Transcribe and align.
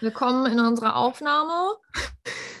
Willkommen 0.00 0.46
in 0.52 0.60
unserer 0.60 0.96
Aufnahme. 0.96 1.76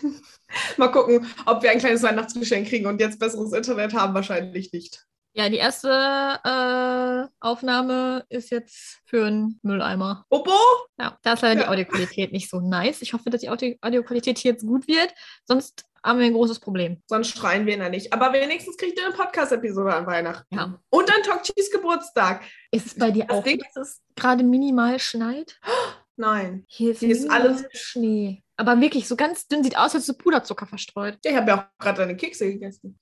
Mal 0.76 0.88
gucken, 0.88 1.26
ob 1.44 1.62
wir 1.62 1.70
ein 1.70 1.78
kleines 1.78 2.02
Weihnachtsgeschenk 2.02 2.68
kriegen 2.68 2.86
und 2.86 3.00
jetzt 3.00 3.18
besseres 3.18 3.52
Internet 3.52 3.92
haben. 3.94 4.14
Wahrscheinlich 4.14 4.72
nicht. 4.72 5.04
Ja, 5.34 5.50
die 5.50 5.56
erste 5.58 5.90
äh, 5.90 7.28
Aufnahme 7.40 8.24
ist 8.30 8.50
jetzt 8.50 9.00
für 9.04 9.26
einen 9.26 9.60
Mülleimer. 9.62 10.24
Bobo? 10.30 10.52
Ja, 10.98 11.18
da 11.22 11.34
ist 11.34 11.42
leider 11.42 11.56
die 11.56 11.60
Ja. 11.66 11.68
Audioqualität 11.70 12.32
nicht 12.32 12.48
so 12.48 12.60
nice. 12.60 13.02
Ich 13.02 13.12
hoffe, 13.12 13.28
dass 13.28 13.42
die 13.42 13.50
Audio 13.50 13.74
Audioqualität 13.82 14.38
hier 14.38 14.52
jetzt 14.52 14.66
gut 14.66 14.88
wird. 14.88 15.12
Sonst 15.44 15.84
haben 16.02 16.20
wir 16.20 16.26
ein 16.26 16.32
großes 16.32 16.60
Problem. 16.60 17.02
Sonst 17.06 17.36
schreien 17.36 17.66
wir 17.66 17.74
ihn 17.74 17.80
ja 17.82 17.90
nicht. 17.90 18.14
Aber 18.14 18.32
wenigstens 18.32 18.78
kriegt 18.78 18.98
ihr 18.98 19.04
eine 19.04 19.14
Podcast-Episode 19.14 19.94
an 19.94 20.06
Weihnachten. 20.06 20.54
Ja. 20.54 20.78
Und 20.88 21.14
an 21.14 21.22
Tokchis 21.22 21.70
Geburtstag. 21.70 22.42
Ist 22.70 22.86
es 22.86 22.94
bei 22.94 23.10
dir 23.10 23.26
Das 23.26 23.36
auch, 23.36 23.44
Ding- 23.44 23.58
dass 23.74 23.76
es 23.76 24.02
gerade 24.14 24.42
minimal 24.42 24.98
schneit? 24.98 25.60
Nein. 26.16 26.64
Hier 26.68 26.92
ist, 26.92 27.00
Hier 27.00 27.10
ist 27.10 27.30
alles- 27.30 27.64
Schnee. 27.72 28.42
Aber 28.56 28.80
wirklich 28.80 29.06
so 29.06 29.16
ganz 29.16 29.46
dünn 29.48 29.62
sieht 29.62 29.76
aus, 29.76 29.94
als 29.94 30.06
du 30.06 30.14
Puderzucker 30.14 30.66
verstreut. 30.66 31.18
Ja, 31.24 31.30
ich 31.32 31.36
habe 31.36 31.50
ja 31.50 31.58
auch 31.58 31.78
gerade 31.78 31.98
deine 31.98 32.16
Kekse 32.16 32.50
gegessen. 32.50 32.98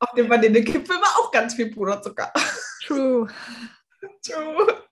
Auf 0.00 0.10
dem 0.16 0.28
Vanillekipfel 0.28 0.96
war 0.96 1.20
auch 1.20 1.30
ganz 1.30 1.54
viel 1.54 1.70
Puderzucker. 1.70 2.32
True. 2.84 3.28
True. 4.22 4.83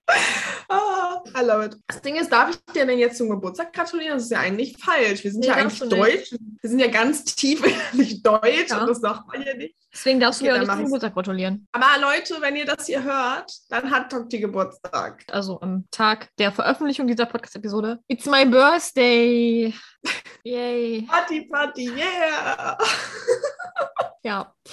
Ah, 0.69 1.21
I 1.39 1.43
love 1.45 1.65
it. 1.65 1.77
Das 1.87 2.01
Ding 2.01 2.15
ist, 2.15 2.31
darf 2.31 2.49
ich 2.49 2.57
dir 2.73 2.85
denn 2.85 2.97
jetzt 2.99 3.17
zum 3.17 3.29
Geburtstag 3.29 3.71
gratulieren? 3.73 4.15
Das 4.15 4.23
ist 4.23 4.31
ja 4.31 4.39
eigentlich 4.39 4.77
falsch. 4.77 5.23
Wir 5.23 5.31
sind 5.31 5.41
Nee, 5.41 5.47
ja 5.47 5.53
eigentlich 5.55 5.79
nicht. 5.81 5.91
deutsch. 5.93 6.35
Wir 6.61 6.69
sind 6.69 6.79
ja 6.79 6.87
ganz 6.87 7.23
tief 7.23 7.63
innerlich 7.93 8.21
deutsch 8.23 8.69
Ja. 8.69 8.81
und 8.81 8.87
das 8.89 8.99
sagt 8.99 9.27
man 9.27 9.41
ja 9.41 9.53
nicht. 9.55 9.75
Deswegen 9.93 10.19
darfst 10.19 10.41
du 10.41 10.45
Okay, 10.45 10.53
mir 10.53 10.57
auch 10.57 10.61
nicht 10.67 10.75
zum. 10.75 10.85
Geburtstag 10.85 11.13
gratulieren. 11.13 11.67
Aber 11.71 11.85
Leute, 12.01 12.35
wenn 12.41 12.55
ihr 12.55 12.65
das 12.65 12.87
hier 12.87 13.03
hört, 13.03 13.51
dann 13.69 13.91
hat 13.91 14.11
Tokti 14.11 14.39
Geburtstag. 14.39 15.23
Also 15.31 15.61
am 15.61 15.85
Tag 15.91 16.29
der 16.39 16.51
Veröffentlichung 16.51 17.07
dieser 17.07 17.25
Podcast-Episode. 17.27 17.99
It's 18.07 18.25
my 18.25 18.45
birthday. 18.45 19.73
Yay. 20.43 21.03
Party, 21.03 21.47
Party, 21.49 21.89
yeah! 21.95 22.77
Ja. 24.23 24.53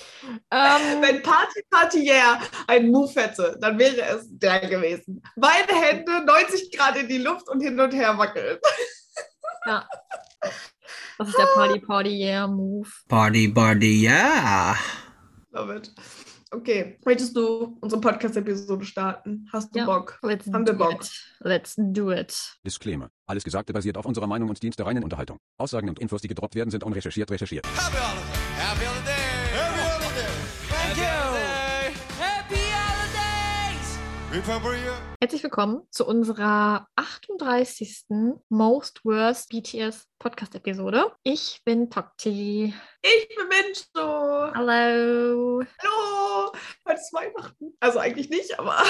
Ähm, 0.53 1.01
Wenn 1.03 1.23
Party, 1.23 1.63
Party, 1.71 2.09
yeah 2.09 2.41
ein 2.67 2.91
Move 2.91 3.13
hätte, 3.21 3.57
dann 3.61 3.79
wäre 3.79 4.01
es 4.03 4.27
der 4.31 4.61
gewesen. 4.69 5.23
Beide 5.37 5.75
Hände 5.75 6.25
90 6.25 6.77
Grad 6.77 6.97
in 6.97 7.09
die 7.09 7.19
Luft 7.19 7.49
und 7.49 7.61
hin 7.61 7.79
und 7.79 7.93
her 7.93 8.17
wackeln. 8.19 8.59
ja. 9.67 9.89
Das 11.19 11.29
ist 11.29 11.39
der 11.39 11.47
Party 11.55 11.79
Party 11.81 12.11
Yeah 12.25 12.47
Move. 12.49 12.89
Party, 13.09 13.49
Party, 13.49 14.03
ja. 14.05 14.77
Love 15.53 15.77
it. 15.77 15.93
Okay, 16.53 16.99
möchtest 17.05 17.37
du 17.37 17.79
unsere 17.81 18.01
Podcast-Episode 18.01 18.85
starten? 18.85 19.49
Hast 19.53 19.73
du 19.75 19.79
Ja. 19.81 19.85
Bock? 19.87 20.19
Let's 20.23 20.47
Haben 20.53 20.65
do 20.65 20.73
wir 20.73 20.79
Bock. 20.79 21.03
it. 21.03 21.11
Let's 21.41 21.75
do 21.77 22.11
it. 22.11 22.57
Disclaimer. 22.67 23.11
Alles 23.27 23.45
Gesagte 23.45 23.73
basiert 23.73 23.97
auf 23.97 24.05
unserer 24.07 24.27
Meinung 24.27 24.49
und 24.49 24.61
dient 24.63 24.77
der 24.79 24.87
reinen 24.87 25.05
Unterhaltung. 25.05 25.39
Aussagen 25.59 25.89
und 25.89 26.01
Infos, 26.01 26.23
die 26.23 26.29
gedroppt 26.29 26.57
werden, 26.57 26.71
sind 26.71 26.83
unrecherchiert 26.83 27.31
recherchiert. 27.31 27.67
Happy 27.67 27.97
holiday. 27.97 28.57
Happy 28.57 28.85
holiday. 28.87 29.30
Herzlich 35.21 35.43
willkommen 35.43 35.83
zu 35.91 36.07
unserer 36.07 36.89
38. 36.97 38.07
Most 38.49 39.05
Worst 39.05 39.51
BTS 39.51 40.09
Podcast-Episode. 40.19 41.13
Ich 41.23 41.61
bin 41.67 41.91
Tokti. 41.91 42.73
Ich 43.03 43.29
bin 43.37 43.49
Mincho. 43.49 44.55
Hallo. 44.55 45.63
Hallo. 45.83 46.53
Heute 46.89 47.01
ist 47.01 47.13
Weihnachten. 47.13 47.77
Also 47.81 47.99
eigentlich 47.99 48.31
nicht, 48.31 48.59
aber. 48.59 48.83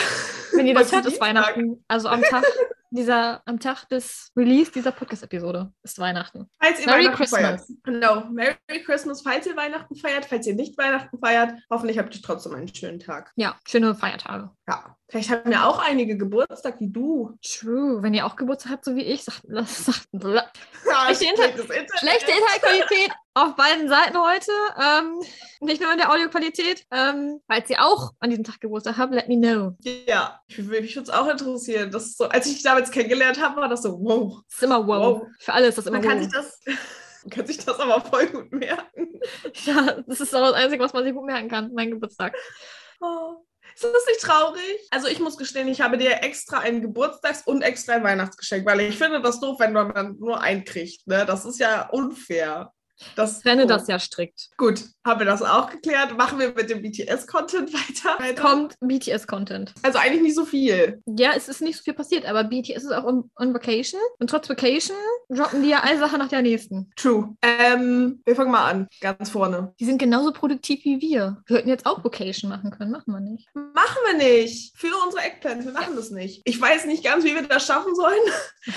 Wenn 0.52 0.68
ihr 0.68 0.74
das 0.78 0.92
hört, 0.92 1.06
ist. 1.06 1.20
Weihnachten. 1.20 1.84
Also 1.88 2.08
am 2.08 2.22
Tag 2.22 2.44
dieser, 2.90 3.42
am 3.46 3.58
Tag 3.60 3.88
des 3.88 4.30
Release 4.36 4.70
dieser 4.72 4.92
Podcast-Episode 4.92 5.72
ist 5.82 5.98
Weihnachten. 5.98 6.50
Falls 6.62 6.80
ihr 6.80 6.86
Merry 6.86 6.98
Weihnachten 7.04 7.16
Christmas. 7.16 7.40
feiert. 7.40 7.62
Genau. 7.84 8.24
Merry 8.30 8.56
Christmas, 8.84 9.22
falls 9.22 9.46
ihr 9.46 9.56
Weihnachten 9.56 9.94
feiert. 9.96 10.24
Falls 10.26 10.46
ihr 10.46 10.54
nicht 10.54 10.76
Weihnachten 10.76 11.18
feiert, 11.18 11.54
hoffentlich 11.70 11.98
habt 11.98 12.14
ihr 12.14 12.22
trotzdem 12.22 12.54
einen 12.54 12.74
schönen 12.74 12.98
Tag. 13.00 13.32
Ja, 13.36 13.56
schöne 13.66 13.94
Feiertage. 13.94 14.50
Ja. 14.68 14.96
Vielleicht 15.08 15.30
haben 15.30 15.50
ja 15.50 15.66
auch 15.66 15.80
einige 15.84 16.16
Geburtstag 16.16 16.78
wie 16.80 16.88
du. 16.88 17.36
True. 17.42 18.02
Wenn 18.02 18.14
ihr 18.14 18.24
auch 18.26 18.36
Geburtstag 18.36 18.72
habt, 18.72 18.84
so 18.84 18.94
wie 18.94 19.02
ich, 19.02 19.24
sagt, 19.24 19.42
sagt 19.66 20.06
Ja, 20.12 21.14
Schlechte 21.14 21.24
Inter- 21.26 21.48
Internet. 21.48 21.90
schlechte 21.98 22.30
Internetqualität 22.30 23.10
auf 23.34 23.54
beiden 23.56 23.88
Seiten 23.88 24.18
heute. 24.18 24.50
Ähm, 24.80 25.20
nicht 25.60 25.80
nur 25.80 25.92
in 25.92 25.98
der 25.98 26.10
Audioqualität. 26.12 26.84
Ähm, 26.90 27.40
falls 27.46 27.70
ihr 27.70 27.84
auch 27.84 28.12
an 28.18 28.30
diesem 28.30 28.44
Tag 28.44 28.60
Geburtstag 28.60 28.96
habt, 28.96 29.14
let 29.14 29.28
me 29.28 29.36
know. 29.38 29.76
Ja, 30.06 30.40
ich 30.46 30.58
würde 30.58 30.82
mich 30.82 30.98
auch 31.10 31.28
interessieren. 31.28 31.90
Das 31.90 32.16
so, 32.16 32.24
als 32.24 32.46
ich 32.46 32.54
dich 32.54 32.62
damals 32.62 32.90
kennengelernt 32.90 33.40
habe, 33.40 33.60
war 33.60 33.68
das 33.68 33.82
so, 33.82 33.98
wow. 34.00 34.42
Das 34.46 34.56
ist 34.56 34.62
immer 34.62 34.86
wow. 34.86 35.20
Wow. 35.20 35.28
Für 35.38 35.52
alle 35.52 35.68
ist 35.68 35.78
das 35.78 35.86
immer 35.86 35.98
Man 35.98 36.08
kann 36.08 36.18
wow. 36.18 36.24
sich 36.24 36.32
das, 36.32 36.60
man 37.24 37.30
kann 37.30 37.46
sich 37.46 37.64
das 37.64 37.78
aber 37.78 38.00
voll 38.00 38.26
gut 38.26 38.52
merken. 38.52 39.08
Ja, 39.66 40.00
das 40.06 40.20
ist 40.20 40.34
auch 40.34 40.40
das 40.40 40.54
Einzige, 40.54 40.82
was 40.82 40.94
man 40.94 41.04
sich 41.04 41.12
gut 41.12 41.26
merken 41.26 41.50
kann, 41.50 41.72
mein 41.74 41.90
Geburtstag. 41.90 42.34
Oh. 43.02 43.44
Ist 43.74 43.84
das 43.84 44.06
nicht 44.08 44.20
traurig? 44.20 44.88
Also 44.90 45.08
ich 45.08 45.20
muss 45.20 45.36
gestehen, 45.36 45.68
ich 45.68 45.80
habe 45.80 45.98
dir 45.98 46.22
extra 46.22 46.58
ein 46.60 46.82
Geburtstags- 46.82 47.46
und 47.46 47.62
extra 47.62 47.94
ein 47.94 48.02
Weihnachtsgeschenk, 48.04 48.66
weil 48.66 48.80
ich 48.80 48.96
finde 48.96 49.20
das 49.20 49.40
doof, 49.40 49.60
wenn 49.60 49.74
man 49.74 50.16
nur 50.18 50.40
einen 50.40 50.64
kriegt. 50.64 51.06
Ne? 51.06 51.24
Das 51.26 51.44
ist 51.44 51.60
ja 51.60 51.88
unfair. 51.90 52.72
Das, 53.16 53.38
Ich 53.38 53.42
trenne 53.42 53.64
oh. 53.64 53.66
das 53.66 53.88
ja 53.88 53.98
strikt. 53.98 54.50
Gut, 54.56 54.84
haben 55.04 55.20
wir 55.20 55.26
das 55.26 55.42
auch 55.42 55.70
geklärt. 55.70 56.16
Machen 56.16 56.38
wir 56.38 56.52
mit 56.52 56.70
dem 56.70 56.82
BTS-Content 56.82 57.72
weiter. 57.74 58.22
weiter. 58.22 58.42
Kommt 58.42 58.74
BTS-Content. 58.80 59.74
Also 59.82 59.98
eigentlich 59.98 60.22
nicht 60.22 60.34
so 60.34 60.44
viel. 60.44 61.02
Ja, 61.06 61.32
es 61.36 61.48
ist 61.48 61.60
nicht 61.62 61.76
so 61.76 61.82
viel 61.82 61.94
passiert, 61.94 62.26
aber 62.26 62.44
BTS 62.44 62.84
ist 62.84 62.92
auch 62.92 63.04
on, 63.04 63.30
on 63.38 63.54
Vacation. 63.54 64.00
Und 64.18 64.30
trotz 64.30 64.48
Vacation 64.48 64.96
droppen 65.28 65.62
die 65.62 65.70
ja 65.70 65.80
eine 65.80 65.98
Sache 65.98 66.18
nach 66.18 66.28
der 66.28 66.42
nächsten. 66.42 66.90
True. 66.96 67.36
Ähm, 67.42 68.20
wir 68.24 68.36
fangen 68.36 68.50
mal 68.50 68.70
an, 68.70 68.88
ganz 69.00 69.30
vorne. 69.30 69.74
Die 69.80 69.84
sind 69.84 69.98
genauso 69.98 70.32
produktiv 70.32 70.84
wie 70.84 71.00
wir. 71.00 71.42
Wir 71.46 71.58
hätten 71.58 71.68
jetzt 71.68 71.86
auch 71.86 72.04
Vacation 72.04 72.50
machen 72.50 72.70
können, 72.70 72.90
machen 72.90 73.12
wir 73.12 73.20
nicht. 73.20 73.48
Machen 73.54 73.98
wir 74.06 74.18
nicht. 74.18 74.76
Für 74.76 74.88
unsere 75.04 75.22
Eckpläne, 75.22 75.64
wir 75.64 75.72
machen 75.72 75.96
das 75.96 76.10
nicht. 76.10 76.42
Ich 76.44 76.60
weiß 76.60 76.86
nicht 76.86 77.04
ganz, 77.04 77.24
wie 77.24 77.34
wir 77.34 77.42
das 77.42 77.64
schaffen 77.64 77.94
sollen. 77.94 78.18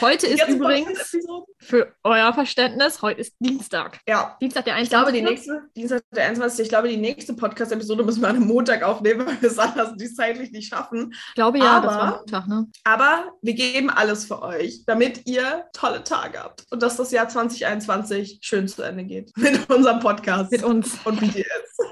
Heute 0.01 0.28
ist 0.28 0.40
Jetzt 0.40 0.50
übrigens, 0.50 1.16
für 1.59 1.94
euer 2.03 2.34
Verständnis, 2.34 3.01
heute 3.01 3.22
ist 3.22 3.35
Dienstag. 3.40 4.00
Ja, 4.07 4.12
Dienstag 4.41 4.66
der 4.66 4.75
1. 4.75 4.84
Ich 4.84 4.90
glaube, 4.90 5.12
die 5.12 5.22
nächste, 5.22 5.62
Dienstag 5.75 6.01
der 6.16 6.25
21. 6.25 6.63
Ich 6.63 6.69
glaube, 6.69 6.88
die 6.90 6.97
nächste 6.97 7.34
Podcast-Episode 7.34 8.03
müssen 8.03 8.22
wir 8.22 8.29
an 8.29 8.35
einem 8.38 8.47
Montag 8.47 8.84
aufnehmen, 8.84 9.25
weil 9.25 9.41
wir 9.41 9.50
es 9.50 9.59
anders 9.59 9.94
die 9.96 10.13
zeitlich 10.13 10.51
nicht 10.51 10.69
schaffen. 10.69 11.13
Ich 11.29 11.35
glaube 11.35 11.57
ja, 11.59 11.79
das 11.79 11.94
Aber- 11.94 12.01
war 12.03 12.18
Montag, 12.18 12.47
ne? 12.47 12.68
Aber 12.84 13.34
wir 13.41 13.53
geben 13.53 13.90
alles 13.90 14.25
für 14.25 14.41
euch, 14.41 14.84
damit 14.85 15.28
ihr 15.28 15.66
tolle 15.73 16.03
Tage 16.03 16.40
habt 16.40 16.66
und 16.72 16.81
dass 16.84 16.97
das 16.97 17.12
Jahr 17.12 17.28
2021 17.29 18.40
schön 18.41 18.68
zu 18.68 18.81
Ende 18.84 19.03
geht 19.03 19.31
mit 19.38 19.69
unserem 19.69 20.00
Podcast 20.00 20.52
Mit 20.52 20.63
uns. 20.63 20.97
und 21.06 21.19
BTS. 21.19 21.44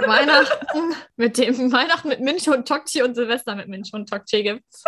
Weihnachten 0.08 0.96
mit 1.16 1.38
dem 1.38 1.72
Weihnachten 1.72 2.08
mit 2.08 2.22
Minch 2.22 2.48
und 2.50 2.68
Tokchi 2.68 3.04
und 3.04 3.16
Silvester 3.16 3.56
mit 3.56 3.68
Minch 3.68 3.92
und 3.94 4.10
Tokchi 4.10 4.44
gibt's. 4.44 4.84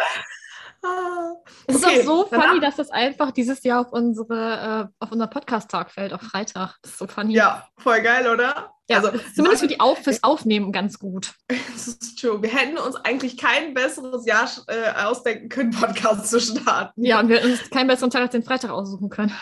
Ah, 0.85 1.33
Es 1.67 1.75
ist 1.77 1.85
Okay, 1.85 2.01
auch 2.01 2.05
so 2.05 2.27
danach- 2.29 2.47
funny, 2.47 2.59
dass 2.59 2.75
das 2.75 2.89
einfach 2.91 3.31
dieses 3.31 3.63
Jahr 3.63 3.81
auf 3.81 3.93
unsere 3.93 4.89
äh, 4.99 5.03
auf 5.03 5.11
unser 5.11 5.27
Podcast-Tag 5.27 5.91
fällt, 5.91 6.13
auf 6.13 6.21
Freitag. 6.21 6.75
Das 6.81 6.91
ist 6.91 6.97
so 6.99 7.07
funny. 7.07 7.33
ja, 7.33 7.67
voll 7.77 8.01
geil, 8.01 8.27
oder? 8.27 8.71
Ja, 8.89 8.97
also, 8.97 9.09
ist 9.11 9.35
zumindest 9.35 9.61
für 9.61 9.67
die 9.69 9.79
Auf 9.79 9.99
fürs 9.99 10.23
Aufnehmen 10.23 10.71
ganz 10.73 10.99
gut. 10.99 11.33
Das 11.73 11.87
ist 11.87 12.19
true. 12.19 12.41
Wir 12.41 12.49
hätten 12.49 12.77
uns 12.77 12.95
eigentlich 12.97 13.37
kein 13.37 13.73
besseres 13.73 14.25
Jahr 14.25 14.49
äh, 14.67 15.03
ausdenken 15.05 15.47
können, 15.49 15.71
Podcast 15.71 16.29
zu 16.29 16.39
starten. 16.41 17.03
Ja, 17.03 17.19
und 17.21 17.29
wir 17.29 17.37
hätten 17.37 17.51
uns 17.51 17.69
keinen 17.69 17.87
besseren 17.87 18.11
Tag 18.11 18.21
als 18.23 18.31
den 18.31 18.43
Freitag 18.43 18.71
aussuchen 18.71 19.09
können. 19.09 19.33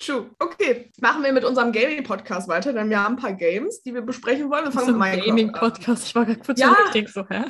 True. 0.00 0.30
Okay, 0.38 0.90
machen 1.00 1.22
wir 1.22 1.32
mit 1.32 1.44
unserem 1.44 1.72
Gaming-Podcast 1.72 2.48
weiter, 2.48 2.72
denn 2.72 2.88
wir 2.88 3.04
haben 3.04 3.16
ein 3.16 3.20
paar 3.20 3.34
Games, 3.34 3.82
die 3.82 3.92
wir 3.92 4.00
besprechen 4.00 4.50
wollen. 4.50 4.64
Wir 4.64 4.72
fangen 4.72 4.86
So 4.86 4.92
mit 4.92 5.00
Minecraft. 5.00 5.26
Gaming-Podcast. 5.26 6.06
Ich 6.06 6.14
war 6.14 6.24
gerade 6.24 6.40
kurz 6.40 6.58
Ja. 6.58 6.74
ja. 6.94 7.06
so, 7.06 7.28
hä? 7.28 7.44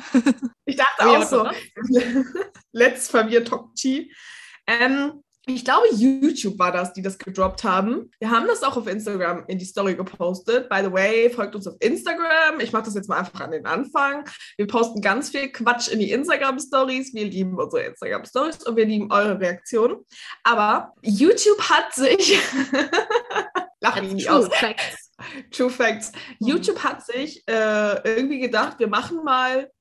Ich 0.65 0.75
dachte 0.75 1.07
auch 1.09 1.23
so. 1.23 1.49
Let's 2.73 3.09
verwirrt 3.09 3.47
Tokchi. 3.47 4.13
Ähm, 4.67 5.23
ich 5.47 5.65
glaube, 5.65 5.87
YouTube 5.93 6.59
war 6.59 6.71
das, 6.71 6.93
die 6.93 7.01
das 7.01 7.17
gedroppt 7.17 7.63
haben. 7.63 8.11
Wir 8.19 8.29
haben 8.29 8.45
das 8.47 8.61
auch 8.61 8.77
auf 8.77 8.87
Instagram 8.87 9.43
in 9.47 9.57
die 9.57 9.65
Story 9.65 9.95
gepostet. 9.95 10.69
By 10.69 10.81
the 10.83 10.91
way, 10.91 11.29
folgt 11.31 11.55
uns 11.55 11.65
auf 11.67 11.75
Instagram. 11.79 12.59
Ich 12.59 12.71
mache 12.71 12.83
das 12.83 12.93
jetzt 12.93 13.09
mal 13.09 13.17
einfach 13.17 13.41
an 13.41 13.51
den 13.51 13.65
Anfang. 13.65 14.23
Wir 14.57 14.67
posten 14.67 15.01
ganz 15.01 15.29
viel 15.29 15.51
Quatsch 15.51 15.87
in 15.87 15.99
die 15.99 16.11
Instagram-Stories. 16.11 17.13
Wir 17.15 17.25
lieben 17.25 17.57
unsere 17.57 17.83
Instagram-Stories 17.83 18.67
und 18.67 18.75
wir 18.75 18.85
lieben 18.85 19.11
eure 19.11 19.39
Reaktionen. 19.39 19.97
Aber 20.43 20.93
YouTube 21.01 21.61
hat 21.61 21.93
sich. 21.93 22.37
Lach 23.83 23.95
mich 23.95 24.03
That's 24.03 24.13
nicht 24.13 24.27
true 24.27 24.37
aus. 24.37 24.55
facts. 24.55 25.10
True 25.51 25.69
Facts. 25.69 26.11
Mhm. 26.39 26.47
YouTube 26.47 26.79
hat 26.83 27.05
sich 27.05 27.43
äh, 27.47 28.01
irgendwie 28.07 28.39
gedacht, 28.39 28.79
wir 28.79 28.87
machen 28.87 29.23
mal 29.23 29.71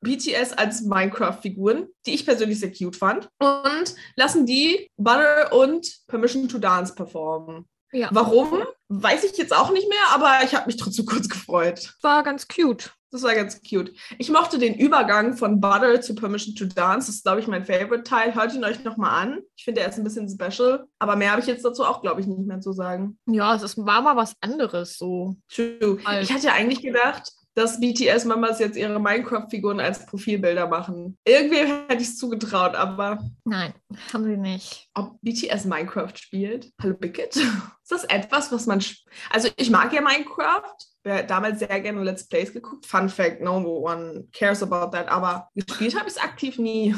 BTS 0.00 0.52
als 0.52 0.82
Minecraft-Figuren, 0.82 1.88
die 2.06 2.14
ich 2.14 2.24
persönlich 2.24 2.60
sehr 2.60 2.72
cute 2.72 2.96
fand, 2.96 3.28
und 3.38 3.94
lassen 4.16 4.46
die 4.46 4.90
Butter 4.96 5.52
und 5.52 5.86
Permission 6.06 6.48
to 6.48 6.58
Dance 6.58 6.94
performen. 6.94 7.66
Ja. 7.92 8.08
Warum? 8.12 8.62
Weiß 8.88 9.24
ich 9.24 9.36
jetzt 9.36 9.54
auch 9.54 9.72
nicht 9.72 9.88
mehr, 9.88 9.98
aber 10.12 10.44
ich 10.44 10.54
habe 10.54 10.66
mich 10.66 10.76
trotzdem 10.76 11.06
kurz 11.06 11.28
gefreut. 11.28 11.94
War 12.02 12.22
ganz 12.22 12.48
cute. 12.48 12.92
Das 13.12 13.24
war 13.24 13.34
ganz 13.34 13.60
cute. 13.68 13.92
Ich 14.18 14.30
mochte 14.30 14.58
den 14.58 14.74
Übergang 14.74 15.36
von 15.36 15.60
Butter 15.60 16.00
zu 16.00 16.14
Permission 16.14 16.54
to 16.54 16.66
Dance. 16.66 17.08
Das 17.08 17.16
ist, 17.16 17.24
glaube 17.24 17.40
ich, 17.40 17.48
mein 17.48 17.64
Favorite-Teil. 17.64 18.36
Hört 18.36 18.54
ihn 18.54 18.64
euch 18.64 18.84
nochmal 18.84 19.22
an. 19.22 19.40
Ich 19.56 19.64
finde, 19.64 19.80
er 19.80 19.88
ist 19.88 19.98
ein 19.98 20.04
bisschen 20.04 20.28
special. 20.28 20.86
Aber 21.00 21.16
mehr 21.16 21.32
habe 21.32 21.40
ich 21.40 21.48
jetzt 21.48 21.64
dazu 21.64 21.84
auch, 21.84 22.02
glaube 22.02 22.20
ich, 22.20 22.28
nicht 22.28 22.46
mehr 22.46 22.60
zu 22.60 22.72
sagen. 22.72 23.18
Ja, 23.26 23.56
es 23.56 23.62
ist, 23.62 23.78
war 23.78 24.00
mal 24.02 24.14
was 24.14 24.34
anderes 24.40 24.96
so. 24.96 25.34
True. 25.52 25.98
Alt. 26.04 26.22
Ich 26.22 26.32
hatte 26.32 26.46
ja 26.46 26.52
eigentlich 26.52 26.82
gedacht, 26.82 27.32
dass 27.54 27.80
BTS-Mamas 27.80 28.58
jetzt 28.60 28.76
ihre 28.76 29.00
Minecraft-Figuren 29.00 29.80
als 29.80 30.06
Profilbilder 30.06 30.68
machen. 30.68 31.18
Irgendwie 31.24 31.56
hätte 31.58 31.96
ich 32.02 32.08
es 32.08 32.16
zugetraut, 32.18 32.74
aber 32.74 33.18
Nein, 33.44 33.74
haben 34.12 34.24
sie 34.24 34.36
nicht. 34.36 34.88
ob 34.94 35.20
BTS 35.22 35.64
Minecraft 35.64 36.12
spielt? 36.16 36.72
Hallo 36.80 36.94
Bickett? 36.94 37.36
Ist 37.36 37.52
das 37.90 38.04
etwas, 38.04 38.52
was 38.52 38.66
man. 38.66 38.82
Also, 39.30 39.48
ich 39.56 39.70
mag 39.70 39.92
ja 39.92 40.00
Minecraft. 40.00 40.74
Wer 41.02 41.22
damals 41.24 41.58
sehr 41.60 41.80
gerne 41.80 42.02
Let's 42.04 42.28
Plays 42.28 42.52
geguckt. 42.52 42.86
Fun 42.86 43.08
Fact: 43.08 43.40
No 43.40 43.56
one 43.58 44.28
cares 44.32 44.62
about 44.62 44.96
that. 44.96 45.08
Aber 45.08 45.48
gespielt 45.54 45.98
habe 45.98 46.08
ich 46.08 46.16
es 46.16 46.22
aktiv 46.22 46.58
nie. 46.58 46.94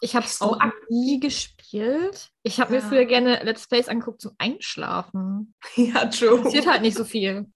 Ich 0.00 0.16
habe 0.16 0.26
es 0.26 0.40
Auch 0.40 0.58
nie 0.88 1.20
gespielt. 1.20 2.30
Ich 2.42 2.58
habe 2.60 2.72
mir 2.72 2.80
Ja. 2.80 2.88
früher 2.88 3.04
gerne 3.04 3.40
Let's 3.44 3.68
Plays 3.68 3.88
angeguckt 3.88 4.20
zum 4.20 4.32
Einschlafen. 4.38 5.54
ja, 5.76 6.06
true. 6.06 6.42
Passiert 6.42 6.66
halt 6.66 6.82
nicht 6.82 6.96
so 6.96 7.04
viel. 7.04 7.46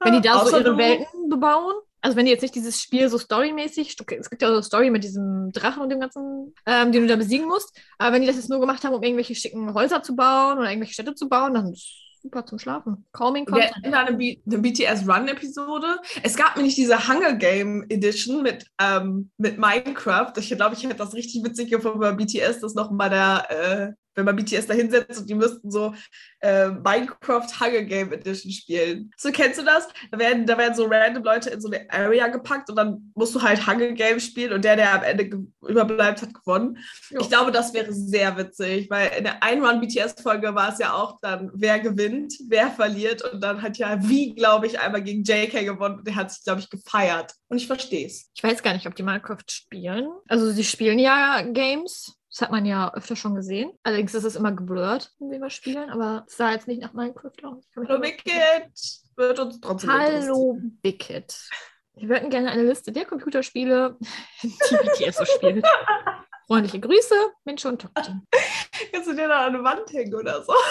Wenn 0.00 0.14
die 0.14 0.20
da 0.20 0.44
so 0.44 0.56
ihre 0.56 0.76
Welten 0.76 1.28
bebauen. 1.28 1.74
Also 2.00 2.16
wenn 2.16 2.26
die 2.26 2.30
jetzt 2.32 2.42
nicht 2.42 2.54
dieses 2.54 2.80
Spiel 2.80 3.08
so 3.08 3.18
storymäßig, 3.18 3.96
es 3.98 4.30
gibt 4.30 4.42
ja 4.42 4.48
auch 4.48 4.52
so 4.52 4.56
eine 4.56 4.62
Story 4.62 4.90
mit 4.90 5.02
diesem 5.02 5.50
Drachen 5.50 5.82
und 5.82 5.88
dem 5.88 5.98
ganzen, 5.98 6.54
ähm, 6.64 6.92
den 6.92 7.02
du 7.02 7.08
da 7.08 7.16
besiegen 7.16 7.48
musst. 7.48 7.76
Aber 7.98 8.12
wenn 8.12 8.22
die 8.22 8.28
das 8.28 8.36
jetzt 8.36 8.48
nur 8.48 8.60
gemacht 8.60 8.84
haben, 8.84 8.94
um 8.94 9.02
irgendwelche 9.02 9.34
schicken 9.34 9.74
Häuser 9.74 10.02
zu 10.02 10.14
bauen 10.14 10.58
oder 10.58 10.68
irgendwelche 10.68 10.94
Städte 10.94 11.14
zu 11.14 11.28
bauen, 11.28 11.54
dann 11.54 11.72
ist 11.72 11.78
es 11.78 12.08
super 12.22 12.46
zum 12.46 12.58
Schlafen. 12.58 13.06
Calming 13.12 13.46
Wir 13.46 13.52
Content. 13.52 13.76
hatten 13.76 13.92
da 13.92 14.04
eine, 14.04 14.16
B 14.16 14.40
eine 14.46 14.58
BTS 14.58 15.08
Run-Episode. 15.08 15.98
Es 16.22 16.36
gab 16.36 16.56
nämlich 16.56 16.74
diese 16.74 17.08
Hunger 17.08 17.34
Game 17.34 17.84
Edition 17.88 18.42
mit, 18.42 18.66
ähm, 18.80 19.30
mit 19.36 19.58
Minecraft. 19.58 20.32
Ich 20.36 20.48
glaube, 20.50 20.74
ich 20.74 20.84
hätte 20.84 20.94
das 20.94 21.14
richtig 21.14 21.44
witzig 21.44 21.70
gefunden 21.70 22.00
bei 22.00 22.12
BTS, 22.12 22.60
das 22.60 22.74
nochmal 22.74 23.10
da, 23.10 23.40
äh, 23.48 23.92
wenn 24.18 24.24
man 24.24 24.36
BTS 24.36 24.66
da 24.66 24.74
hinsetzt 24.74 25.20
und 25.20 25.30
die 25.30 25.34
müssten 25.34 25.70
so 25.70 25.94
äh, 26.40 26.68
Minecraft 26.68 27.46
Hunger 27.60 27.82
Game 27.82 28.12
Edition 28.12 28.50
spielen. 28.50 29.10
So, 29.16 29.30
kennst 29.30 29.60
du 29.60 29.64
das? 29.64 29.88
Da 30.10 30.18
werden, 30.18 30.44
da 30.44 30.58
werden 30.58 30.74
so 30.74 30.86
random 30.86 31.22
Leute 31.22 31.50
in 31.50 31.60
so 31.60 31.70
eine 31.70 31.88
Area 31.90 32.26
gepackt 32.28 32.68
und 32.68 32.76
dann 32.76 33.12
musst 33.14 33.34
du 33.34 33.42
halt 33.42 33.66
Hunger 33.66 33.92
Game 33.92 34.18
spielen 34.18 34.52
und 34.52 34.64
der, 34.64 34.76
der 34.76 34.94
am 34.94 35.02
Ende 35.04 35.46
überbleibt, 35.66 36.22
hat 36.22 36.34
gewonnen. 36.34 36.78
Jo. 37.10 37.20
Ich 37.20 37.28
glaube, 37.28 37.52
das 37.52 37.72
wäre 37.72 37.92
sehr 37.92 38.36
witzig, 38.36 38.90
weil 38.90 39.12
in 39.16 39.24
der 39.24 39.42
Ein-Run-BTS-Folge 39.42 40.54
war 40.54 40.72
es 40.72 40.78
ja 40.78 40.94
auch 40.94 41.18
dann, 41.22 41.50
wer 41.54 41.78
gewinnt, 41.78 42.34
wer 42.48 42.70
verliert. 42.70 43.22
Und 43.22 43.40
dann 43.40 43.62
hat 43.62 43.78
ja 43.78 43.98
wie, 44.02 44.34
glaube 44.34 44.66
ich, 44.66 44.80
einmal 44.80 45.02
gegen 45.02 45.22
JK 45.22 45.64
gewonnen 45.64 45.98
und 45.98 46.06
der 46.06 46.16
hat 46.16 46.32
sich, 46.32 46.42
glaube 46.42 46.60
ich, 46.60 46.68
gefeiert. 46.68 47.34
Und 47.48 47.58
ich 47.58 47.66
verstehe 47.66 48.06
es. 48.06 48.30
Ich 48.34 48.42
weiß 48.42 48.62
gar 48.62 48.72
nicht, 48.72 48.86
ob 48.86 48.96
die 48.96 49.02
Minecraft 49.02 49.44
spielen. 49.48 50.08
Also 50.26 50.50
sie 50.50 50.64
spielen 50.64 50.98
ja 50.98 51.42
Games. 51.42 52.17
Das 52.38 52.46
hat 52.46 52.52
man 52.52 52.66
ja 52.66 52.94
öfter 52.94 53.16
schon 53.16 53.34
gesehen. 53.34 53.72
Allerdings 53.82 54.14
ist 54.14 54.22
es 54.22 54.36
immer 54.36 54.52
geblurrt, 54.52 55.12
wenn 55.18 55.42
wir 55.42 55.50
spielen, 55.50 55.90
aber 55.90 56.24
es 56.28 56.36
sah 56.36 56.52
jetzt 56.52 56.68
nicht 56.68 56.80
nach 56.80 56.92
Minecraft 56.92 57.32
aus. 57.42 57.64
Hallo, 57.74 58.00
Wicked! 58.00 58.70
Wird 59.16 59.38
uns 59.40 59.60
trotzdem. 59.60 59.90
Hallo 59.90 60.56
Bickett. 60.80 61.36
Wir 61.96 62.08
würden 62.08 62.30
gerne 62.30 62.52
eine 62.52 62.62
Liste 62.62 62.92
der 62.92 63.06
Computerspiele, 63.06 63.98
die 64.42 64.76
BTS 64.76 65.16
so 65.16 65.24
spielt. 65.24 65.66
Freundliche 66.46 66.78
Grüße, 66.78 67.16
Mensch 67.42 67.64
und 67.64 67.82
Tokti. 67.82 68.12
Kannst 68.92 69.08
du 69.08 69.16
dir 69.16 69.26
da 69.26 69.46
an 69.46 69.56
eine 69.56 69.64
Wand 69.64 69.92
hängen 69.92 70.14
oder 70.14 70.44
so? 70.44 70.54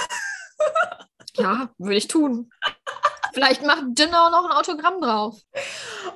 Ja, 1.36 1.70
würde 1.78 1.98
ich 1.98 2.08
tun. 2.08 2.50
Vielleicht 3.34 3.64
macht 3.64 3.84
Dinner 3.90 4.32
noch 4.32 4.46
ein 4.46 4.58
Autogramm 4.58 5.00
drauf. 5.02 5.40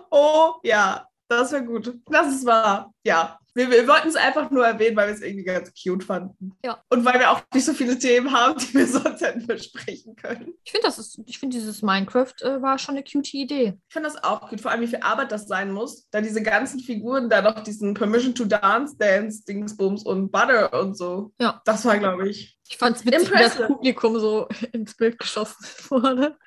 Oh, 0.10 0.54
ja, 0.64 1.08
das 1.28 1.52
wäre 1.52 1.64
gut. 1.64 1.94
Das 2.08 2.28
ist 2.34 2.46
wahr. 2.46 2.92
Ja. 3.06 3.38
Wir, 3.54 3.70
wir 3.70 3.88
wollten 3.88 4.08
es 4.08 4.16
einfach 4.16 4.50
nur 4.50 4.66
erwähnen, 4.66 4.96
weil 4.96 5.08
wir 5.08 5.14
es 5.14 5.22
irgendwie 5.22 5.44
ganz 5.44 5.72
cute 5.74 6.04
fanden. 6.04 6.54
Ja. 6.64 6.82
Und 6.90 7.04
weil 7.04 7.20
wir 7.20 7.32
auch 7.32 7.42
nicht 7.54 7.66
so 7.66 7.74
viele 7.74 8.00
Themen 8.00 8.32
haben, 8.32 8.58
die 8.60 8.74
wir 8.74 8.88
sonst 8.88 9.22
hätten 9.22 9.46
besprechen 9.46 10.16
können. 10.16 10.54
Ich 10.64 10.72
finde, 10.72 10.88
das 10.88 10.98
ist, 11.00 11.20
ich 11.26 11.40
finde, 11.40 11.58
dieses 11.58 11.82
Minecraft 11.82 12.34
äh, 12.42 12.62
war 12.62 12.78
schon 12.80 12.96
eine 12.96 13.04
cute 13.04 13.34
Idee. 13.34 13.78
Ich 13.88 13.94
finde 13.94 14.10
das 14.10 14.24
auch 14.24 14.50
gut, 14.50 14.62
vor 14.62 14.72
allem 14.72 14.82
wie 14.82 14.88
viel 14.88 15.02
Arbeit 15.02 15.32
das 15.32 15.48
sein 15.48 15.72
muss, 15.72 16.08
da 16.12 16.22
diese 16.22 16.42
ganzen 16.42 16.80
Figuren 16.80 17.30
da 17.30 17.42
noch 17.42 17.62
diesen 17.62 17.94
Permission 17.94 18.34
to 18.34 18.46
Dance, 18.46 18.96
Dance, 18.98 19.44
Dingsbums 19.46 20.04
und 20.04 20.32
Butter 20.32 20.74
und 20.82 20.98
so. 20.98 21.34
Ja. 21.40 21.62
Das 21.66 21.84
war, 21.86 21.98
glaube 21.98 22.30
ich, 22.30 22.58
Ich 22.70 22.78
fand 22.78 22.96
es 22.98 23.06
witzig, 23.06 23.30
wie 23.30 23.34
das 23.34 23.56
Impressive. 23.56 23.68
Publikum 23.68 24.20
so 24.20 24.48
ins 24.72 24.96
Bild 24.96 25.20
geschossen 25.20 25.66
wurde. 25.90 26.38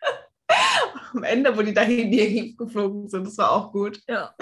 am 1.13 1.23
Ende, 1.23 1.57
wo 1.57 1.63
die 1.63 1.75
dahin 1.75 2.13
hier 2.13 2.55
geflogen 2.57 3.09
sind. 3.09 3.27
Das 3.27 3.39
war 3.39 3.53
auch 3.53 3.73
gut. 3.73 4.01
Ja. 4.09 4.35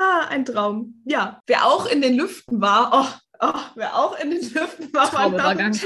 Ah, 0.00 0.28
ein 0.28 0.46
Traum. 0.46 1.02
Ja. 1.04 1.40
Wer 1.46 1.66
auch 1.66 1.84
in 1.84 2.00
den 2.00 2.16
Lüften 2.16 2.60
war, 2.60 2.90
oh, 2.92 3.46
oh 3.46 3.60
wer 3.74 3.96
auch 3.96 4.18
in 4.18 4.30
den 4.30 4.40
Lüften 4.40 4.90
war, 4.94 5.02
war 5.02 5.10
Traumübergang. 5.10 5.78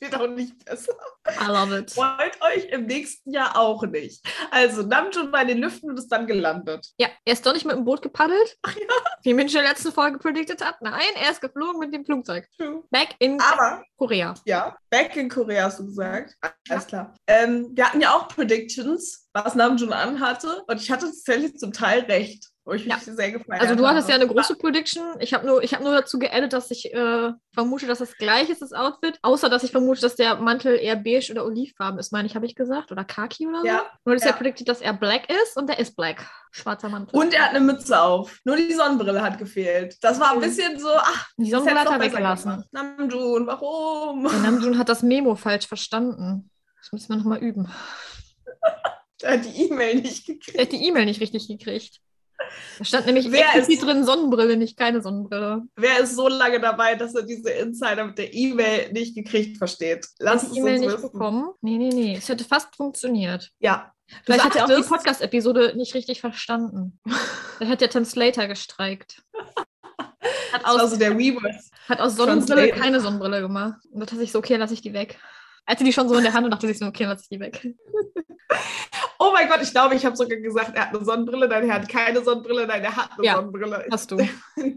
Wird 0.00 0.14
auch 0.16 0.28
nicht 0.28 0.64
besser. 0.64 0.92
I 1.40 1.46
love 1.46 1.78
it. 1.78 1.90
Freut 1.90 2.40
euch 2.42 2.66
im 2.66 2.86
nächsten 2.86 3.32
Jahr 3.32 3.56
auch 3.56 3.82
nicht. 3.84 4.22
Also, 4.50 4.82
Namjoon 4.82 5.32
war 5.32 5.42
in 5.42 5.48
den 5.48 5.58
Lüften 5.58 5.90
und 5.90 5.98
ist 5.98 6.08
dann 6.08 6.26
gelandet. 6.26 6.86
Ja, 6.98 7.08
er 7.24 7.32
ist 7.32 7.46
doch 7.46 7.54
nicht 7.54 7.64
mit 7.64 7.76
dem 7.76 7.84
Boot 7.84 8.02
gepaddelt. 8.02 8.58
Ach 8.62 8.74
ja. 8.76 8.82
Wie 9.22 9.32
Mensch 9.32 9.54
in 9.54 9.60
der 9.60 9.70
letzten 9.70 9.92
Folge 9.92 10.18
predicted 10.18 10.62
hat. 10.62 10.82
Nein, 10.82 11.00
er 11.22 11.30
ist 11.30 11.40
geflogen 11.40 11.78
mit 11.78 11.94
dem 11.94 12.04
Flugzeug. 12.04 12.46
True. 12.56 12.82
Back 12.90 13.14
in 13.18 13.40
Aber 13.40 13.82
Korea. 13.96 14.34
Ja, 14.44 14.76
back 14.90 15.16
in 15.16 15.28
Korea 15.28 15.64
hast 15.64 15.78
du 15.78 15.86
gesagt. 15.86 16.34
Alles 16.68 16.86
klar. 16.86 17.14
Ähm, 17.26 17.70
wir 17.72 17.86
hatten 17.86 18.00
ja 18.00 18.14
auch 18.14 18.28
Predictions, 18.28 19.28
was 19.32 19.54
Namjoon 19.54 19.92
anhatte. 19.92 20.64
Und 20.66 20.80
ich 20.80 20.90
hatte 20.90 21.06
tatsächlich 21.06 21.56
zum 21.56 21.72
Teil 21.72 22.00
recht, 22.00 22.50
wo 22.64 22.72
ich 22.72 22.86
mich 22.86 22.96
sehr 22.96 23.32
gefeiert 23.32 23.60
Also 23.60 23.74
du 23.74 23.86
hattest 23.86 24.08
ja 24.08 24.14
eine 24.14 24.26
große 24.26 24.56
Prediction. 24.56 25.02
Ich 25.20 25.34
habe 25.34 25.46
nur, 25.46 25.62
ich 25.62 25.74
hab 25.74 25.82
nur 25.82 25.92
dazu 25.92 26.18
geaddet, 26.18 26.54
dass 26.54 26.70
ich 26.70 26.92
äh, 26.94 27.32
vermute, 27.52 27.86
dass 27.86 27.98
das 27.98 28.16
gleich 28.16 28.48
ist, 28.48 28.62
das 28.62 28.72
Outfit. 28.72 29.18
Außer, 29.20 29.50
dass 29.50 29.64
ich 29.64 29.70
vermute, 29.70 30.00
dass 30.00 30.16
der 30.16 30.36
Mantel 30.36 30.76
eher 30.76 30.96
beige 30.96 31.30
oder 31.32 31.44
olivfarben 31.44 31.98
ist, 31.98 32.10
meine 32.12 32.26
ich, 32.26 32.34
habe 32.34 32.46
ich 32.46 32.54
gesagt. 32.54 32.90
Oder 32.90 33.04
khaki 33.04 33.46
oder 33.46 33.60
so. 33.60 33.66
Ja, 33.66 33.84
Du 34.04 34.10
hattest 34.10 34.24
ja. 34.24 34.30
ja. 34.30 34.36
predicted, 34.36 34.68
dass 34.68 34.80
er 34.80 34.94
black 34.94 35.30
ist 35.30 35.56
und 35.56 35.68
der 35.68 35.78
ist 35.78 35.94
black. 35.94 36.26
Schwarzer 36.52 36.88
Mantel. 36.88 37.18
Und 37.18 37.34
er 37.34 37.42
hat 37.44 37.50
eine 37.50 37.60
Mütze 37.60 38.00
auf. 38.00 38.40
Nur 38.44 38.56
die 38.56 38.72
Sonnenbrille 38.72 39.20
hat 39.20 39.38
gefehlt. 39.38 39.96
Das 40.02 40.18
war 40.18 40.32
ein 40.32 40.40
bisschen 40.40 40.78
so, 40.78 40.88
ach, 40.94 41.28
die 41.36 41.50
Sonnenbrille 41.50 41.80
hat 41.80 41.90
er 41.90 42.00
weggelassen. 42.00 42.64
Namjoon, 42.70 43.46
warum? 43.46 44.22
Der 44.22 44.38
Namjoon 44.50 44.78
hat 44.78 44.88
das 44.88 45.02
Memo 45.02 45.34
falsch 45.34 45.66
verstanden. 45.66 46.50
Das 46.80 46.92
müssen 46.92 47.08
wir 47.10 47.16
nochmal 47.16 47.38
üben. 47.38 47.70
Er 49.22 49.38
hat 49.38 49.44
die 49.46 49.68
E-Mail 49.68 50.02
nicht 50.02 50.26
gekriegt. 50.26 50.54
Er 50.54 50.62
hat 50.64 50.72
die 50.72 50.86
E-Mail 50.86 51.06
nicht 51.06 51.20
richtig 51.20 51.48
gekriegt. 51.48 52.00
Da 52.78 52.84
stand 52.84 53.06
nämlich 53.06 53.30
Wer 53.30 53.40
explizit 53.46 53.74
ist- 53.74 53.82
drin 53.84 54.04
Sonnenbrille, 54.04 54.56
nicht 54.56 54.76
keine 54.76 55.00
Sonnenbrille. 55.02 55.62
Wer 55.76 56.00
ist 56.00 56.16
so 56.16 56.28
lange 56.28 56.60
dabei, 56.60 56.94
dass 56.94 57.14
er 57.14 57.22
diese 57.22 57.50
Insider 57.50 58.04
mit 58.04 58.18
der 58.18 58.34
E-Mail 58.34 58.92
nicht 58.92 59.14
gekriegt 59.14 59.58
versteht? 59.58 60.06
Lass 60.18 60.50
die 60.50 60.58
E-Mail 60.58 60.80
nicht 60.80 60.92
wissen. 60.92 61.12
bekommen? 61.12 61.50
Nee, 61.60 61.78
nee, 61.78 61.90
nee. 61.90 62.16
Es 62.16 62.28
hätte 62.28 62.44
fast 62.44 62.74
funktioniert. 62.76 63.50
Ja. 63.60 63.92
Vielleicht 64.24 64.44
hat 64.44 64.56
er 64.56 64.64
auch 64.66 64.68
die 64.76 64.82
Podcast-Episode 64.86 65.72
nicht 65.76 65.94
richtig 65.94 66.20
verstanden. 66.20 67.00
Dann 67.58 67.68
hat 67.68 67.80
der 67.80 67.88
Translator 67.90 68.46
gestreikt. 68.46 69.22
Hat 70.52 70.64
aus, 70.64 70.90
so 70.92 70.96
der 70.96 71.18
Weavers. 71.18 71.70
hat 71.88 72.00
aus 72.00 72.16
Sonnenbrille 72.16 72.46
Translator. 72.68 72.80
keine 72.82 73.00
Sonnenbrille 73.00 73.40
gemacht. 73.40 73.74
Und 73.90 74.00
da 74.00 74.06
dachte 74.06 74.22
ich 74.22 74.32
so, 74.32 74.38
okay, 74.38 74.56
lasse 74.56 74.72
ich 74.72 74.80
die 74.80 74.92
weg. 74.94 75.18
Hatte 75.66 75.84
die 75.84 75.92
schon 75.92 76.08
so 76.08 76.14
in 76.16 76.24
der 76.24 76.32
Hand 76.34 76.44
und 76.44 76.50
dachte 76.50 76.66
sich 76.66 76.78
so, 76.78 76.86
okay, 76.86 77.04
lasse 77.04 77.22
ich 77.24 77.28
die 77.28 77.40
weg. 77.40 77.66
Oh 79.18 79.30
mein 79.32 79.48
Gott, 79.48 79.60
ich 79.62 79.70
glaube, 79.70 79.94
ich 79.94 80.04
habe 80.04 80.16
sogar 80.16 80.38
gesagt, 80.38 80.72
er 80.74 80.82
hat 80.88 80.94
eine 80.94 81.04
Sonnenbrille, 81.04 81.48
nein, 81.48 81.68
er 81.68 81.76
hat 81.76 81.88
keine 81.88 82.22
Sonnenbrille, 82.22 82.66
nein, 82.66 82.82
er 82.82 82.94
hat 82.94 83.10
eine 83.16 83.26
Ja, 83.26 83.36
Sonnenbrille. 83.36 83.86
Hast 83.90 84.10
du. 84.10 84.16
Du 84.16 84.26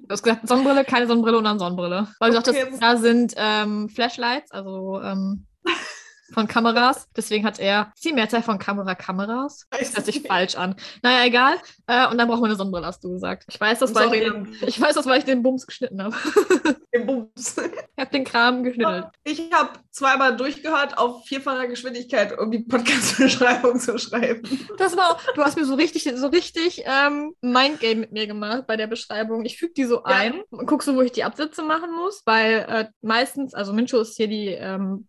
hast 0.10 0.24
gesagt, 0.24 0.48
Sonnenbrille, 0.48 0.86
keine 0.86 1.06
Sonnenbrille 1.08 1.38
und 1.40 1.44
dann 1.44 1.60
Sonnenbrille. 1.60 2.08
Weil 2.20 2.32
du 2.32 2.38
Okay, 2.38 2.66
das- 2.70 2.80
da 2.80 2.96
sind 2.98 3.34
ähm, 3.36 3.90
Flashlights, 3.90 4.52
also 4.52 5.02
ähm, 5.04 5.46
von 6.34 6.48
Kameras. 6.48 7.08
Deswegen 7.16 7.46
hat 7.46 7.60
er 7.60 7.94
die 8.04 8.14
Mehrzahl 8.14 8.44
von 8.44 8.60
Kamera 8.60 8.96
Kameras. 8.96 9.66
Das 9.72 9.96
hört 9.96 10.06
sich 10.06 10.22
falsch 10.28 10.56
an. 10.56 10.76
Naja, 11.02 11.26
egal. 11.26 11.56
Äh, 11.88 12.08
und 12.08 12.18
dann 12.18 12.28
braucht 12.28 12.42
man 12.42 12.50
eine 12.50 12.58
Sonnenbrille, 12.58 12.88
hast 12.88 13.04
du 13.04 13.12
gesagt. 13.12 13.46
Ich 13.50 13.60
weiß 13.60 13.80
das, 13.80 13.94
weil 13.96 14.14
ich, 14.14 14.24
den, 14.24 14.56
ich 14.66 14.80
weiß 14.80 14.96
das, 14.96 15.06
weil 15.06 15.20
ich 15.20 15.26
den 15.26 15.44
Bums 15.44 15.66
geschnitten 15.66 16.02
habe. 16.04 16.16
den 16.94 17.06
Bums. 17.06 17.58
Ich 17.58 18.02
habe 18.02 18.12
den 18.12 18.24
Kram 18.24 18.64
geschnittelt. 18.64 19.06
Ich 19.24 19.52
habe 19.52 19.72
zweimal 19.92 20.36
durchgehört 20.36 20.98
auf 20.98 21.26
vierfacher 21.26 21.68
Geschwindigkeit, 21.68 22.38
um 22.38 22.52
die 22.52 22.60
Podcast-Beschreibung 22.60 23.80
zu 23.80 23.98
schreiben. 23.98 24.42
Das 24.78 24.96
war, 24.96 25.20
du 25.36 25.44
hast 25.44 25.58
mir 25.58 25.66
so 25.66 25.76
richtig, 25.76 26.10
so 26.16 26.28
richtig 26.28 26.84
ähm, 26.86 27.34
Mindgame 27.42 28.02
mit 28.02 28.12
mir 28.12 28.28
gemacht 28.28 28.68
bei 28.68 28.78
der 28.78 28.88
Beschreibung. 28.88 29.46
Ich 29.46 29.58
füge 29.58 29.74
die 29.74 29.86
so 29.86 30.04
ein 30.04 30.42
und 30.50 30.68
guck 30.68 30.84
so, 30.84 30.96
wo 30.96 31.02
ich 31.02 31.12
die 31.12 31.24
Absätze 31.24 31.64
machen 31.64 31.92
muss, 31.92 32.22
weil 32.26 32.66
äh, 32.70 32.86
meistens, 33.02 33.54
also 33.54 33.74
Mincho 33.74 34.00
ist 34.00 34.18
hier 34.18 34.28
die 34.28 34.48
ähm, 34.48 35.08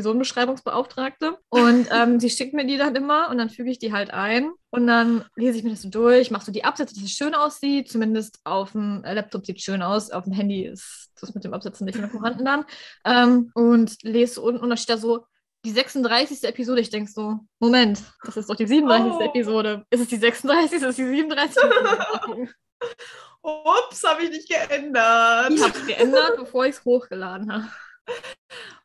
Podcast-Episodenbeschreibungsbeauftragte 0.00 1.38
und 1.48 1.88
ähm, 1.92 2.20
sie 2.20 2.30
schickt 2.30 2.54
mir 2.54 2.66
die 2.66 2.76
dann 2.76 2.94
immer 2.94 3.30
und 3.30 3.38
dann 3.38 3.50
füge 3.50 3.70
ich 3.70 3.78
die 3.78 3.92
halt 3.92 4.12
ein. 4.12 4.52
Und 4.70 4.86
dann 4.86 5.24
lese 5.34 5.58
ich 5.58 5.64
mir 5.64 5.70
das 5.70 5.82
so 5.82 5.88
durch, 5.88 6.30
mache 6.30 6.44
so 6.44 6.52
die 6.52 6.64
Absätze, 6.64 6.94
dass 6.94 7.02
es 7.02 7.12
schön 7.12 7.34
aussieht. 7.34 7.90
Zumindest 7.90 8.40
auf 8.44 8.72
dem 8.72 9.02
Laptop 9.02 9.44
sieht 9.44 9.56
es 9.56 9.64
schön 9.64 9.82
aus. 9.82 10.10
Auf 10.10 10.24
dem 10.24 10.32
Handy 10.32 10.64
ist 10.64 11.10
das 11.20 11.34
mit 11.34 11.44
dem 11.44 11.54
Absetzen 11.54 11.86
nicht 11.86 11.98
mehr 11.98 12.08
vorhanden 12.08 12.44
dann. 12.44 12.64
Ähm, 13.04 13.50
und 13.54 13.96
lese 14.02 14.40
unten 14.40 14.62
und 14.62 14.68
dann 14.68 14.78
steht 14.78 14.96
da 14.96 14.98
so, 14.98 15.26
die 15.64 15.72
36. 15.72 16.44
Episode. 16.44 16.80
Ich 16.80 16.90
denke 16.90 17.10
so, 17.10 17.40
Moment, 17.58 18.00
das 18.24 18.36
ist 18.36 18.48
doch 18.48 18.56
die 18.56 18.66
37. 18.66 19.12
Oh. 19.12 19.20
Episode. 19.20 19.84
Ist 19.90 20.00
es 20.00 20.08
die 20.08 20.16
36? 20.16 20.76
Ist 20.76 20.84
es 20.84 20.96
die 20.96 21.06
37? 21.06 21.62
Ups, 23.42 24.04
habe 24.04 24.24
ich 24.24 24.30
nicht 24.30 24.48
geändert. 24.48 25.50
Ich 25.50 25.62
habe 25.62 25.78
es 25.78 25.86
geändert, 25.86 26.36
bevor 26.36 26.66
ich 26.66 26.76
es 26.76 26.84
hochgeladen 26.84 27.52
habe. 27.52 27.68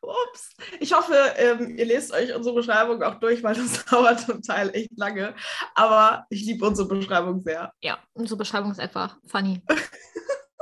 Ups. 0.00 0.50
Ich 0.80 0.92
hoffe, 0.92 1.14
ähm, 1.36 1.76
ihr 1.76 1.86
lest 1.86 2.12
euch 2.12 2.34
unsere 2.34 2.54
Beschreibung 2.54 3.02
auch 3.02 3.16
durch, 3.16 3.42
weil 3.42 3.54
das 3.54 3.84
dauert 3.90 4.20
zum 4.20 4.42
Teil 4.42 4.70
echt 4.74 4.96
lange. 4.96 5.34
Aber 5.74 6.26
ich 6.30 6.44
liebe 6.44 6.64
unsere 6.66 6.88
Beschreibung 6.88 7.40
sehr. 7.42 7.72
Ja, 7.80 7.98
unsere 8.14 8.38
Beschreibung 8.38 8.70
ist 8.70 8.80
einfach 8.80 9.16
funny. 9.26 9.62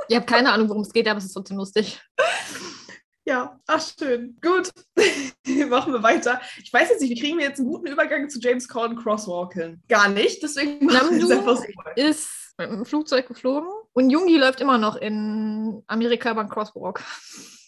Ich 0.07 0.15
habe 0.15 0.25
keine 0.25 0.51
Ahnung, 0.51 0.69
worum 0.69 0.83
es 0.83 0.93
geht, 0.93 1.07
aber 1.07 1.17
es 1.17 1.25
ist 1.25 1.33
trotzdem 1.33 1.57
lustig. 1.57 2.01
Ja, 3.27 3.59
ach 3.65 3.81
schön. 3.81 4.37
Gut, 4.39 4.69
machen 5.67 5.93
wir 5.93 6.03
weiter. 6.03 6.39
Ich 6.61 6.71
weiß 6.71 6.91
jetzt 6.91 7.01
nicht, 7.01 7.09
wie 7.09 7.19
kriegen 7.19 7.39
wir 7.39 7.45
jetzt 7.45 7.59
einen 7.59 7.69
guten 7.69 7.87
Übergang 7.87 8.29
zu 8.29 8.39
James 8.39 8.67
Corden 8.67 8.95
Crosswalk 8.95 9.53
hin? 9.53 9.81
Gar 9.89 10.09
nicht, 10.09 10.43
deswegen 10.43 10.85
machen 10.85 11.19
wir 11.19 11.35
einfach 11.35 11.57
so. 11.57 11.63
Ist 11.95 12.53
mit 12.59 12.69
dem 12.69 12.85
Flugzeug 12.85 13.27
geflogen 13.27 13.67
und 13.93 14.11
Jungi 14.11 14.37
läuft 14.37 14.61
immer 14.61 14.77
noch 14.77 14.95
in 14.95 15.81
Amerika 15.87 16.33
beim 16.33 16.49
Crosswalk. 16.49 17.03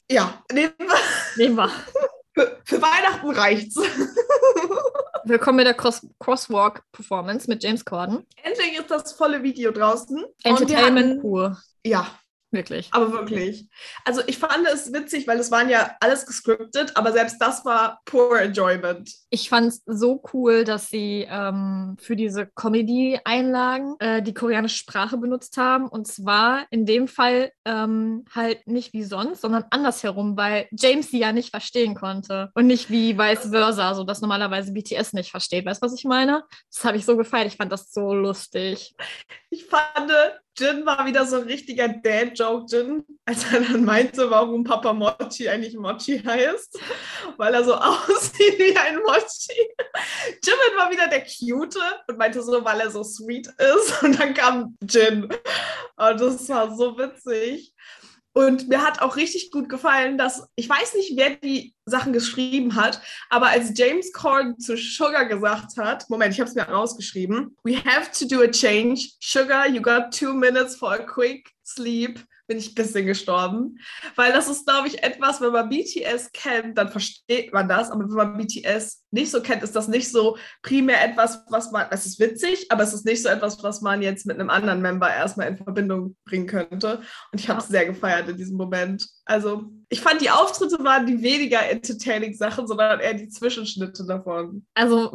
Ja, 0.10 0.42
nehmen 0.52 0.74
wir. 0.78 0.96
Nehmen 1.36 1.56
wir. 1.58 1.70
Für, 2.34 2.62
für 2.64 2.82
Weihnachten 2.82 3.30
reicht's. 3.32 3.76
Willkommen 5.26 5.58
mit 5.58 5.68
der 5.68 5.74
Cross 5.74 6.08
Crosswalk-Performance 6.20 7.50
mit 7.50 7.64
James 7.64 7.84
Corden. 7.84 8.26
Endlich 8.42 8.78
ist 8.78 8.90
das 8.90 9.12
volle 9.14 9.44
Video 9.44 9.72
draußen. 9.72 10.24
Entertainment 10.44 11.10
hatten- 11.10 11.22
pur. 11.22 11.58
Ja, 11.86 12.08
Wirklich. 12.50 12.89
aber 12.92 13.12
wirklich. 13.12 13.68
Also 14.06 14.22
ich 14.25 14.38
fand 14.38 14.66
es 14.72 14.94
witzig, 14.94 15.27
weil 15.27 15.38
es 15.38 15.51
waren 15.51 15.70
ja 15.70 15.98
alles 16.00 16.25
gescriptet, 16.25 16.96
aber 16.96 17.12
selbst 17.12 17.42
das 17.42 17.66
war 17.66 18.00
pure 18.06 18.39
Enjoyment. 18.39 19.12
Ich 19.30 19.50
fand 19.50 19.68
es 19.68 19.84
so 19.86 20.24
cool, 20.34 20.63
dass 20.63 20.88
sie 20.88 21.27
ähm, 21.30 21.98
für 22.00 22.16
diese 22.16 22.48
Comedy-Einlagen 22.48 23.96
äh, 24.00 24.22
die 24.22 24.34
koreanische 24.34 24.77
Sprache 24.77 25.18
benutzt 25.18 25.58
haben. 25.58 25.89
Und 25.89 26.08
zwar 26.08 26.66
in 26.70 26.86
dem 26.86 27.10
Fall 27.10 27.51
ähm, 27.66 28.24
halt 28.34 28.66
nicht 28.66 28.94
wie 28.94 29.04
sonst, 29.04 29.42
sondern 29.42 29.66
andersherum, 29.70 30.38
weil 30.38 30.68
James 30.72 31.12
sie 31.12 31.20
ja 31.20 31.34
nicht 31.34 31.50
verstehen 31.50 31.96
konnte. 31.96 32.51
Und 32.56 32.68
nicht 32.68 32.89
wie 32.89 33.18
vice 33.18 33.50
versa, 33.50 33.94
so 33.94 34.06
dass 34.06 34.22
normalerweise 34.22 34.72
BTS 34.72 35.12
nicht 35.12 35.32
versteht. 35.32 35.66
Weißt 35.66 35.82
du, 35.82 35.86
was 35.86 35.98
ich 35.98 36.06
meine? 36.06 36.44
Das 36.74 36.86
habe 36.86 36.96
ich 36.96 37.06
so 37.06 37.18
gefeiert. 37.18 37.48
Ich 37.48 37.58
fand 37.58 37.74
das 37.74 37.92
so 37.92 38.13
lustig. 38.13 38.96
Ich 39.50 39.66
fand, 39.66 40.12
Jin 40.60 40.86
war 40.86 41.06
wieder 41.06 41.26
so 41.26 41.38
ein 41.38 41.44
richtiger 41.44 41.88
Dad-Joke, 41.88 42.66
Jin, 42.68 43.06
als 43.26 43.52
er 43.52 43.62
dann 43.62 43.86
meinte, 43.86 44.30
warum 44.32 44.64
Papa 44.64 44.92
Mochi 44.92 45.48
eigentlich 45.48 45.76
Mochi 45.76 46.20
heißt, 46.20 46.80
weil 47.38 47.54
er 47.54 47.64
so 47.64 47.76
aussieht 47.76 48.58
wie 48.58 48.76
ein 48.76 48.98
Mochi. 48.98 49.70
Jimin 50.44 50.78
war 50.78 50.92
wieder 50.92 51.08
der 51.08 51.26
Cute 51.26 51.80
und 52.08 52.18
meinte 52.18 52.42
so, 52.42 52.64
weil 52.66 52.80
er 52.80 52.90
so 52.90 53.04
sweet 53.04 53.48
ist. 53.48 54.02
Und 54.04 54.20
dann 54.20 54.34
kam 54.34 54.78
Jin. 54.82 55.24
Und 55.24 56.22
das 56.22 56.50
war 56.50 56.76
so 56.76 56.98
witzig. 56.98 57.74
Und 58.38 58.67
mir 58.67 58.84
hat 58.84 59.01
auch 59.01 59.15
richtig 59.15 59.50
gut 59.50 59.67
gefallen, 59.67 60.20
dass 60.20 60.48
ich 60.56 60.70
weiß 60.70 60.94
nicht, 60.94 61.13
wer 61.15 61.38
die 61.38 61.74
Sachen 61.88 62.13
geschrieben 62.13 62.75
hat, 62.75 63.01
aber 63.32 63.48
als 63.48 63.72
James 63.75 64.13
Corden 64.13 64.60
zu 64.60 64.77
Sugar 64.77 65.25
gesagt 65.25 65.75
hat, 65.77 66.08
Moment, 66.08 66.36
ich 66.36 66.39
habe 66.39 66.48
es 66.48 66.56
mir 66.56 66.70
rausgeschrieben, 66.70 67.58
we 67.63 67.77
have 67.77 68.12
to 68.12 68.27
do 68.27 68.44
a 68.44 68.48
change. 68.48 69.10
Sugar, 69.20 69.67
you 69.67 69.82
got 69.82 70.15
two 70.15 70.36
minutes 70.36 70.75
for 70.75 70.94
a 70.94 71.00
quick 71.00 71.50
sleep. 71.65 72.24
Bin 72.46 72.60
ich 72.60 72.74
ein 72.74 72.75
bisschen 72.75 73.08
gestorben. 73.08 73.79
Weil 74.15 74.32
das 74.32 74.48
ist, 74.48 74.67
glaube 74.67 74.88
ich, 74.88 75.01
etwas, 75.01 75.41
wenn 75.41 75.51
man 75.51 75.67
BTS 75.67 76.32
kennt, 76.32 76.77
dann 76.77 76.89
versteht 76.89 77.51
man 77.53 77.67
das. 77.67 77.89
Aber 77.89 78.03
wenn 78.03 78.15
man 78.15 78.38
BTS 78.38 79.03
nicht 79.12 79.32
so 79.32 79.42
kennt, 79.42 79.64
ist 79.64 79.76
das 79.76 79.88
nicht 79.88 80.12
so 80.12 80.38
primär 80.62 81.04
etwas, 81.04 81.44
was 81.50 81.72
man, 81.72 81.88
es 81.92 82.06
ist 82.06 82.20
witzig, 82.20 82.68
aber 82.70 82.84
es 82.84 82.94
ist 82.94 83.06
nicht 83.06 83.24
so 83.24 83.30
etwas, 83.30 83.62
was 83.64 83.82
man 83.82 84.02
jetzt 84.02 84.26
mit 84.26 84.40
einem 84.40 84.50
anderen 84.50 84.82
Member 84.82 85.10
erstmal 85.10 85.48
in 85.48 85.58
Verbindung 85.58 86.16
bringen 86.26 86.48
könnte. 86.48 87.02
Und 87.32 87.40
ich 87.40 87.50
habe 87.50 87.60
es 87.60 87.68
sehr 87.68 87.86
gefeiert 87.86 88.28
in 88.30 88.38
diesem 88.38 88.58
Moment. 88.58 89.08
Also, 89.26 89.66
ich 89.90 90.02
fand, 90.02 90.22
die 90.22 90.30
Auftritte 90.30 90.84
waren 90.84 91.06
die 91.06 91.22
weniger 91.22 91.70
entertaining 91.70 92.34
Sachen, 92.34 92.68
sondern 92.68 93.00
eher 93.00 93.14
die 93.14 93.30
Zwischenschnitte 93.30 94.06
davon. 94.06 94.66
Also 94.74 95.12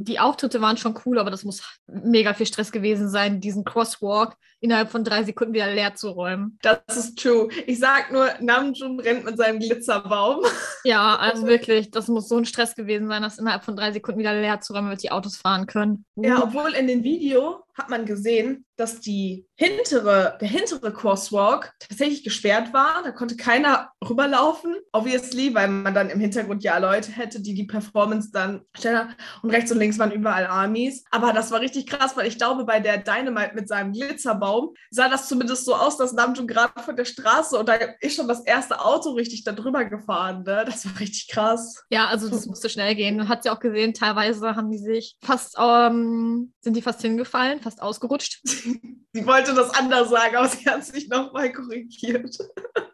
die 0.00 0.18
Auftritte 0.18 0.60
waren 0.60 0.78
schon 0.78 0.98
cool, 1.04 1.18
aber 1.18 1.30
das 1.30 1.44
muss 1.44 1.62
mega 1.86 2.32
viel 2.32 2.46
Stress 2.46 2.72
gewesen 2.72 3.10
sein, 3.10 3.40
diesen 3.40 3.64
Crosswalk 3.64 4.36
innerhalb 4.60 4.90
von 4.90 5.04
drei 5.04 5.22
Sekunden 5.22 5.54
wieder 5.54 5.72
leer 5.72 5.94
zu 5.94 6.08
räumen. 6.08 6.58
Das 6.62 6.78
ist 6.88 7.18
true. 7.18 7.48
Ich 7.66 7.78
sag 7.78 8.10
nur, 8.10 8.28
Namjoon 8.40 9.00
rennt 9.00 9.24
mit 9.24 9.36
seinem 9.36 9.60
Glitzerbaum. 9.60 10.44
Ja, 10.84 11.16
also 11.16 11.46
wirklich, 11.46 11.90
das 11.90 12.08
muss 12.08 12.28
so 12.28 12.38
ein 12.38 12.46
Stress 12.46 12.74
gewesen 12.74 13.08
sein, 13.08 13.22
das 13.26 13.38
innerhalb 13.38 13.64
von 13.64 13.76
drei 13.76 13.92
Sekunden 13.92 14.20
wieder 14.20 14.34
leer 14.34 14.60
zu 14.60 14.72
räumen, 14.72 14.88
damit 14.88 15.02
die 15.02 15.10
Autos 15.10 15.36
fahren 15.36 15.66
können. 15.66 16.04
Ja, 16.16 16.42
obwohl 16.42 16.72
in 16.72 16.86
dem 16.86 17.02
Video 17.02 17.62
hat 17.76 17.90
man 17.90 18.06
gesehen, 18.06 18.64
dass 18.76 19.00
die 19.00 19.46
hintere, 19.54 20.36
der 20.40 20.48
hintere 20.48 20.92
Crosswalk 20.92 21.72
tatsächlich 21.78 22.24
gesperrt 22.24 22.72
war. 22.72 23.02
Da 23.02 23.10
konnte 23.10 23.36
keiner 23.36 23.90
rüberlaufen. 24.06 24.76
Obviously, 24.92 25.54
weil 25.54 25.68
man 25.68 25.94
dann 25.94 26.10
im 26.10 26.20
Hintergrund 26.20 26.62
ja 26.62 26.78
Leute 26.78 27.10
hätte, 27.12 27.40
die 27.40 27.54
die 27.54 27.64
Performance 27.64 28.30
dann 28.32 28.62
schneller 28.78 29.08
und 29.42 29.50
rechts 29.50 29.72
und 29.72 29.78
links 29.78 29.98
waren 29.98 30.12
überall 30.12 30.46
Armies. 30.46 31.04
Aber 31.10 31.32
das 31.32 31.50
war 31.50 31.60
richtig 31.60 31.86
krass, 31.86 32.16
weil 32.16 32.26
ich 32.26 32.38
glaube, 32.38 32.64
bei 32.64 32.80
der 32.80 32.98
Dynamite 32.98 33.54
mit 33.54 33.68
seinem 33.68 33.92
Glitzerbaum 33.92 34.74
sah 34.90 35.08
das 35.08 35.28
zumindest 35.28 35.64
so 35.64 35.74
aus, 35.74 35.96
dass 35.96 36.12
Namjoon 36.12 36.46
gerade 36.46 36.80
von 36.82 36.96
der 36.96 37.04
Straße 37.04 37.58
und 37.58 37.68
da 37.68 37.74
ist 38.00 38.16
schon 38.16 38.28
das 38.28 38.44
erste 38.44 38.84
Auto 38.84 39.12
richtig 39.12 39.44
da 39.44 39.52
drüber 39.52 39.84
gefahren. 39.84 40.44
Ne? 40.44 40.64
Das 40.66 40.86
war 40.86 40.98
richtig 41.00 41.28
krass. 41.28 41.82
Ja, 41.90 42.06
also 42.06 42.28
das 42.28 42.46
musste 42.46 42.68
schnell 42.68 42.94
gehen. 42.94 43.16
Man 43.16 43.28
hat 43.28 43.44
ja 43.44 43.54
auch 43.54 43.60
gesehen, 43.60 43.94
teilweise 43.94 44.54
haben 44.54 44.70
die 44.70 44.78
sich 44.78 45.16
fast, 45.22 45.56
ähm, 45.58 46.52
sind 46.60 46.76
die 46.76 46.82
fast 46.82 47.00
hingefallen, 47.00 47.60
fast 47.66 47.82
ausgerutscht. 47.82 48.40
Sie 49.12 49.26
wollte 49.26 49.54
das 49.54 49.70
anders 49.70 50.10
sagen, 50.10 50.36
aber 50.36 50.48
sie 50.48 50.68
hat 50.68 50.84
sich 50.84 51.08
nochmal 51.08 51.50
korrigiert. 51.50 52.36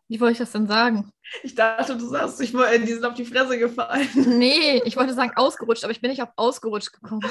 Wie 0.08 0.20
wollte 0.20 0.32
ich 0.32 0.38
das 0.38 0.52
denn 0.52 0.68
sagen? 0.68 1.10
Ich 1.42 1.56
dachte, 1.56 1.96
du 1.96 2.06
sagst, 2.06 2.40
ich 2.40 2.52
die 2.52 2.92
sind 2.92 3.04
auf 3.04 3.14
die 3.14 3.24
Fresse 3.24 3.58
gefallen. 3.58 4.08
Nee, 4.14 4.80
ich 4.84 4.96
wollte 4.96 5.14
sagen 5.14 5.32
ausgerutscht, 5.34 5.82
aber 5.82 5.90
ich 5.90 6.00
bin 6.00 6.10
nicht 6.10 6.22
auf 6.22 6.28
ausgerutscht 6.36 6.92
gekommen. 6.92 7.28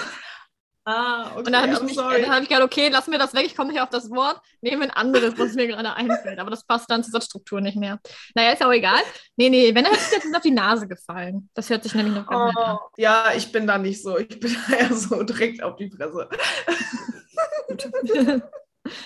Ah, 0.83 1.27
okay, 1.31 1.37
Und 1.37 1.51
dann 1.51 1.71
habe 1.71 1.89
ich, 1.89 1.95
dann 1.95 2.29
hab 2.31 2.41
ich 2.41 2.49
gedacht, 2.49 2.63
okay, 2.63 2.89
lass 2.91 3.05
mir 3.07 3.19
das 3.19 3.35
weg, 3.35 3.45
ich 3.45 3.55
komme 3.55 3.71
nicht 3.71 3.81
auf 3.81 3.89
das 3.89 4.09
Wort, 4.09 4.41
nehme 4.61 4.83
ein 4.83 4.91
anderes, 4.91 5.37
was 5.37 5.53
mir 5.53 5.67
gerade 5.67 5.93
einfällt. 5.93 6.39
Aber 6.39 6.49
das 6.49 6.65
passt 6.65 6.89
dann 6.89 7.03
zur 7.03 7.11
Satzstruktur 7.11 7.61
nicht 7.61 7.77
mehr. 7.77 7.99
Naja, 8.33 8.51
ist 8.51 8.65
auch 8.65 8.71
egal. 8.71 8.99
Nee, 9.35 9.49
nee, 9.49 9.75
wenn 9.75 9.85
er 9.85 9.91
hätte 9.91 10.15
jetzt 10.15 10.35
auf 10.35 10.41
die 10.41 10.51
Nase 10.51 10.87
gefallen. 10.87 11.49
Das 11.53 11.69
hört 11.69 11.83
sich 11.83 11.93
nämlich 11.93 12.15
noch 12.15 12.25
ganz 12.25 12.55
nett 12.55 12.65
an. 12.65 12.77
Oh, 12.81 12.89
ja, 12.97 13.31
ich 13.35 13.51
bin 13.51 13.67
da 13.67 13.77
nicht 13.77 14.01
so. 14.01 14.17
Ich 14.17 14.39
bin 14.39 14.57
da 14.67 14.75
eher 14.75 14.93
so 14.95 15.21
direkt 15.21 15.61
auf 15.61 15.75
die 15.75 15.91
Fresse. 15.91 16.27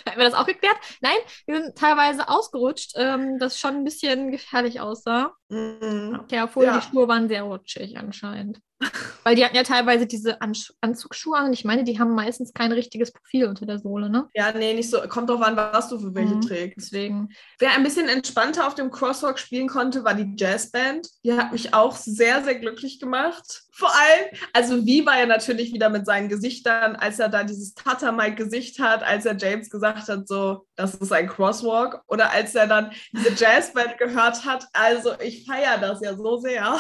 Hätten 0.06 0.18
wir 0.20 0.24
das 0.24 0.34
auch 0.34 0.46
geklärt? 0.46 0.78
Nein, 1.02 1.18
wir 1.48 1.62
sind 1.62 1.78
teilweise 1.78 2.30
ausgerutscht, 2.30 2.94
ähm, 2.96 3.38
das 3.40 3.60
schon 3.60 3.76
ein 3.76 3.84
bisschen 3.84 4.32
gefährlich 4.32 4.80
aussah. 4.80 5.34
Mhm. 5.50 6.24
Ja, 6.30 6.46
obwohl 6.46 6.64
Ja. 6.66 6.78
die 6.80 6.88
Schuhe 6.88 7.08
waren 7.10 7.28
sehr 7.28 7.44
rutschig 7.44 7.98
anscheinend. 7.98 8.60
Weil 9.28 9.36
die 9.36 9.44
hatten 9.44 9.56
ja 9.56 9.64
teilweise 9.64 10.06
diese 10.06 10.40
Ansch 10.40 10.72
Anzugsschuhe 10.82 11.36
an 11.38 11.48
und 11.48 11.54
ich 11.54 11.66
meine, 11.66 11.84
die 11.84 12.00
haben 12.00 12.14
meistens 12.14 12.54
kein 12.54 12.72
richtiges 12.72 13.12
Profil 13.12 13.48
unter 13.48 13.66
der 13.66 13.80
Sohle, 13.80 14.08
ne? 14.10 14.30
Ja, 14.36 14.52
nee, 14.52 14.76
nicht 14.76 14.90
so. 14.92 15.02
Kommt 15.08 15.30
drauf 15.32 15.42
an, 15.42 15.58
was 15.58 15.90
du 15.90 15.98
für 16.00 16.14
welche 16.14 16.36
Mhm. 16.36 16.42
trägst. 16.42 16.78
Deswegen. 16.78 17.30
Wer 17.58 17.72
ein 17.72 17.82
bisschen 17.82 18.08
entspannter 18.08 18.68
auf 18.68 18.76
dem 18.76 18.92
Crosswalk 18.92 19.40
spielen 19.40 19.68
konnte, 19.68 20.04
war 20.04 20.14
die 20.14 20.32
Jazzband. 20.38 21.08
Die 21.24 21.34
hat 21.34 21.52
mich 21.52 21.74
auch 21.74 21.96
sehr, 21.96 22.44
sehr 22.44 22.56
glücklich 22.56 23.00
gemacht. 23.00 23.64
Vor 23.72 23.90
allem, 23.90 24.38
also 24.54 24.86
wie 24.86 25.06
war 25.06 25.18
er 25.18 25.26
natürlich 25.26 25.74
wieder 25.74 25.90
mit 25.90 26.06
seinen 26.06 26.30
Gesichtern, 26.30 26.96
als 26.96 27.18
er 27.18 27.28
da 27.30 27.44
dieses 27.44 27.74
Tata-Mike-Gesicht 27.74 28.80
hat, 28.80 29.02
als 29.04 29.26
er 29.26 29.36
James 29.36 29.70
gesagt 29.72 30.08
hat, 30.08 30.28
so, 30.28 30.68
das 30.76 30.94
ist 30.96 31.12
ein 31.12 31.28
Crosswalk. 31.28 32.02
Oder 32.08 32.32
als 32.32 32.54
er 32.54 32.68
dann 32.68 32.92
diese 33.12 33.32
Jazzband 33.36 33.98
gehört 33.98 34.46
hat. 34.46 34.68
Also 34.72 35.20
ich 35.20 35.46
feiere 35.46 35.80
das 35.80 36.00
ja 36.02 36.16
so 36.16 36.38
sehr. 36.38 36.78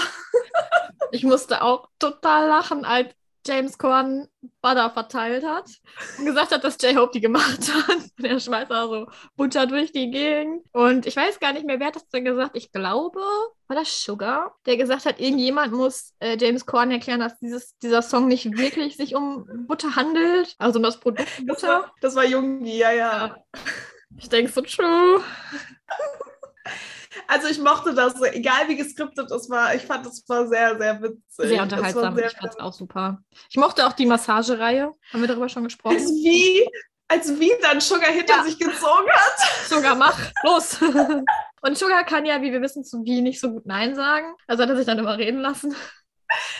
Ich 1.11 1.23
musste 1.23 1.61
auch 1.61 1.87
total 1.99 2.34
lachen, 2.41 2.85
als 2.85 3.09
James 3.47 3.77
Corden 3.77 4.27
Butter 4.61 4.89
verteilt 4.89 5.45
hat 5.45 5.69
und 6.17 6.25
gesagt 6.25 6.51
hat, 6.51 6.63
dass 6.63 6.81
J-Hope 6.81 7.11
die 7.13 7.21
gemacht 7.21 7.59
hat. 7.71 7.97
Der 8.19 8.39
schmeißt 8.39 8.71
da 8.71 8.87
so 8.87 9.05
Butter 9.35 9.67
durch 9.67 9.91
die 9.91 10.09
Gegend. 10.09 10.63
Und 10.71 11.05
ich 11.05 11.15
weiß 11.15 11.39
gar 11.39 11.53
nicht 11.53 11.65
mehr, 11.65 11.79
wer 11.79 11.87
hat 11.87 11.95
das 11.95 12.09
denn 12.09 12.25
gesagt? 12.25 12.55
Ich 12.57 12.71
glaube, 12.71 13.19
war 13.19 13.75
das 13.75 14.03
Sugar, 14.03 14.55
der 14.65 14.77
gesagt 14.77 15.05
hat, 15.05 15.19
irgendjemand 15.19 15.73
muss 15.73 16.13
äh, 16.19 16.37
James 16.39 16.65
Corden 16.65 16.91
erklären, 16.91 17.19
dass 17.19 17.37
dieses, 17.39 17.77
dieser 17.77 18.01
Song 18.01 18.27
nicht 18.27 18.57
wirklich 18.57 18.97
sich 18.97 19.13
um 19.15 19.45
Butter 19.67 19.95
handelt, 19.95 20.55
also 20.57 20.79
um 20.79 20.83
das 20.83 20.99
Produkt 20.99 21.29
Das 21.45 21.45
Butter. 21.61 21.67
war, 21.67 21.93
das 22.01 22.15
war 22.15 22.25
Jungi, 22.25 22.77
ja, 22.77 22.91
ja. 22.91 23.37
Ich 24.17 24.29
denke 24.29 24.51
so, 24.51 24.61
true. 24.61 25.21
Also 27.27 27.47
ich 27.47 27.59
mochte 27.59 27.93
das, 27.93 28.19
egal 28.21 28.67
wie 28.67 28.75
geskriptet 28.75 29.31
es 29.31 29.49
war. 29.49 29.73
Ich 29.75 29.83
fand 29.83 30.05
es 30.05 30.23
war 30.27 30.47
sehr, 30.47 30.77
sehr 30.77 31.01
witzig. 31.01 31.19
Sehr 31.49 31.61
unterhaltsam. 31.63 32.15
sehr- 32.15 32.27
ich 32.27 32.37
fand 32.37 32.53
es 32.53 32.59
auch 32.59 32.73
super. 32.73 33.19
Ich 33.49 33.57
mochte 33.57 33.85
auch 33.87 33.93
die 33.93 34.05
Massagereihe. 34.05 34.91
Haben 35.13 35.21
wir 35.21 35.27
darüber 35.27 35.49
schon 35.49 35.63
Als 35.63 35.73
gesprochen? 35.73 35.97
wie, 35.97 36.67
als 37.07 37.39
wie 37.39 37.51
dann 37.61 37.79
Sugar 37.81 38.09
hinter 38.11 38.37
Ja. 38.37 38.43
sich 38.43 38.57
gezogen 38.59 39.09
hat. 39.11 39.67
Sugar, 39.69 39.95
mach, 39.95 40.19
los! 40.43 40.77
Und 41.61 41.77
Sugar 41.77 42.03
kann 42.03 42.25
ja, 42.25 42.41
wie 42.41 42.51
wir 42.51 42.61
wissen, 42.61 42.83
zu 42.83 43.03
wie 43.05 43.21
nicht 43.21 43.39
so 43.39 43.51
gut 43.51 43.65
Nein 43.65 43.95
sagen. 43.95 44.35
Also 44.47 44.63
hat 44.63 44.69
er 44.69 44.75
sich 44.75 44.85
dann 44.85 44.99
immer 44.99 45.17
reden 45.17 45.39
lassen. 45.39 45.75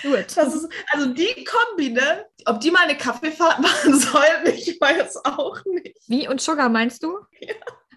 It. 0.03 0.37
Das 0.37 0.53
ist, 0.53 0.69
also 0.91 1.07
die 1.07 1.43
Kombi, 1.43 1.89
ne? 1.89 2.25
Ob 2.45 2.59
die 2.61 2.69
mal 2.69 2.83
eine 2.83 2.95
Kaffeefahrt 2.95 3.59
machen 3.61 3.99
sollten, 3.99 4.47
ich 4.55 4.79
weiß 4.79 5.17
auch 5.25 5.57
nicht. 5.65 5.97
Wie 6.07 6.27
und 6.27 6.39
Sugar 6.39 6.69
meinst 6.69 7.01
du? 7.03 7.17
Ja. 7.39 7.55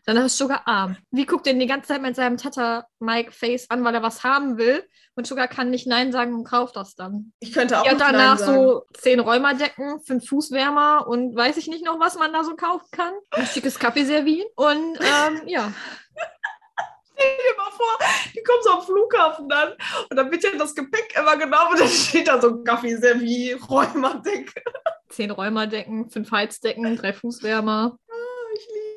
Dann 0.08 0.16
ist 0.24 0.38
Sugar 0.38 0.62
arm. 0.66 0.96
Wie 1.10 1.26
guckt 1.26 1.46
ihn 1.46 1.60
die 1.60 1.66
ganze 1.66 1.88
Zeit 1.88 2.00
mit 2.00 2.16
seinem 2.16 2.38
Tata 2.38 2.86
Mike 2.98 3.30
Face 3.30 3.68
an, 3.68 3.84
weil 3.84 3.94
er 3.94 4.02
was 4.02 4.24
haben 4.24 4.56
will? 4.56 4.82
Und 5.14 5.26
Sugar 5.26 5.48
kann 5.48 5.68
nicht 5.68 5.86
Nein 5.86 6.12
sagen 6.12 6.34
und 6.34 6.44
kauft 6.44 6.76
das 6.76 6.94
dann. 6.94 7.34
Ich 7.40 7.52
könnte 7.52 7.78
auch 7.78 7.84
hat 7.84 7.92
nicht 7.92 8.00
Nein 8.00 8.12
danach 8.14 8.38
sagen. 8.38 8.54
so 8.54 8.86
zehn 8.94 9.20
Räumerdecken, 9.20 10.00
fünf 10.00 10.26
Fußwärmer 10.26 11.06
und 11.06 11.36
weiß 11.36 11.58
ich 11.58 11.68
nicht 11.68 11.84
noch, 11.84 12.00
was 12.00 12.18
man 12.18 12.32
da 12.32 12.42
so 12.42 12.56
kaufen 12.56 12.86
kann. 12.90 13.12
Ein 13.32 13.44
schickes 13.44 13.78
Kaffeeservin. 13.78 14.44
Und 14.56 14.98
ähm, 14.98 15.42
ja, 15.44 15.70
Stell 17.12 17.36
dir 17.36 17.56
mal 17.58 17.70
vor, 17.72 17.98
die 18.34 18.42
kommen 18.42 18.62
so 18.62 18.70
am 18.70 18.82
Flughafen 18.82 19.48
dann 19.50 19.72
und 20.08 20.16
dann 20.16 20.30
wird 20.30 20.42
ja 20.42 20.50
das 20.56 20.74
Gepäck 20.74 21.14
immer 21.18 21.36
genommen 21.36 21.72
und 21.72 21.80
dann 21.80 21.88
steht 21.88 22.28
da 22.28 22.40
so 22.40 22.48
ein 22.48 22.64
Kaffeeservie, 22.64 23.52
Räumerdecke. 23.68 24.62
zehn 25.10 25.32
Räumerdecken, 25.32 26.08
fünf 26.08 26.30
Heizdecken, 26.30 26.96
drei 26.96 27.12
Fußwärmer. 27.12 27.98
Oh, 28.08 28.54
ich 28.54 28.66
lieb's. 28.68 28.87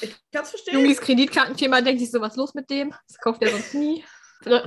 Ich 0.00 0.16
kann's 0.32 0.50
verstehen. 0.50 0.74
Jungis 0.74 1.00
Kreditkartenfirma 1.00 1.80
denkt 1.80 2.00
sich 2.00 2.10
so, 2.10 2.20
was 2.20 2.36
los 2.36 2.54
mit 2.54 2.68
dem? 2.70 2.94
Das 3.08 3.18
kauft 3.18 3.42
er 3.42 3.50
sonst 3.50 3.74
nie. 3.74 4.04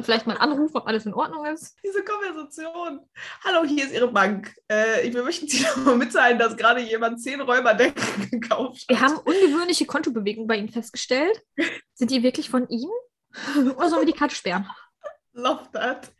Vielleicht 0.02 0.26
mal 0.26 0.38
anrufen, 0.38 0.76
ob 0.76 0.88
alles 0.88 1.06
in 1.06 1.14
Ordnung 1.14 1.46
ist. 1.46 1.76
Diese 1.84 2.04
Konversation. 2.04 3.02
Hallo, 3.44 3.64
hier 3.64 3.86
ist 3.86 3.94
Ihre 3.94 4.12
Bank. 4.12 4.56
Äh, 4.68 5.14
wir 5.14 5.24
möchten 5.24 5.48
Sie 5.48 5.62
noch 5.76 5.78
mal 5.78 5.96
mitteilen, 5.96 6.40
dass 6.40 6.58
gerade 6.58 6.82
jemand 6.82 7.22
zehn 7.22 7.42
Räumerdecken 7.42 8.30
gekauft 8.32 8.82
hat. 8.82 8.90
Wir 8.90 9.00
haben 9.00 9.18
ungewöhnliche 9.18 9.86
Kontobewegungen 9.86 10.48
bei 10.48 10.58
Ihnen 10.58 10.70
festgestellt. 10.70 11.44
Sind 11.94 12.10
die 12.10 12.24
wirklich 12.24 12.50
von 12.50 12.68
ihm? 12.70 12.90
Oder 13.76 13.90
sollen 13.90 14.02
wir 14.08 14.12
die 14.12 14.18
Karte 14.18 14.36
sperren? 14.36 14.68
Love 15.34 15.70
that. 15.74 16.12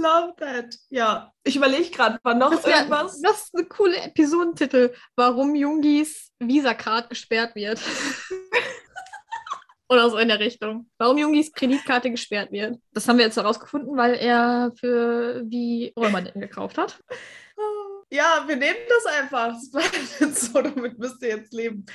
Love 0.00 0.34
that. 0.38 0.74
Ja, 0.88 1.30
ich 1.44 1.56
überlege 1.56 1.90
gerade, 1.90 2.18
war 2.22 2.34
noch 2.34 2.50
Das, 2.50 2.64
wär, 2.64 2.76
irgendwas? 2.76 3.20
das 3.20 3.44
ist 3.44 3.54
eine 3.54 3.66
coole 3.66 3.96
Episodentitel, 3.98 4.94
warum 5.14 5.54
Jungis 5.54 6.32
Visa-Card 6.38 7.10
gesperrt 7.10 7.54
wird. 7.54 7.78
Oder 9.90 10.08
so 10.08 10.18
in 10.18 10.28
der 10.28 10.38
Richtung. 10.38 10.88
Warum 10.98 11.18
Jungis 11.18 11.52
Kreditkarte 11.52 12.10
gesperrt 12.10 12.52
wird. 12.52 12.78
Das 12.92 13.08
haben 13.08 13.18
wir 13.18 13.24
jetzt 13.24 13.36
herausgefunden, 13.36 13.96
weil 13.96 14.14
er 14.14 14.72
für 14.78 15.42
wie 15.46 15.92
Räumerdecken 15.96 16.40
gekauft 16.40 16.78
hat. 16.78 17.02
Ja, 18.12 18.42
wir 18.44 18.56
nehmen 18.56 18.74
das 18.88 19.14
einfach. 19.14 19.52
Das 19.52 19.70
bleibt 19.70 19.96
jetzt 20.20 20.52
so, 20.52 20.60
damit 20.60 20.98
müsst 20.98 21.22
ihr 21.22 21.28
jetzt 21.28 21.52
leben. 21.52 21.86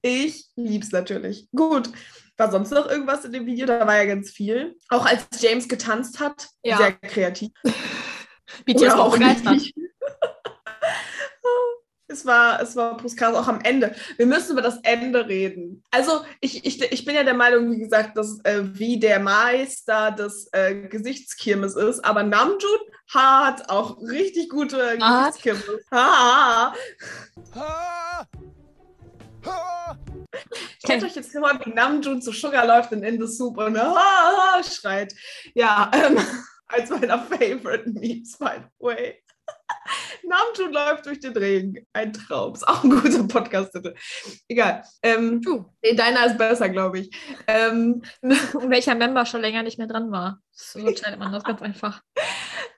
Ich 0.00 0.46
lieb's 0.56 0.92
natürlich. 0.92 1.46
Gut. 1.54 1.90
War 2.38 2.52
sonst 2.52 2.70
noch 2.70 2.88
irgendwas 2.88 3.24
in 3.24 3.32
dem 3.32 3.46
Video? 3.46 3.66
Da 3.66 3.84
war 3.84 3.96
ja 3.96 4.04
ganz 4.04 4.30
viel. 4.30 4.76
Auch 4.88 5.04
als 5.04 5.26
James 5.40 5.68
getanzt 5.68 6.20
hat. 6.20 6.48
Ja. 6.62 6.76
Sehr 6.78 6.92
kreativ. 6.92 7.50
BTS 8.64 8.92
auch 8.94 9.12
begeistert. 9.12 9.60
Es 12.10 12.24
war, 12.24 12.62
es 12.62 12.74
war 12.74 12.96
Puskas 12.96 13.34
auch 13.34 13.48
am 13.48 13.60
Ende. 13.60 13.94
Wir 14.16 14.24
müssen 14.24 14.52
über 14.52 14.62
das 14.62 14.78
Ende 14.82 15.28
reden. 15.28 15.84
Also, 15.90 16.22
ich, 16.40 16.64
ich, 16.64 16.80
ich 16.90 17.04
bin 17.04 17.14
ja 17.14 17.22
der 17.22 17.34
Meinung, 17.34 17.70
wie 17.70 17.80
gesagt, 17.80 18.16
dass 18.16 18.42
äh, 18.44 18.62
wie 18.62 18.98
der 18.98 19.20
Meister 19.20 20.12
des 20.12 20.48
äh, 20.52 20.88
Gesichtskirmes 20.88 21.76
ist, 21.76 22.02
aber 22.02 22.22
Namjoon 22.22 22.80
hat 23.12 23.68
auch 23.68 24.00
richtig 24.00 24.48
gute. 24.48 24.96
Gesichtskirmes. 24.96 25.84
Ha. 25.92 26.74
Ha! 27.54 28.26
Ha! 29.44 29.98
Stellt 30.84 31.04
euch 31.04 31.14
jetzt 31.14 31.32
vor, 31.32 31.50
wie 31.64 31.70
Namjoon 31.70 32.22
zu 32.22 32.32
Sugar 32.32 32.66
läuft 32.66 32.92
in 32.92 33.02
In 33.02 33.20
the 33.20 33.32
Soup 33.32 33.56
und 33.58 33.78
ha, 33.78 33.94
ha, 33.94 34.62
schreit. 34.62 35.14
Ja, 35.54 35.90
ähm, 35.94 36.18
als 36.68 36.90
meiner 36.90 37.18
Favorite 37.18 37.88
Memes, 37.90 38.36
by 38.38 38.60
the 38.60 38.84
way. 38.84 39.22
Namjoon 40.22 40.72
läuft 40.72 41.06
durch 41.06 41.20
den 41.20 41.36
Regen. 41.36 41.86
Ein 41.92 42.12
Traum. 42.12 42.54
Ist 42.54 42.68
auch 42.68 42.84
ein 42.84 42.90
guter 42.90 43.24
Podcast-Titel. 43.24 43.94
Egal. 44.48 44.82
Ähm, 45.02 45.40
Du, 45.40 45.64
nee, 45.82 45.94
deiner 45.94 46.26
ist 46.26 46.38
besser, 46.38 46.68
glaube 46.68 47.00
ich. 47.00 47.10
Ähm, 47.46 48.02
welcher 48.22 48.94
Member 48.94 49.24
schon 49.26 49.40
länger 49.40 49.62
nicht 49.62 49.78
mehr 49.78 49.86
dran 49.86 50.10
war. 50.10 50.40
So 50.52 50.80
entscheidet 50.80 51.18
man 51.18 51.32
das 51.32 51.44
ganz 51.44 51.62
einfach. 51.62 52.02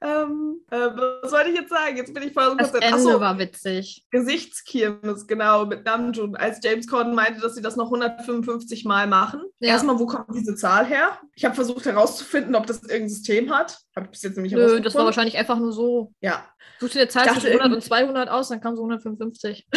Ähm, 0.03 0.61
äh, 0.71 0.77
was 1.23 1.33
wollte 1.33 1.51
ich 1.51 1.57
jetzt 1.57 1.71
sagen? 1.71 1.97
Jetzt 1.97 2.15
bin 2.15 2.23
ich 2.23 2.33
voll 2.33 2.45
Das 2.57 2.71
konzentriert. 2.73 2.85
Ende 2.85 2.97
Achso, 2.97 3.21
war 3.21 3.39
witzig. 3.39 4.07
Gesichtskirmes, 4.11 5.27
genau, 5.27 5.67
mit 5.67 5.85
Namjoon. 5.85 6.37
Als 6.37 6.61
James 6.63 6.87
Corden 6.87 7.15
meinte, 7.15 7.41
dass 7.41 7.55
sie 7.55 7.63
das 7.63 7.77
noch 7.77 7.87
155 7.87 8.85
Mal 8.85 9.07
machen. 9.07 9.43
Ja. 9.59 9.71
Erstmal, 9.71 9.99
wo 9.99 10.07
kommt 10.07 10.35
diese 10.35 10.55
Zahl 10.55 10.87
her? 10.87 11.19
Ich 11.35 11.45
habe 11.45 11.55
versucht 11.55 11.85
herauszufinden, 11.85 12.55
ob 12.55 12.67
das 12.67 12.83
irgendein 12.83 13.09
System 13.11 13.51
hat. 13.55 13.79
Habe 13.95 14.07
ich 14.07 14.11
bis 14.13 14.23
jetzt 14.23 14.37
nämlich 14.37 14.53
Nö, 14.55 14.81
das 14.81 14.95
war 14.95 15.05
wahrscheinlich 15.05 15.37
einfach 15.37 15.59
nur 15.59 15.73
so. 15.73 16.13
Ja. 16.21 16.45
Such 16.79 16.91
dir 16.91 17.01
eine 17.01 17.09
Zahl 17.09 17.25
zwischen 17.33 17.49
100 17.49 17.65
und 17.67 17.73
irgendwie- 17.73 17.89
200 17.89 18.29
aus, 18.31 18.49
dann 18.49 18.61
kam 18.61 18.77
so 18.77 18.83
155. 18.83 19.67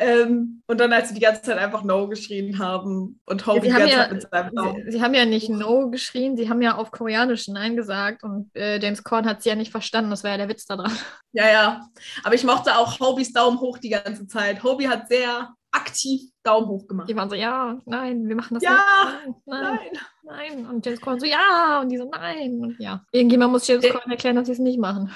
Ähm, 0.00 0.62
und 0.68 0.78
dann, 0.78 0.92
als 0.92 1.08
sie 1.08 1.14
die 1.14 1.20
ganze 1.20 1.42
Zeit 1.42 1.58
einfach 1.58 1.82
No 1.82 2.06
geschrien 2.08 2.58
haben 2.60 3.20
und 3.26 3.46
Hobie 3.46 3.62
sie 3.62 3.66
die 3.66 3.72
ganze 3.72 3.88
ja- 3.90 3.96
Zeit 4.04 4.12
mit 4.12 4.22
seinem 4.30 4.54
Daumen. 4.54 4.82
Sie, 4.84 4.92
sie 4.92 5.02
haben 5.02 5.14
ja 5.14 5.24
nicht 5.26 5.48
No 5.48 5.90
geschrien, 5.90 6.36
sie 6.36 6.48
haben 6.48 6.62
ja 6.62 6.76
auf 6.76 6.92
Koreanisch 6.92 7.48
Nein 7.48 7.74
gesagt 7.74 8.22
und 8.22 8.48
äh, 8.54 8.78
James 8.78 9.02
Corden 9.02 9.28
hat 9.28 9.42
sie 9.42 9.48
ja 9.48 9.56
nicht 9.56 9.72
verstanden. 9.72 10.10
Das 10.10 10.22
war 10.22 10.30
ja 10.30 10.36
der 10.36 10.48
Witz 10.48 10.66
da 10.66 10.76
dran. 10.76 10.92
Ja, 11.32 11.48
ja. 11.50 11.88
Aber 12.24 12.34
ich 12.34 12.42
mochte 12.44 12.76
auch 12.78 12.98
Hobies 13.00 13.32
Daumen 13.32 13.60
hoch 13.60 13.78
die 13.78 13.90
ganze 13.90 14.26
Zeit. 14.26 14.62
Hobie 14.62 14.88
hat 14.88 15.08
sehr 15.08 15.52
aktiv 15.72 16.22
Daumen 16.42 16.68
hoch 16.68 16.86
gemacht. 16.88 17.08
Die 17.08 17.14
waren 17.16 17.28
so, 17.28 17.34
ja, 17.36 17.78
nein, 17.84 18.26
wir 18.26 18.34
machen 18.36 18.54
das 18.54 18.62
Ja, 18.62 18.78
nicht. 19.26 19.36
Nein, 19.46 19.62
nein, 19.62 19.78
Nein. 20.22 20.66
Und 20.66 20.86
James 20.86 21.00
Corden 21.00 21.20
so, 21.20 21.26
ja. 21.26 21.80
Und 21.82 21.90
die 21.90 21.98
so, 21.98 22.08
nein. 22.10 22.58
Und 22.60 22.76
ja. 22.78 23.04
Irgendjemand 23.12 23.52
muss 23.52 23.66
James 23.66 23.84
Äh. 23.84 23.90
Corden 23.90 24.10
erklären, 24.12 24.36
dass 24.36 24.46
sie 24.46 24.52
es 24.52 24.58
nicht 24.58 24.78
machen. 24.78 25.10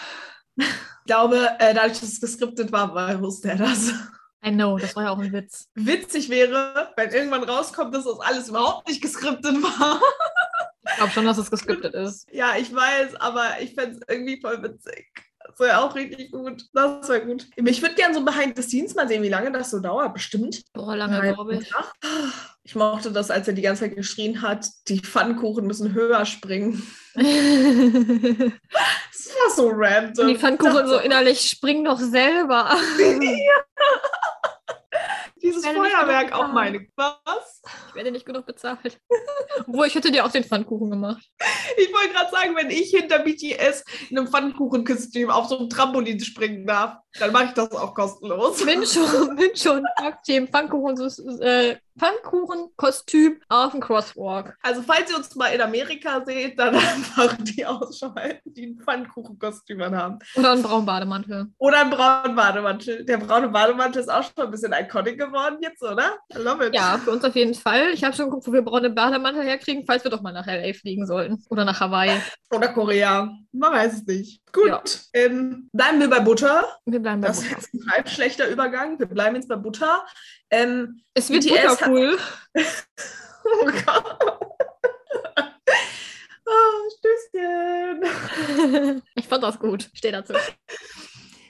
Ich 0.56 0.66
glaube, 1.06 1.48
äh, 1.58 1.72
dadurch, 1.72 2.00
dass 2.00 2.12
es 2.12 2.20
geskriptet 2.20 2.70
war 2.72 3.20
wusste 3.20 3.50
er 3.50 3.56
das. 3.56 3.92
I 4.44 4.50
know, 4.50 4.76
das 4.76 4.96
war 4.96 5.04
ja 5.04 5.10
auch 5.10 5.18
ein 5.18 5.32
Witz. 5.32 5.68
Witzig 5.74 6.28
wäre, 6.28 6.92
wenn 6.96 7.10
irgendwann 7.10 7.44
rauskommt, 7.44 7.94
dass 7.94 8.04
das 8.04 8.18
alles 8.20 8.48
überhaupt 8.48 8.88
nicht 8.88 9.00
geskriptet 9.00 9.62
war. 9.62 10.00
Ich 10.84 10.96
glaube 10.96 11.12
schon, 11.12 11.24
dass 11.24 11.38
es 11.38 11.50
gescriptet 11.50 11.94
ist. 11.94 12.28
Ja, 12.32 12.56
ich 12.58 12.74
weiß, 12.74 13.14
aber 13.16 13.60
ich 13.60 13.74
fände 13.74 13.98
es 13.98 14.00
irgendwie 14.08 14.40
voll 14.40 14.62
witzig. 14.62 15.06
Das 15.46 15.60
wäre 15.60 15.80
auch 15.80 15.94
richtig 15.94 16.32
gut. 16.32 16.64
Das 16.72 17.08
wäre 17.08 17.24
gut. 17.24 17.46
Ich 17.56 17.82
würde 17.82 17.94
gerne 17.94 18.14
so 18.14 18.24
Behind 18.24 18.56
the 18.56 18.62
Scenes 18.62 18.94
mal 18.94 19.06
sehen, 19.06 19.22
wie 19.22 19.28
lange 19.28 19.52
das 19.52 19.70
so 19.70 19.80
dauert. 19.80 20.14
Bestimmt. 20.14 20.64
Boah, 20.72 20.96
lange, 20.96 21.20
glaube 21.20 21.56
ich. 21.56 21.72
Ich 22.64 22.74
mochte 22.74 23.12
das, 23.12 23.30
als 23.30 23.48
er 23.48 23.54
die 23.54 23.62
ganze 23.62 23.82
Zeit 23.82 23.96
geschrien 23.96 24.42
hat, 24.42 24.66
die 24.88 25.00
Pfannkuchen 25.00 25.66
müssen 25.66 25.94
höher 25.94 26.24
springen. 26.24 26.82
Und 27.14 28.52
Das 29.12 29.28
war 29.34 29.50
so 29.54 29.70
random. 29.72 30.28
die 30.28 30.36
Pfannkuchen 30.36 30.86
so 30.86 30.98
innerlich, 30.98 31.40
spring 31.40 31.84
doch 31.84 31.98
selber. 31.98 32.70
Dieses 35.42 35.66
Feuerwerk 35.66 36.28
genug 36.28 36.40
auch 36.40 36.52
meine. 36.52 36.86
Was? 36.96 37.62
Ich 37.88 37.94
werde 37.94 38.12
nicht 38.12 38.24
genug 38.24 38.46
bezahlt. 38.46 39.00
Obwohl, 39.66 39.86
ich 39.86 39.94
hätte 39.94 40.10
dir 40.10 40.24
auch 40.24 40.30
den 40.30 40.44
Pfannkuchen 40.44 40.90
gemacht. 40.90 41.22
Ich 41.76 41.92
wollte 41.92 42.12
gerade 42.12 42.30
sagen, 42.30 42.56
wenn 42.56 42.70
ich 42.70 42.90
hinter 42.90 43.18
BTS 43.18 43.84
in 44.10 44.18
einem 44.18 44.28
Pfannkuchenkostüm 44.28 45.30
auf 45.30 45.48
so 45.48 45.58
einem 45.58 45.68
Trampolin 45.68 46.20
springen 46.20 46.66
darf, 46.66 46.96
dann 47.18 47.32
mache 47.32 47.46
ich 47.46 47.52
das 47.52 47.72
auch 47.72 47.94
kostenlos. 47.94 48.64
Bin 48.64 48.86
schon, 48.86 49.36
bin 49.36 49.54
schon 49.56 49.84
Tag-Team 49.98 50.48
Pfannkuchen, 50.48 50.96
äh, 51.40 51.76
Pfannkuchenkostüm 51.98 53.40
auf 53.48 53.72
dem 53.72 53.80
Crosswalk. 53.80 54.56
Also 54.62 54.82
falls 54.82 55.10
ihr 55.10 55.16
uns 55.16 55.34
mal 55.34 55.48
in 55.48 55.60
Amerika 55.60 56.24
seht, 56.24 56.58
dann 56.58 56.74
einfach 56.74 57.36
die 57.40 57.66
Ausschau 57.66 58.14
halten, 58.14 58.54
die 58.54 58.66
ein 58.68 58.78
Pfannkuchenkostüm 58.78 59.82
anhaben. 59.82 60.18
Oder 60.36 60.52
einen 60.52 60.62
braunen 60.62 60.86
Bademantel. 60.86 61.48
Oder 61.58 61.80
ein 61.80 61.90
braunen 61.90 62.34
Bademantel. 62.34 63.04
Der 63.04 63.18
braune 63.18 63.48
Bademantel 63.48 64.00
ist 64.00 64.08
auch 64.08 64.22
schon 64.22 64.46
ein 64.46 64.50
bisschen 64.50 64.72
iconic 64.72 65.18
geworden 65.18 65.31
jetzt, 65.60 65.82
oder? 65.82 66.18
I 66.34 66.38
love 66.38 66.66
it. 66.66 66.74
Ja, 66.74 66.98
für 66.98 67.10
uns 67.10 67.24
auf 67.24 67.34
jeden 67.34 67.54
Fall. 67.54 67.90
Ich 67.92 68.04
habe 68.04 68.14
schon 68.14 68.26
geguckt, 68.26 68.46
wo 68.46 68.52
wir 68.52 68.62
braune 68.62 68.90
Bademantel 68.90 69.42
herkriegen, 69.42 69.84
falls 69.86 70.04
wir 70.04 70.10
doch 70.10 70.20
mal 70.22 70.32
nach 70.32 70.46
L.A. 70.46 70.72
fliegen 70.74 71.06
sollten. 71.06 71.42
Oder 71.50 71.64
nach 71.64 71.80
Hawaii. 71.80 72.20
Oder 72.50 72.68
Korea. 72.68 73.30
Man 73.52 73.72
weiß 73.72 73.94
es 73.94 74.06
nicht. 74.06 74.42
Gut. 74.52 74.68
Ja. 74.68 74.82
Ähm, 75.14 75.68
bleiben 75.72 76.00
wir 76.00 76.08
bei 76.10 76.20
Butter. 76.20 76.76
Wir 76.86 77.00
bleiben 77.00 77.20
bei 77.20 77.28
Das 77.28 77.38
ist 77.38 77.44
Butter. 77.48 77.60
jetzt 77.60 77.74
ein 77.74 77.90
halb 77.90 78.08
schlechter 78.08 78.48
Übergang. 78.48 78.98
Wir 78.98 79.06
bleiben 79.06 79.36
jetzt 79.36 79.48
bei 79.48 79.56
Butter. 79.56 80.04
Ähm, 80.50 81.00
Es 81.14 81.30
wird 81.30 81.44
BTS 81.44 81.62
Butter 81.62 81.80
hat- 81.80 81.88
cool. 81.88 82.18
oh 83.44 83.70
Gott. 83.86 84.18
oh, 86.46 86.90
Stößchen. 86.98 88.02
ich 89.14 89.26
fand 89.28 89.42
das 89.42 89.58
gut. 89.58 89.88
Steh 89.94 90.10
dazu. 90.12 90.34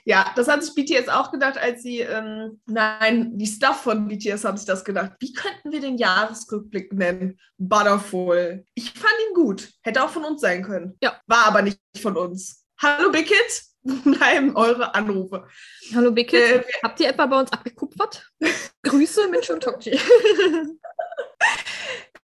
Ja, 0.05 0.31
das 0.35 0.47
hat 0.47 0.63
sich 0.63 0.75
BTS 0.75 1.07
auch 1.07 1.31
gedacht, 1.31 1.57
als 1.57 1.81
sie, 1.81 1.99
ähm, 1.99 2.61
nein, 2.65 3.37
die 3.37 3.47
Stuff 3.47 3.81
von 3.83 4.07
BTS 4.07 4.43
haben 4.43 4.57
sich 4.57 4.67
das 4.67 4.83
gedacht. 4.83 5.13
Wie 5.19 5.31
könnten 5.31 5.71
wir 5.71 5.79
den 5.79 5.97
Jahresrückblick 5.97 6.91
nennen? 6.91 7.39
Butterful. 7.57 8.65
Ich 8.73 8.91
fand 8.91 9.13
ihn 9.29 9.33
gut. 9.33 9.71
Hätte 9.81 10.03
auch 10.03 10.09
von 10.09 10.25
uns 10.25 10.41
sein 10.41 10.63
können. 10.63 10.97
Ja. 11.01 11.19
War 11.27 11.45
aber 11.45 11.61
nicht 11.61 11.79
von 11.97 12.17
uns. 12.17 12.65
Hallo, 12.81 13.11
Big 13.11 13.29
Hit. 13.29 13.63
Bleiben 14.03 14.55
eure 14.55 14.95
Anrufe. 14.95 15.47
Hallo 15.93 16.11
Big 16.11 16.29
Kids. 16.29 16.65
Äh, 16.67 16.71
Habt 16.83 16.99
ihr 17.01 17.09
etwa 17.09 17.25
bei 17.25 17.39
uns 17.39 17.51
abgekupfert? 17.51 18.29
Grüße, 18.83 19.27
Mensch 19.29 19.49
und 19.49 19.63
Tokji. 19.63 19.99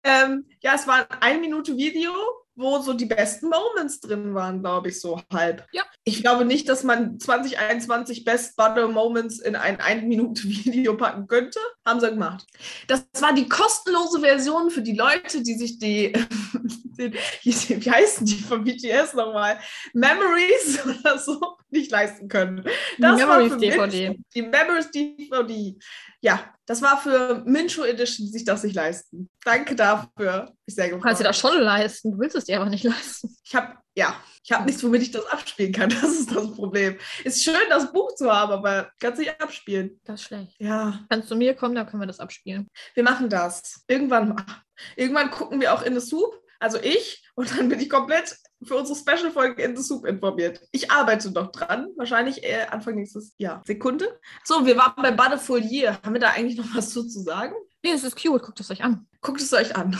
Ähm, 0.06 0.46
ja, 0.60 0.74
es 0.76 0.86
war 0.86 0.98
ein 0.98 1.06
ein 1.20 1.40
Minute 1.40 1.76
Video, 1.76 2.12
wo 2.56 2.78
so 2.80 2.94
die 2.94 3.04
besten 3.04 3.48
Moments 3.48 4.00
drin 4.00 4.34
waren, 4.34 4.60
glaube 4.60 4.88
ich, 4.88 5.00
so 5.00 5.20
halb. 5.32 5.66
Ja. 5.72 5.84
Ich 6.04 6.22
glaube 6.22 6.44
nicht, 6.46 6.68
dass 6.68 6.84
man 6.84 7.20
2021 7.20 8.24
Best 8.24 8.56
Butter 8.56 8.88
Moments 8.88 9.38
in 9.38 9.54
ein 9.54 9.78
ein 9.78 10.08
Minute 10.08 10.42
Video 10.44 10.96
packen 10.96 11.26
könnte. 11.26 11.60
Haben 11.84 12.00
sie 12.00 12.10
gemacht. 12.10 12.46
Das 12.88 13.04
war 13.20 13.34
die 13.34 13.48
kostenlose 13.48 14.20
Version 14.20 14.70
für 14.70 14.82
die 14.82 14.96
Leute, 14.96 15.42
die 15.42 15.54
sich 15.54 15.78
die, 15.78 16.12
die 16.98 17.12
wie 17.44 17.90
heißen 17.90 18.26
die 18.26 18.36
von 18.36 18.64
BTS 18.64 19.14
nochmal? 19.14 19.58
Memories 19.92 20.80
oder 21.00 21.18
so 21.18 21.58
nicht 21.70 21.90
leisten 21.90 22.28
können. 22.28 22.64
Das 22.98 23.20
war 23.20 23.38
Memories 23.38 23.52
für 23.52 23.58
DVD. 23.58 24.08
Menschen, 24.08 24.24
die 24.34 24.42
Memories 24.42 24.90
DVD. 24.90 25.78
Ja, 26.26 26.52
das 26.66 26.82
war 26.82 27.00
für 27.00 27.44
Mincho 27.46 27.84
Edition, 27.84 28.26
die 28.26 28.32
sich 28.32 28.44
das 28.44 28.64
nicht 28.64 28.74
leisten. 28.74 29.30
Danke 29.44 29.76
dafür. 29.76 30.52
Ich 30.66 30.74
sehr 30.74 30.88
Du 30.88 30.98
kannst 30.98 31.20
dir 31.20 31.24
das 31.24 31.38
schon 31.38 31.56
leisten, 31.60 32.10
du 32.10 32.18
willst 32.18 32.34
es 32.34 32.46
dir 32.46 32.60
aber 32.60 32.68
nicht 32.68 32.82
leisten. 32.82 33.32
Ich 33.44 33.54
habe, 33.54 33.74
ja, 33.94 34.16
ich 34.42 34.50
habe 34.50 34.64
nichts, 34.64 34.82
womit 34.82 35.02
ich 35.02 35.12
das 35.12 35.24
abspielen 35.26 35.72
kann. 35.72 35.88
Das 36.02 36.10
ist 36.10 36.34
das 36.34 36.52
Problem. 36.52 36.98
Ist 37.22 37.44
schön, 37.44 37.54
das 37.68 37.92
Buch 37.92 38.12
zu 38.16 38.28
haben, 38.28 38.50
aber 38.52 38.90
kannst 38.98 39.20
nicht 39.20 39.40
abspielen. 39.40 40.00
Das 40.04 40.20
ist 40.20 40.26
schlecht. 40.26 40.56
Ja, 40.58 40.98
Kannst 41.08 41.30
du 41.30 41.36
mir 41.36 41.54
kommen, 41.54 41.76
dann 41.76 41.86
können 41.86 42.02
wir 42.02 42.08
das 42.08 42.18
abspielen. 42.18 42.66
wir 42.94 43.04
machen 43.04 43.28
das. 43.28 43.84
Irgendwann, 43.86 44.34
ach, 44.36 44.62
irgendwann 44.96 45.30
gucken 45.30 45.60
wir 45.60 45.72
auch 45.72 45.82
in 45.82 45.94
the 45.94 46.04
Soup. 46.04 46.42
Also 46.58 46.78
ich. 46.82 47.22
Und 47.36 47.56
dann 47.56 47.68
bin 47.68 47.78
ich 47.78 47.88
komplett 47.88 48.36
für 48.62 48.76
unsere 48.76 48.98
Special-Folge 48.98 49.62
in 49.62 49.76
the 49.76 49.82
Soup 49.82 50.04
informiert. 50.06 50.60
Ich 50.72 50.90
arbeite 50.90 51.30
noch 51.30 51.52
dran. 51.52 51.88
Wahrscheinlich 51.96 52.42
äh, 52.42 52.66
Anfang 52.70 52.94
nächstes 52.94 53.34
Jahr. 53.38 53.62
Sekunde. 53.66 54.18
So, 54.44 54.64
wir 54.66 54.76
waren 54.76 54.94
bei 54.96 55.10
Butterful 55.10 55.62
Year. 55.62 55.98
Haben 56.02 56.14
wir 56.14 56.20
da 56.20 56.30
eigentlich 56.30 56.56
noch 56.56 56.74
was 56.74 56.90
zu, 56.90 57.06
zu 57.06 57.20
sagen? 57.20 57.54
Nee, 57.82 57.92
es 57.92 58.04
ist 58.04 58.20
cute, 58.20 58.42
guckt 58.42 58.60
es 58.60 58.70
euch 58.70 58.82
an. 58.82 59.06
Guckt 59.20 59.40
es 59.40 59.52
euch 59.52 59.76
an. 59.76 59.98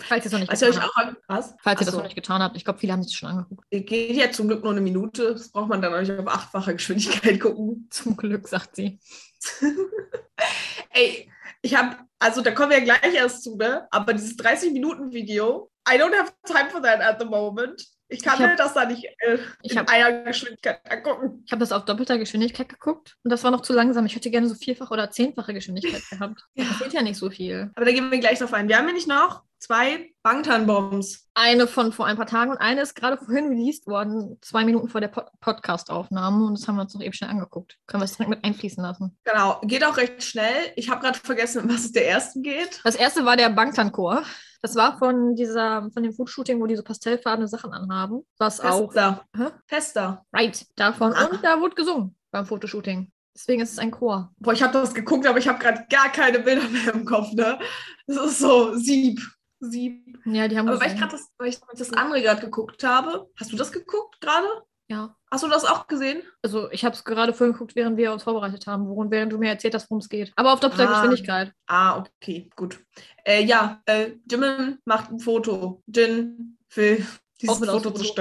Falls 0.00 0.24
ihr 0.24 0.26
es 0.26 0.32
noch 0.32 0.40
nicht 0.40 0.50
Also 0.50 0.66
getan 0.66 0.90
habt. 0.96 1.16
Was? 1.28 1.54
Falls 1.62 1.80
ihr 1.80 1.86
das 1.86 1.94
noch 1.94 2.02
nicht 2.02 2.16
getan 2.16 2.42
habt. 2.42 2.56
Ich 2.56 2.64
glaube, 2.64 2.78
viele 2.80 2.92
haben 2.92 3.02
sich 3.02 3.12
das 3.12 3.18
schon 3.18 3.28
angeguckt. 3.28 3.64
Geht 3.70 4.16
ja 4.16 4.30
zum 4.30 4.48
Glück 4.48 4.62
nur 4.62 4.72
eine 4.72 4.80
Minute. 4.80 5.34
Das 5.34 5.50
braucht 5.50 5.68
man 5.68 5.80
dann 5.80 5.94
auch 5.94 6.00
nicht 6.00 6.10
auf 6.10 6.26
achtfache 6.26 6.74
Geschwindigkeit 6.74 7.40
gucken. 7.40 7.86
Zum 7.90 8.16
Glück, 8.16 8.48
sagt 8.48 8.76
sie. 8.76 8.98
Ey, 10.90 11.30
ich 11.62 11.76
habe, 11.76 11.96
also 12.18 12.40
da 12.40 12.50
kommen 12.50 12.70
wir 12.70 12.78
ja 12.78 12.84
gleich 12.84 13.14
erst 13.14 13.44
zu, 13.44 13.56
ne? 13.56 13.86
Aber 13.90 14.12
dieses 14.12 14.36
30-Minuten-Video, 14.36 15.70
I 15.88 15.96
don't 15.96 16.14
have 16.14 16.32
time 16.44 16.70
for 16.70 16.82
that 16.82 17.00
at 17.00 17.20
the 17.20 17.26
moment. 17.26 17.86
Ich 18.08 18.22
kann 18.22 18.34
Ich 18.34 18.40
hab- 18.42 18.50
mir 18.50 18.56
das 18.56 18.74
da 18.74 18.84
nicht 18.84 19.04
äh, 19.04 19.38
Ich 19.62 19.72
in 19.72 19.78
hab- 19.78 19.90
einer 19.90 20.24
Geschwindigkeit 20.24 20.80
angucken. 20.90 21.42
Ich 21.46 21.52
habe 21.52 21.60
das 21.60 21.72
auf 21.72 21.84
doppelter 21.84 22.18
Geschwindigkeit 22.18 22.68
geguckt 22.68 23.16
und 23.24 23.30
das 23.30 23.42
war 23.44 23.50
noch 23.50 23.62
zu 23.62 23.72
langsam. 23.72 24.04
Ich 24.06 24.14
hätte 24.14 24.30
gerne 24.30 24.48
so 24.48 24.54
vierfach 24.54 24.90
oder 24.90 25.10
zehnfache 25.10 25.54
Geschwindigkeit 25.54 26.02
gehabt. 26.10 26.42
Ja. 26.54 26.64
Da 26.64 26.70
passiert 26.70 26.92
ja 26.92 27.02
nicht 27.02 27.16
so 27.16 27.30
viel. 27.30 27.70
Aber 27.74 27.84
da 27.86 27.92
gehen 27.92 28.10
wir 28.10 28.18
gleich 28.18 28.38
drauf 28.38 28.52
ein. 28.52 28.68
Wir 28.68 28.76
haben 28.78 28.86
nämlich 28.86 29.06
noch 29.06 29.42
zwei 29.58 30.10
Bangtan-Bombs. 30.22 31.28
Eine 31.34 31.66
von 31.66 31.92
vor 31.92 32.06
ein 32.06 32.16
paar 32.16 32.26
Tagen 32.26 32.50
und 32.50 32.58
eine 32.58 32.82
ist 32.82 32.94
gerade 32.94 33.16
vorhin 33.16 33.46
released 33.48 33.86
worden, 33.86 34.36
zwei 34.42 34.64
Minuten 34.64 34.88
vor 34.88 35.00
der 35.00 35.08
Pod 35.08 35.24
Podcast-Aufnahme 35.40 36.44
und 36.44 36.58
das 36.58 36.68
haben 36.68 36.76
wir 36.76 36.82
uns 36.82 36.94
noch 36.94 37.00
eben 37.02 37.12
schnell 37.14 37.30
angeguckt. 37.30 37.78
Können 37.86 38.02
wir 38.02 38.04
es 38.04 38.12
direkt 38.12 38.28
mit 38.30 38.44
einfließen 38.44 38.82
lassen. 38.82 39.16
Genau, 39.24 39.60
geht 39.62 39.84
auch 39.84 39.96
recht 39.96 40.22
schnell. 40.22 40.54
Ich 40.76 40.90
habe 40.90 41.00
gerade 41.00 41.18
vergessen, 41.18 41.62
um 41.64 41.68
was 41.70 41.84
es 41.86 41.92
der 41.92 42.08
ersten 42.08 42.42
geht. 42.42 42.80
Das 42.84 42.94
erste 42.94 43.24
war 43.24 43.36
der 43.36 43.48
Bangtan-Chor. 43.48 44.22
Das 44.64 44.76
war 44.76 44.96
von 44.96 45.34
dieser, 45.34 45.90
von 45.92 46.02
dem 46.02 46.14
Foodshooting, 46.14 46.58
wo 46.58 46.66
die 46.66 46.74
so 46.74 46.82
pastellfarbene 46.82 47.46
Sachen 47.46 47.74
anhaben. 47.74 48.24
Was 48.38 48.60
auch. 48.60 48.90
Fester. 48.90 49.22
Hä? 49.36 49.48
Fester. 49.66 50.24
Right, 50.32 50.66
davon. 50.76 51.12
Ah. 51.12 51.26
Und 51.26 51.44
da 51.44 51.60
wurde 51.60 51.74
gesungen 51.74 52.16
beim 52.30 52.46
Fotoshooting. 52.46 53.12
Deswegen 53.34 53.60
ist 53.60 53.72
es 53.72 53.78
ein 53.78 53.90
Chor. 53.90 54.32
Boah, 54.38 54.54
ich 54.54 54.62
habe 54.62 54.72
das 54.72 54.94
geguckt, 54.94 55.26
aber 55.26 55.38
ich 55.38 55.48
habe 55.48 55.58
gerade 55.58 55.84
gar 55.90 56.10
keine 56.10 56.38
Bilder 56.38 56.66
mehr 56.70 56.94
im 56.94 57.04
Kopf, 57.04 57.34
ne? 57.34 57.58
Das 58.06 58.16
ist 58.16 58.38
so 58.38 58.74
Sieb. 58.74 59.20
Sieb. 59.60 60.18
Ja, 60.24 60.48
die 60.48 60.56
haben 60.56 60.66
Aber 60.66 60.80
weil 60.80 60.92
ich 60.92 60.98
gerade 60.98 61.12
das, 61.12 61.28
weil 61.36 61.50
ich 61.50 61.60
das 61.76 61.92
andere 61.92 62.22
gerade 62.22 62.40
geguckt 62.40 62.82
habe. 62.84 63.28
Hast 63.38 63.52
du 63.52 63.58
das 63.58 63.70
geguckt 63.70 64.18
gerade? 64.22 64.48
Ja. 64.88 65.16
Hast 65.30 65.42
du 65.42 65.48
das 65.48 65.64
auch 65.64 65.86
gesehen? 65.86 66.22
Also 66.42 66.70
ich 66.70 66.84
habe 66.84 66.94
es 66.94 67.04
gerade 67.04 67.32
vorhin 67.32 67.54
geguckt, 67.54 67.74
während 67.74 67.96
wir 67.96 68.12
uns 68.12 68.22
vorbereitet 68.22 68.66
haben, 68.66 68.86
worum, 68.88 69.10
während 69.10 69.32
du 69.32 69.38
mir 69.38 69.48
erzählt 69.48 69.74
hast, 69.74 69.90
worum 69.90 70.00
es 70.00 70.08
geht. 70.08 70.32
Aber 70.36 70.52
auf 70.52 70.60
doppelter 70.60 70.88
Ah. 70.88 71.00
Geschwindigkeit. 71.00 71.52
Ah, 71.66 71.98
okay, 71.98 72.50
gut. 72.54 72.78
Äh, 73.24 73.44
ja, 73.44 73.80
äh, 73.86 74.12
Jimin 74.30 74.78
macht 74.84 75.10
ein 75.10 75.18
Foto. 75.18 75.82
Jin 75.86 76.58
will 76.74 77.06
dieses 77.40 77.58
Foto 77.58 77.88
aufs 77.88 78.14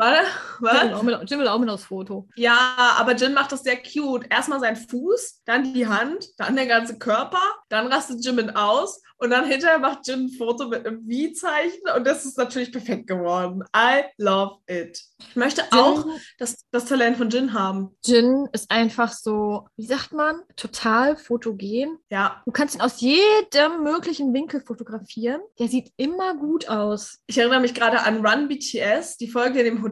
Warte, 0.00 0.26
Jim 0.60 0.80
will, 0.82 0.90
was? 0.90 0.98
auch 0.98 1.02
mit, 1.02 1.30
Jim 1.30 1.40
will 1.40 1.48
auch 1.48 1.58
mit 1.58 1.68
aufs 1.68 1.84
Foto. 1.84 2.28
Ja, 2.36 2.96
aber 2.98 3.14
Jin 3.14 3.34
macht 3.34 3.52
das 3.52 3.62
sehr 3.62 3.76
cute. 3.76 4.26
Erstmal 4.30 4.60
sein 4.60 4.76
Fuß, 4.76 5.42
dann 5.44 5.74
die 5.74 5.86
Hand, 5.86 6.26
dann 6.38 6.56
der 6.56 6.66
ganze 6.66 6.98
Körper, 6.98 7.42
dann 7.68 7.86
rastet 7.86 8.24
Jimin 8.24 8.50
aus 8.50 9.02
und 9.18 9.30
dann 9.30 9.44
hinterher 9.46 9.78
macht 9.78 10.08
Jin 10.08 10.26
ein 10.26 10.30
Foto 10.30 10.68
mit 10.68 10.86
einem 10.86 11.02
V-Zeichen 11.02 11.82
und 11.94 12.06
das 12.06 12.24
ist 12.24 12.38
natürlich 12.38 12.72
perfekt 12.72 13.06
geworden. 13.06 13.62
I 13.76 14.04
love 14.16 14.58
it. 14.66 15.02
Ich 15.28 15.36
möchte 15.36 15.64
auch 15.72 16.06
Jin, 16.06 16.14
das, 16.38 16.64
das 16.70 16.86
Talent 16.86 17.18
von 17.18 17.28
Jin 17.28 17.52
haben. 17.52 17.94
Jin 18.04 18.48
ist 18.52 18.70
einfach 18.70 19.12
so, 19.12 19.68
wie 19.76 19.84
sagt 19.84 20.12
man, 20.12 20.40
total 20.56 21.16
fotogen. 21.16 21.98
Ja, 22.08 22.42
Du 22.46 22.52
kannst 22.52 22.74
ihn 22.74 22.80
aus 22.80 23.00
jedem 23.00 23.82
möglichen 23.84 24.32
Winkel 24.32 24.62
fotografieren. 24.62 25.40
Der 25.58 25.68
sieht 25.68 25.92
immer 25.96 26.34
gut 26.34 26.68
aus. 26.68 27.18
Ich 27.26 27.36
erinnere 27.38 27.60
mich 27.60 27.74
gerade 27.74 28.00
an 28.00 28.26
Run 28.26 28.48
BTS, 28.48 29.18
die 29.18 29.28
Folge 29.28 29.60
in 29.60 29.66
dem 29.66 29.82
Hotel, 29.82 29.89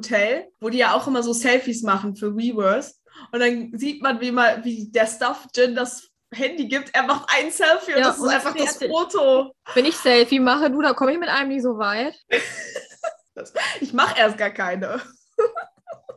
wo 0.61 0.69
die 0.69 0.79
ja 0.79 0.95
auch 0.95 1.07
immer 1.07 1.23
so 1.23 1.33
Selfies 1.33 1.83
machen 1.83 2.17
für 2.17 2.35
Reverse. 2.35 2.95
Und 3.33 3.41
dann 3.41 3.73
sieht 3.77 4.03
man, 4.03 4.21
wie 4.21 4.31
mal, 4.31 4.65
wie 4.65 4.91
der 4.91 5.07
Stuff 5.07 5.47
Jin 5.55 5.75
das 5.75 6.09
Handy 6.33 6.69
gibt. 6.69 6.95
Er 6.95 7.05
macht 7.05 7.29
ein 7.35 7.51
Selfie 7.51 7.95
und 7.95 8.01
Ja, 8.01 8.09
das 8.09 8.17
ist 8.17 8.23
und 8.23 8.29
einfach 8.29 8.55
das. 8.55 8.77
Foto. 8.77 9.53
Wenn 9.75 9.87
ich 9.87 9.97
Selfie 9.97 10.41
mache, 10.41 10.71
du, 10.71 10.83
da 10.83 10.93
komme 10.93 11.13
ich 11.13 11.19
mit 11.19 11.29
einem 11.29 11.49
nicht 11.49 11.63
so 11.63 11.79
weit. 11.79 12.15
Ich 13.81 13.93
mache 13.93 14.19
erst 14.19 14.37
gar 14.37 14.51
keine. 14.51 15.01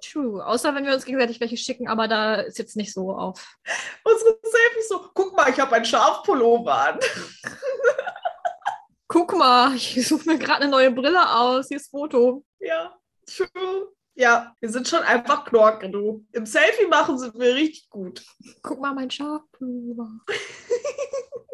True. 0.02 0.44
Außer 0.44 0.74
wenn 0.74 0.86
wir 0.86 0.94
uns 0.96 1.06
gegenseitig 1.06 1.39
welche 1.39 1.56
schicken, 1.56 1.88
aber 1.88 2.08
da 2.08 2.36
ist 2.36 2.58
jetzt 2.58 2.76
nicht 2.76 2.91
so 2.91 3.12
auf. 3.12 3.58
Unsere 4.04 4.39
Selfies 4.41 4.89
so, 4.89 5.08
guck 5.13 5.36
mal, 5.36 5.50
ich 5.52 5.60
habe 5.60 5.76
einen 5.76 5.86
Schafpullover 5.86 6.74
an. 6.74 7.00
Guck 9.08 9.38
mal, 9.38 9.76
ich 9.76 10.08
suche 10.08 10.28
mir 10.28 10.39
gerade 10.39 10.62
eine 10.63 10.72
neue 10.72 10.89
Brille 10.89 11.32
aus. 11.32 11.67
Hier 11.67 11.78
ist 11.78 11.91
Foto. 11.91 12.44
Ja, 12.60 12.98
true. 13.36 13.91
Ja, 14.15 14.56
wir 14.60 14.70
sind 14.70 14.88
schon 14.88 15.02
einfach 15.04 15.46
Knorke, 15.46 15.89
du. 15.89 16.26
Im 16.34 16.46
Selfie 16.46 16.88
machen 16.88 17.17
sind 17.17 17.38
wir 17.39 17.56
richtig 17.56 17.89
gut. 17.89 18.24
Guck 18.62 18.82
mal, 18.82 18.94
mein 18.94 19.10
Schafpullover. 19.10 20.10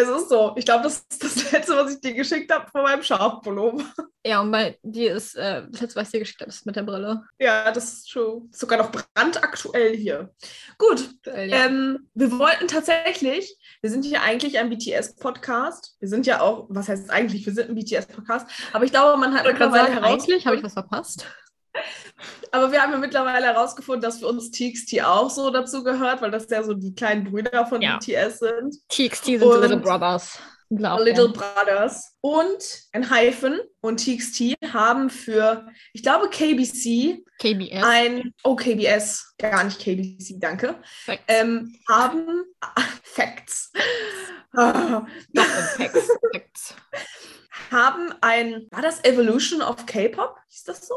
Es 0.00 0.08
ist 0.08 0.28
so. 0.28 0.54
Ich 0.56 0.64
glaube, 0.64 0.84
das 0.84 1.04
ist 1.10 1.24
das 1.24 1.50
Letzte, 1.50 1.74
was 1.74 1.94
ich 1.94 2.00
dir 2.00 2.14
geschickt 2.14 2.52
habe 2.52 2.70
von 2.70 2.82
meinem 2.82 3.02
Schafpullover. 3.02 3.84
Ja, 4.24 4.40
und 4.42 4.52
bei 4.52 4.78
dir 4.82 5.14
ist, 5.16 5.34
äh, 5.34 5.62
das 5.70 5.80
letzte, 5.80 6.00
was 6.00 6.08
ich 6.08 6.12
dir 6.12 6.18
geschickt 6.20 6.40
habe, 6.40 6.50
ist 6.50 6.66
mit 6.66 6.76
der 6.76 6.82
Brille. 6.84 7.24
Ja, 7.40 7.72
das 7.72 7.84
ist. 7.84 8.16
Ist 8.16 8.60
sogar 8.60 8.78
noch 8.78 8.92
brandaktuell 8.92 9.96
hier. 9.96 10.30
Gut, 10.76 11.08
Aktuell, 11.16 11.50
ja. 11.50 11.64
ähm, 11.64 12.08
wir 12.14 12.30
wollten 12.38 12.68
tatsächlich, 12.68 13.56
wir 13.80 13.90
sind 13.90 14.04
hier 14.04 14.22
eigentlich 14.22 14.58
ein 14.58 14.70
BTS-Podcast. 14.70 15.96
Wir 15.98 16.08
sind 16.08 16.26
ja 16.26 16.42
auch, 16.42 16.66
was 16.68 16.88
heißt 16.88 17.10
eigentlich, 17.10 17.46
wir 17.46 17.52
sind 17.54 17.70
ein 17.70 17.74
BTS-Podcast. 17.74 18.46
Aber 18.72 18.84
ich 18.84 18.92
glaube, 18.92 19.18
man 19.18 19.34
hat 19.34 19.46
mittlerweile 19.46 19.88
sagen, 19.94 20.04
eigentlich 20.04 20.46
habe 20.46 20.56
ich 20.56 20.62
herausgefunden, 20.62 20.64
was 20.64 20.72
verpasst. 20.74 21.26
Aber 22.52 22.72
wir 22.72 22.82
haben 22.82 22.92
ja 22.92 22.98
mittlerweile 22.98 23.46
herausgefunden, 23.46 24.02
dass 24.02 24.18
für 24.20 24.26
uns 24.26 24.50
TXT 24.50 25.02
auch 25.04 25.30
so 25.30 25.50
dazu 25.50 25.82
gehört, 25.84 26.20
weil 26.22 26.30
das 26.30 26.48
ja 26.50 26.62
so 26.62 26.74
die 26.74 26.94
kleinen 26.94 27.24
Brüder 27.30 27.66
von 27.66 27.80
Ja. 27.82 27.98
BTS 27.98 28.38
sind. 28.40 28.76
TXT 28.88 29.24
sind 29.24 29.42
Und- 29.42 29.60
Little 29.62 29.76
Brothers. 29.78 30.38
Glaub 30.70 31.00
Little 31.00 31.28
mir. 31.28 31.32
Brothers 31.34 32.14
und 32.20 32.58
ein 32.92 33.10
Hyphen 33.10 33.58
und 33.80 34.04
TXT 34.04 34.54
haben 34.70 35.08
für, 35.08 35.66
ich 35.94 36.02
glaube, 36.02 36.28
KBC 36.28 37.24
KBS. 37.38 37.82
ein, 37.84 38.34
oh, 38.44 38.54
KBS, 38.54 39.34
gar 39.38 39.64
nicht 39.64 39.78
KBC, 39.80 40.38
danke, 40.38 40.74
Facts. 41.06 41.22
ähm, 41.28 41.74
haben 41.88 42.44
Facts. 43.02 43.72
Doch, 44.52 45.06
Facts. 45.44 46.74
Haben 47.70 48.14
ein, 48.20 48.66
war 48.70 48.82
das 48.82 49.04
Evolution 49.04 49.60
of 49.60 49.84
K-Pop? 49.86 50.36
Hieß 50.48 50.64
das 50.64 50.88
so? 50.88 50.94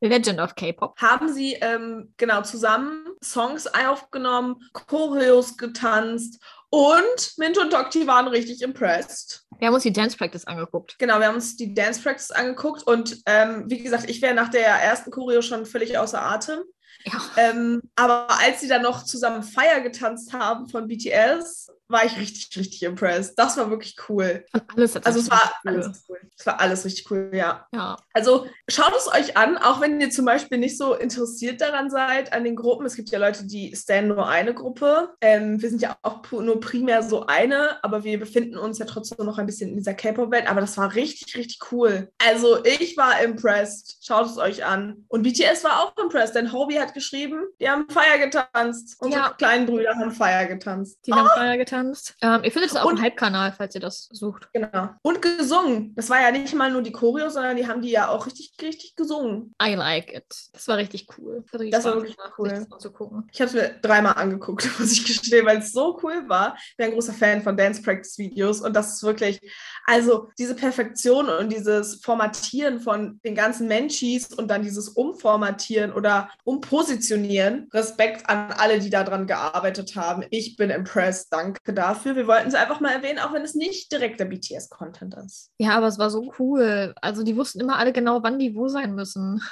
Legend 0.00 0.40
of 0.40 0.54
K-Pop. 0.54 0.98
Haben 0.98 1.32
sie 1.32 1.54
ähm, 1.54 2.12
genau 2.16 2.42
zusammen 2.42 3.06
Songs 3.22 3.66
aufgenommen, 3.66 4.56
Choreos 4.72 5.56
getanzt 5.56 6.42
und 6.70 7.34
Minto 7.36 7.60
und 7.60 7.72
Dokti 7.72 8.06
waren 8.06 8.28
richtig 8.28 8.62
impressed. 8.62 9.44
Wir 9.58 9.66
haben 9.66 9.74
uns 9.74 9.82
die 9.82 9.92
Dance 9.92 10.16
Practice 10.16 10.44
angeguckt. 10.46 10.96
Genau, 10.98 11.18
wir 11.18 11.26
haben 11.26 11.34
uns 11.34 11.56
die 11.56 11.74
Dance 11.74 12.00
Practice 12.00 12.30
angeguckt 12.30 12.84
und 12.84 13.18
ähm, 13.26 13.64
wie 13.66 13.82
gesagt, 13.82 14.08
ich 14.08 14.22
wäre 14.22 14.34
nach 14.34 14.48
der 14.48 14.66
ersten 14.66 15.10
Choreo 15.10 15.42
schon 15.42 15.66
völlig 15.66 15.98
außer 15.98 16.22
Atem. 16.22 16.60
Ja. 17.04 17.20
Ähm, 17.36 17.82
aber 17.96 18.28
als 18.40 18.60
sie 18.60 18.68
dann 18.68 18.82
noch 18.82 19.04
zusammen 19.04 19.42
Fire 19.42 19.82
getanzt 19.82 20.32
haben 20.32 20.68
von 20.68 20.86
BTS, 20.86 21.70
war 21.90 22.04
ich 22.04 22.16
richtig, 22.18 22.56
richtig 22.56 22.82
impressed. 22.84 23.36
Das 23.36 23.56
war 23.56 23.68
wirklich 23.70 23.96
cool. 24.08 24.44
Und 24.52 24.62
alles 24.76 24.94
hat 24.94 25.06
Also 25.06 25.18
es 25.18 25.30
war 25.30 25.52
cool. 25.64 25.72
alles 25.72 26.04
cool. 26.08 26.18
Es 26.38 26.46
war 26.46 26.60
alles 26.60 26.84
richtig 26.84 27.10
cool, 27.10 27.30
ja. 27.34 27.66
Ja. 27.74 27.96
Also 28.14 28.46
schaut 28.68 28.94
es 28.96 29.08
euch 29.08 29.36
an, 29.36 29.58
auch 29.58 29.80
wenn 29.80 30.00
ihr 30.00 30.10
zum 30.10 30.24
Beispiel 30.24 30.58
nicht 30.58 30.78
so 30.78 30.94
interessiert 30.94 31.60
daran 31.60 31.90
seid, 31.90 32.32
an 32.32 32.44
den 32.44 32.56
Gruppen. 32.56 32.86
Es 32.86 32.94
gibt 32.94 33.10
ja 33.10 33.18
Leute, 33.18 33.44
die 33.46 33.74
standen 33.74 34.08
nur 34.08 34.28
eine 34.28 34.54
Gruppe. 34.54 35.10
Ähm, 35.20 35.60
wir 35.60 35.68
sind 35.68 35.82
ja 35.82 35.96
auch 36.02 36.22
nur 36.30 36.60
primär 36.60 37.02
so 37.02 37.26
eine, 37.26 37.82
aber 37.82 38.04
wir 38.04 38.18
befinden 38.18 38.56
uns 38.56 38.78
ja 38.78 38.86
trotzdem 38.86 39.26
noch 39.26 39.38
ein 39.38 39.46
bisschen 39.46 39.70
in 39.70 39.76
dieser 39.76 39.94
K-Pop-Welt. 39.94 40.48
Aber 40.48 40.60
das 40.60 40.76
war 40.78 40.94
richtig, 40.94 41.36
richtig 41.36 41.58
cool. 41.72 42.10
Also 42.24 42.64
ich 42.64 42.96
war 42.96 43.20
impressed. 43.20 43.98
Schaut 44.00 44.26
es 44.26 44.38
euch 44.38 44.64
an. 44.64 45.04
Und 45.08 45.24
BTS 45.24 45.64
war 45.64 45.82
auch 45.82 45.96
impressed, 46.02 46.36
denn 46.36 46.52
Hobie 46.52 46.78
hat 46.78 46.89
geschrieben, 46.92 47.46
die 47.60 47.68
haben 47.68 47.86
Fire 47.88 48.18
getanzt. 48.18 48.96
Unsere 49.00 49.22
Ja. 49.22 49.30
kleinen 49.30 49.66
Brüder 49.66 49.94
haben 49.96 50.10
Fire 50.10 50.46
getanzt. 50.46 50.98
Die 51.06 51.12
haben 51.12 51.28
Feuer 51.28 51.56
getanzt. 51.56 52.14
Ähm, 52.22 52.42
ihr 52.44 52.52
findet 52.52 52.70
es 52.70 52.76
auch 52.76 52.84
Und- 52.86 52.96
im 52.98 53.02
Hype-Kanal, 53.02 53.52
falls 53.56 53.74
ihr 53.74 53.80
das 53.80 54.08
sucht. 54.12 54.48
Genau. 54.52 54.90
Und 55.02 55.22
gesungen. 55.22 55.94
Das 55.94 56.08
war 56.10 56.20
ja 56.20 56.30
nicht 56.30 56.54
mal 56.54 56.70
nur 56.70 56.82
die 56.82 56.92
Choreo, 56.92 57.28
sondern 57.30 57.56
die 57.56 57.66
haben 57.66 57.82
die 57.82 57.90
ja 57.90 58.08
auch 58.08 58.26
richtig, 58.26 58.52
richtig 58.60 58.96
gesungen. 58.96 59.54
I 59.62 59.74
like 59.74 60.12
it. 60.14 60.24
Das 60.52 60.66
war 60.68 60.76
richtig 60.76 61.06
cool. 61.18 61.44
Das, 61.52 61.60
hat 61.60 61.72
Das 61.72 61.84
war 61.84 61.94
wirklich 61.96 62.16
cool. 62.38 62.48
das 62.48 62.72
anzugucken. 62.72 63.28
Ich 63.32 63.40
habe 63.40 63.48
es 63.48 63.54
mir 63.54 63.78
dreimal 63.80 64.14
angeguckt, 64.14 64.64
muss 64.78 64.92
ich 64.92 65.04
gestehen, 65.04 65.46
weil 65.46 65.58
es 65.58 65.72
so 65.72 65.98
cool 66.02 66.28
war. 66.28 66.56
Ich 66.70 66.76
bin 66.76 66.86
ein 66.86 66.92
großer 66.92 67.12
Fan 67.12 67.42
von 67.42 67.56
Dance 67.56 67.82
Practice 67.82 68.18
Videos 68.18 68.60
und 68.60 68.74
das 68.74 68.94
ist 68.94 69.02
wirklich, 69.02 69.40
also 69.86 70.28
diese 70.38 70.54
Perfektion 70.54 71.28
und 71.28 71.50
dieses 71.50 72.00
Formatieren 72.02 72.80
von 72.80 73.20
den 73.24 73.34
ganzen 73.34 73.68
Menschis 73.68 74.26
und 74.32 74.48
dann 74.48 74.62
dieses 74.62 74.88
Umformatieren 74.88 75.92
oder 75.92 76.30
Umpositionieren. 76.70 77.68
Respekt 77.74 78.30
an 78.30 78.52
alle, 78.52 78.78
die 78.78 78.90
daran 78.90 79.26
gearbeitet 79.26 79.96
haben. 79.96 80.24
Ich 80.30 80.56
bin 80.56 80.70
impressed. 80.70 81.32
Danke 81.32 81.74
dafür. 81.74 82.14
Wir 82.14 82.28
wollten 82.28 82.46
es 82.46 82.54
einfach 82.54 82.78
mal 82.78 82.92
erwähnen, 82.92 83.18
auch 83.18 83.32
wenn 83.32 83.42
es 83.42 83.56
nicht 83.56 83.90
direkt 83.90 84.20
der 84.20 84.26
BTS-Content 84.26 85.16
ist. 85.16 85.50
Ja, 85.58 85.76
aber 85.76 85.88
es 85.88 85.98
war 85.98 86.10
so 86.10 86.32
cool. 86.38 86.94
Also 87.02 87.24
die 87.24 87.36
wussten 87.36 87.60
immer 87.60 87.76
alle 87.76 87.92
genau, 87.92 88.22
wann 88.22 88.38
die 88.38 88.54
wo 88.54 88.68
sein 88.68 88.94
müssen. 88.94 89.42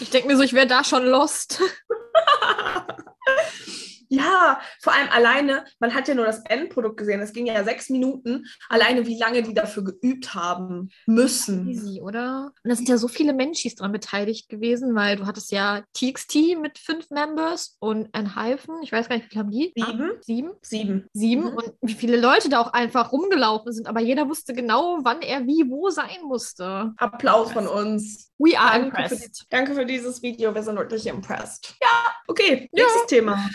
Ich 0.00 0.10
denke 0.10 0.26
mir 0.26 0.36
so, 0.36 0.42
ich 0.42 0.54
wäre 0.54 0.66
da 0.66 0.82
schon 0.82 1.06
lost. 1.06 1.60
Ja, 4.08 4.60
vor 4.80 4.94
allem 4.94 5.08
alleine, 5.10 5.64
man 5.80 5.94
hat 5.94 6.08
ja 6.08 6.14
nur 6.14 6.24
das 6.24 6.40
Endprodukt 6.46 6.96
gesehen. 6.96 7.20
Es 7.20 7.32
ging 7.32 7.46
ja 7.46 7.62
sechs 7.64 7.90
Minuten. 7.90 8.46
Alleine, 8.68 9.06
wie 9.06 9.18
lange 9.18 9.42
die 9.42 9.54
dafür 9.54 9.84
geübt 9.84 10.34
haben 10.34 10.90
müssen. 11.06 11.68
Easy, 11.68 12.00
oder? 12.00 12.52
Und 12.62 12.70
da 12.70 12.74
sind 12.74 12.88
ja 12.88 12.96
so 12.96 13.08
viele 13.08 13.32
Menschis 13.32 13.74
dran 13.74 13.92
beteiligt 13.92 14.48
gewesen, 14.48 14.94
weil 14.94 15.16
du 15.16 15.26
hattest 15.26 15.52
ja 15.52 15.82
TXT 15.94 16.58
mit 16.60 16.78
fünf 16.78 17.10
Members 17.10 17.76
und 17.80 18.08
ein 18.14 18.34
Hyphen. 18.34 18.76
Ich 18.82 18.92
weiß 18.92 19.08
gar 19.08 19.16
nicht, 19.16 19.26
wie 19.26 19.30
viele 19.30 19.42
haben 19.42 19.50
die? 19.50 19.72
Sieben. 19.74 20.10
Sieben? 20.20 20.50
Sieben. 20.62 21.08
Sieben. 21.12 21.42
Mhm. 21.42 21.56
Und 21.56 21.72
wie 21.82 21.94
viele 21.94 22.18
Leute 22.18 22.48
da 22.48 22.60
auch 22.60 22.72
einfach 22.72 23.12
rumgelaufen 23.12 23.72
sind. 23.72 23.86
Aber 23.86 24.00
jeder 24.00 24.28
wusste 24.28 24.54
genau, 24.54 24.98
wann 25.02 25.22
er 25.22 25.46
wie 25.46 25.68
wo 25.68 25.90
sein 25.90 26.22
musste. 26.26 26.92
Applaus 26.96 27.52
von 27.52 27.66
uns. 27.66 28.27
We 28.38 28.56
are 28.58 28.78
Danke 28.78 28.96
für, 28.96 29.02
impressed. 29.02 29.40
die, 29.42 29.46
danke 29.50 29.74
für 29.74 29.84
dieses 29.86 30.22
Video. 30.22 30.54
Wir 30.54 30.62
sind 30.62 30.76
wirklich 30.76 31.06
impressed. 31.06 31.74
Ja, 31.80 31.88
okay. 32.28 32.68
Ja. 32.72 32.84
Nächstes 32.84 33.06
Thema. 33.08 33.48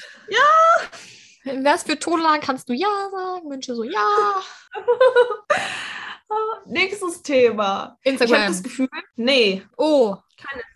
Wär's 1.46 1.84
für 1.84 1.98
Todlan, 2.00 2.40
kannst 2.42 2.68
du 2.70 2.74
ja 2.74 2.88
sagen. 3.12 3.50
Wünsche 3.50 3.76
so 3.76 3.84
ja. 3.84 4.08
Ah, 6.30 6.36
Nächstes 6.66 7.22
Thema. 7.22 7.98
Ich 8.02 8.12
habe 8.14 8.24
Instagram. 8.24 8.48
das 8.48 8.64
Gefühl, 8.64 8.90
nee, 9.18 9.62
Oh, 9.78 10.16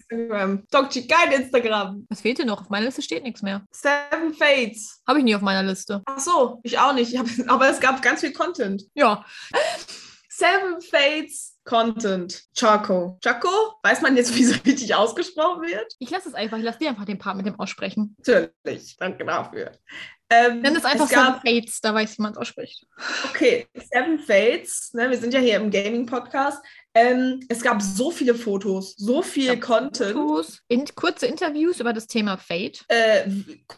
Instagram. 0.10 0.68
Dokchi, 0.70 1.08
kein 1.08 1.32
Instagram. 1.32 2.06
was 2.10 2.22
fehlt 2.22 2.38
dir 2.38 2.46
noch? 2.46 2.62
Auf 2.62 2.70
meiner 2.70 2.86
Liste 2.86 3.02
steht 3.02 3.24
nichts 3.24 3.42
mehr. 3.42 3.64
Seven 3.72 4.34
Fates. 4.36 5.02
Habe 5.08 5.20
ich 5.20 5.26
nie 5.26 5.36
auf 5.36 5.42
meiner 5.42 5.64
Liste. 5.64 6.04
Ach 6.06 6.20
so, 6.20 6.60
ich 6.64 6.78
auch 6.78 6.94
nicht. 6.94 7.12
Ich 7.14 7.18
hab, 7.18 7.26
aber 7.48 7.70
es 7.70 7.80
gab 7.80 8.02
ganz 8.04 8.20
viel 8.20 8.34
Content. 8.34 8.84
Ja. 8.94 9.26
Seven 10.30 10.80
Fates 10.82 11.57
Content. 11.68 12.44
Chaco. 12.56 13.20
Chaco? 13.22 13.50
Weiß 13.84 14.02
man 14.02 14.16
jetzt, 14.16 14.34
wie 14.36 14.44
es 14.44 14.66
richtig 14.66 14.96
ausgesprochen 14.96 15.64
wird? 15.64 15.94
Ich 16.00 16.10
lasse 16.10 16.30
es 16.30 16.34
einfach. 16.34 16.58
Ich 16.58 16.64
lasse 16.64 16.80
dir 16.80 16.90
einfach 16.90 17.06
den 17.06 17.20
Part 17.20 17.38
mit 17.38 17.46
dem 17.46 17.60
aussprechen. 17.60 18.16
Natürlich. 18.18 18.96
Danke 18.98 19.26
dafür. 19.26 19.72
Ähm, 20.30 20.62
Nenn 20.62 20.76
es 20.76 20.84
einfach 20.84 21.06
es 21.06 21.12
gab, 21.12 21.42
Seven 21.42 21.62
Fates, 21.62 21.80
da 21.80 21.94
weiß 21.94 22.12
ich, 22.12 22.18
wie 22.18 22.22
man 22.22 22.34
es 22.34 22.38
ausspricht. 22.38 22.86
Okay, 23.30 23.68
Seven 23.74 24.20
Fates. 24.20 24.94
Ne, 24.94 25.10
wir 25.10 25.18
sind 25.18 25.34
ja 25.34 25.40
hier 25.40 25.56
im 25.56 25.72
Gaming-Podcast. 25.72 26.62
Ähm, 26.98 27.42
es 27.48 27.62
gab 27.62 27.80
so 27.80 28.10
viele 28.10 28.34
Fotos, 28.34 28.96
so 28.98 29.22
viel 29.22 29.60
Content. 29.60 30.14
Fotos, 30.14 30.62
in, 30.68 30.86
kurze 30.96 31.28
Interviews 31.28 31.80
über 31.80 31.94
das 31.94 32.08
Thema 32.08 32.38
Fate. 32.38 32.84
Äh, 32.88 33.30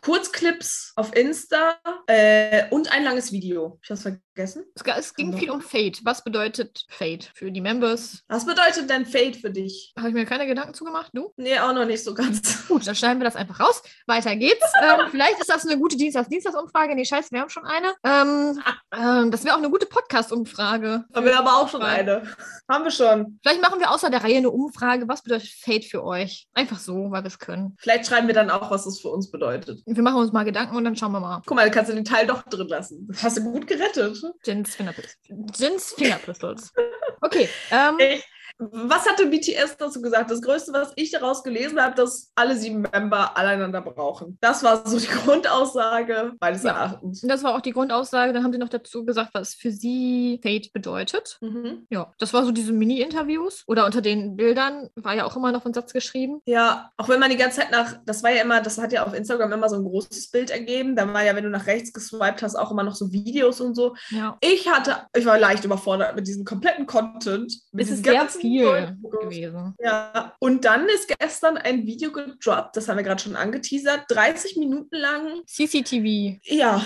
Kurzclips 0.02 0.94
auf 0.96 1.14
Insta 1.16 1.78
äh, 2.08 2.70
und 2.70 2.92
ein 2.94 3.04
langes 3.04 3.34
Video. 3.34 3.78
Ich 3.82 3.90
das 3.90 4.04
vergessen? 4.04 4.64
Es, 4.74 4.84
es 4.98 5.14
ging 5.14 5.38
viel 5.38 5.52
um 5.52 5.60
Fate. 5.60 6.00
Was 6.04 6.24
bedeutet 6.24 6.86
Fate 6.90 7.30
für 7.34 7.52
die 7.52 7.60
Members? 7.60 8.24
Was 8.30 8.46
bedeutet 8.46 8.90
denn 8.90 9.06
Fate 9.06 9.36
für 9.36 9.52
dich? 9.52 9.94
Habe 9.98 10.10
ich 10.10 10.14
mir 10.14 10.26
keine 10.26 10.48
Gedanken 10.48 10.74
zugemacht, 10.74 11.12
du? 11.14 11.34
Nee, 11.36 11.60
auch 11.60 11.74
noch 11.74 11.86
nicht 11.86 12.04
so 12.04 12.14
ganz. 12.14 12.40
Gut, 12.68 12.88
dann 12.88 12.96
schneiden 12.96 13.20
wir 13.20 13.26
das 13.26 13.36
einfach 13.36 13.60
raus. 13.60 13.84
Weiter 14.08 14.36
geht's. 14.38 14.66
ähm, 14.82 15.08
vielleicht 15.12 15.40
ist 15.40 15.50
das 15.50 15.66
eine 15.66 15.78
gute 15.78 15.98
Dienstags-Dienstags-Umfrage. 15.98 16.96
Nee, 16.96 17.06
scheiße, 17.06 17.32
wir 17.32 17.42
haben 17.42 17.50
schon 17.50 17.66
eine. 17.66 17.94
Ähm, 18.04 18.62
ähm, 18.98 19.32
das 19.32 19.44
wäre 19.44 19.56
auch 19.56 19.60
eine 19.60 19.70
gute 19.70 19.88
Podcast-Umfrage. 19.88 21.06
Haben 21.14 21.26
wir 21.26 21.38
aber 21.38 21.58
auch 21.58 21.68
schon 21.68 21.82
eine. 21.82 22.24
Haben 22.70 22.86
wir 22.86 22.92
schon. 22.92 23.09
Vielleicht 23.42 23.62
machen 23.62 23.80
wir 23.80 23.92
außer 23.92 24.10
der 24.10 24.24
Reihe 24.24 24.38
eine 24.38 24.50
Umfrage. 24.50 25.08
Was 25.08 25.22
bedeutet 25.24 25.50
Fate 25.50 25.86
für 25.86 26.04
euch? 26.04 26.48
Einfach 26.54 26.80
so, 26.80 27.12
weil 27.12 27.24
wir 27.24 27.28
es 27.28 27.40
können. 27.40 27.76
Vielleicht 27.80 28.08
schreiben 28.08 28.28
wir 28.28 28.34
dann 28.34 28.50
auch, 28.50 28.70
was 28.72 28.86
es 28.86 29.00
für 29.02 29.10
uns 29.10 29.32
bedeutet. 29.32 29.82
Wir 29.86 30.04
machen 30.04 30.18
uns 30.18 30.32
mal 30.32 30.44
Gedanken 30.44 30.76
und 30.76 30.84
dann 30.84 30.96
schauen 30.96 31.12
wir 31.12 31.20
mal. 31.20 31.42
Guck 31.46 31.56
mal, 31.56 31.70
kannst 31.72 31.92
du 31.92 31.96
den 31.96 32.06
Teil 32.06 32.28
doch 32.28 32.44
drin 32.44 32.68
lassen. 32.68 33.08
Das 33.10 33.24
hast 33.24 33.38
du 33.38 33.44
gut 33.44 33.68
gerettet. 33.68 34.18
Jins 34.46 34.76
Fingerpistols. 34.76 35.18
Jins 35.58 35.94
Fingerpistols. 35.94 36.74
Okay. 37.22 37.50
Ähm, 37.72 37.98
Ich, 38.00 38.26
was 38.60 39.08
hatte 39.10 39.28
BTS 39.28 39.78
dazu 39.78 40.02
gesagt? 40.02 40.30
Das 40.30 40.42
Größte, 40.42 40.74
was 40.74 40.92
ich 40.98 41.12
daraus 41.12 41.44
gelesen 41.44 41.80
habe, 41.82 41.96
dass 41.96 42.32
alle 42.36 42.56
sieben 42.58 42.82
Member 42.82 43.38
aneinander 43.38 43.82
brauchen. 43.82 44.38
Das 44.42 44.64
war 44.64 44.86
so 44.86 45.00
die 45.00 45.08
Grundaussage 45.26 46.34
meines 46.40 46.64
Ja. 46.64 46.72
Erachtens. 46.72 47.22
das 47.22 47.44
war 47.44 47.56
auch 47.56 47.62
die 47.62 47.72
Grundaussage. 47.72 48.34
Dann 48.34 48.44
haben 48.44 48.52
sie 48.52 48.58
noch 48.60 48.70
dazu 48.70 49.06
gesagt, 49.06 49.30
was 49.34 49.54
für 49.54 49.72
sie 49.72 50.40
Fate 50.44 50.72
bedeutet. 50.74 51.38
Mhm. 51.42 51.88
Ja, 51.90 52.12
das 52.20 52.34
war 52.34 52.44
so 52.46 52.52
diese 52.52 52.74
Mini-Interviews. 52.74 53.64
Oder 53.68 53.86
unter 53.86 54.02
den 54.02 54.36
Bildern 54.36 54.90
war 54.96 55.16
ja 55.16 55.26
auch 55.26 55.36
immer 55.36 55.52
noch 55.52 55.66
ein 55.66 55.74
Satz 55.74 55.94
geschrieben. 55.94 56.42
Ja, 56.46 56.92
auch 56.98 57.10
wenn 57.10 57.20
man 57.20 57.30
die 57.30 57.38
ganze 57.38 57.62
Zeit 57.62 57.72
nach, 57.72 57.96
das 58.06 58.24
war 58.24 58.32
ja 58.32 58.42
immer, 58.42 58.62
das 58.62 58.78
hat 58.78 58.92
ja 58.92 59.06
auf 59.06 59.14
Instagram 59.14 59.54
immer 59.54 59.70
so 59.70 59.76
ein 59.78 59.84
großes 59.84 60.32
Bild 60.32 60.50
ergeben. 60.50 60.96
Da 60.96 61.12
war 61.14 61.24
ja, 61.24 61.36
wenn 61.36 61.44
du 61.44 61.50
nach 61.50 61.68
rechts 61.68 61.94
geswiped 61.94 62.42
hast, 62.44 62.56
auch 62.56 62.72
immer 62.72 62.84
noch 62.84 62.96
so 62.96 63.12
Videos 63.12 63.62
und 63.62 63.76
so. 63.76 63.96
Ja. 64.10 64.38
Ich 64.42 64.68
hatte, 64.70 64.98
ich 65.16 65.26
war 65.26 65.40
leicht 65.40 65.64
überfordert 65.64 66.16
mit 66.16 66.28
diesem 66.28 66.44
kompletten 66.46 66.86
Content. 66.86 67.54
Mit 67.72 67.86
Es 67.86 67.92
ist 67.92 68.04
sehr 68.04 68.14
ganzen 68.14 68.49
viel 68.50 68.98
gewesen. 69.22 69.76
Ja, 69.80 70.36
und 70.40 70.66
dann 70.66 70.88
ist 70.88 71.14
gestern 71.20 71.58
ein 71.58 71.86
Video 71.86 72.12
gedroppt, 72.12 72.76
das 72.76 72.88
haben 72.88 72.98
wir 72.98 73.04
gerade 73.04 73.22
schon 73.22 73.36
angeteasert, 73.36 74.06
30 74.10 74.58
Minuten 74.58 74.96
lang. 74.96 75.42
CCTV. 75.46 76.40
Ja. 76.44 76.84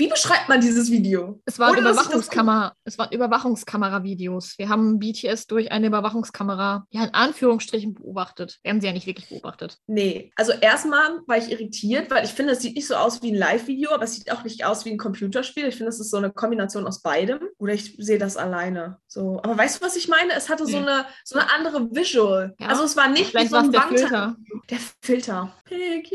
Wie 0.00 0.08
beschreibt 0.08 0.48
man 0.48 0.62
dieses 0.62 0.90
Video? 0.90 1.42
Es 1.44 1.58
waren 1.58 1.76
Überwachungskamera, 1.76 2.74
es 2.84 2.96
waren 2.96 3.12
Überwachungskamera-Videos. 3.12 4.56
Wir 4.56 4.70
haben 4.70 4.98
BTS 4.98 5.46
durch 5.46 5.70
eine 5.72 5.88
Überwachungskamera, 5.88 6.86
ja, 6.88 7.04
in 7.04 7.12
Anführungsstrichen 7.12 7.92
beobachtet. 7.92 8.58
Wir 8.62 8.70
haben 8.70 8.80
sie 8.80 8.86
ja 8.86 8.94
nicht 8.94 9.06
wirklich 9.06 9.28
beobachtet. 9.28 9.76
Nee, 9.86 10.32
also 10.36 10.52
erstmal 10.52 11.20
war 11.26 11.36
ich 11.36 11.50
irritiert, 11.50 12.10
weil 12.10 12.24
ich 12.24 12.30
finde, 12.30 12.54
es 12.54 12.60
sieht 12.60 12.76
nicht 12.76 12.86
so 12.86 12.94
aus 12.94 13.20
wie 13.20 13.30
ein 13.30 13.34
Live-Video, 13.34 13.92
aber 13.92 14.04
es 14.04 14.14
sieht 14.14 14.32
auch 14.32 14.42
nicht 14.42 14.64
aus 14.64 14.86
wie 14.86 14.92
ein 14.92 14.96
Computerspiel. 14.96 15.66
Ich 15.66 15.76
finde, 15.76 15.90
es 15.90 16.00
ist 16.00 16.10
so 16.10 16.16
eine 16.16 16.32
Kombination 16.32 16.86
aus 16.86 17.02
beidem. 17.02 17.40
Oder 17.58 17.74
ich 17.74 17.94
sehe 17.98 18.18
das 18.18 18.38
alleine. 18.38 18.96
So, 19.06 19.38
aber 19.42 19.58
weißt 19.58 19.82
du, 19.82 19.86
was 19.86 19.96
ich 19.96 20.08
meine? 20.08 20.32
Es 20.32 20.48
hatte 20.48 20.64
so 20.64 20.78
eine, 20.78 21.04
so 21.24 21.38
eine 21.38 21.52
andere 21.52 21.94
Visual. 21.94 22.54
Ja. 22.58 22.68
Also 22.68 22.84
es 22.84 22.96
war 22.96 23.08
nicht 23.08 23.34
wie 23.34 23.46
so 23.46 23.56
ein 23.56 23.70
der 23.70 23.82
Filter. 23.82 24.36
Der 24.70 24.78
Filter. 25.02 25.52
Ich 25.70 26.10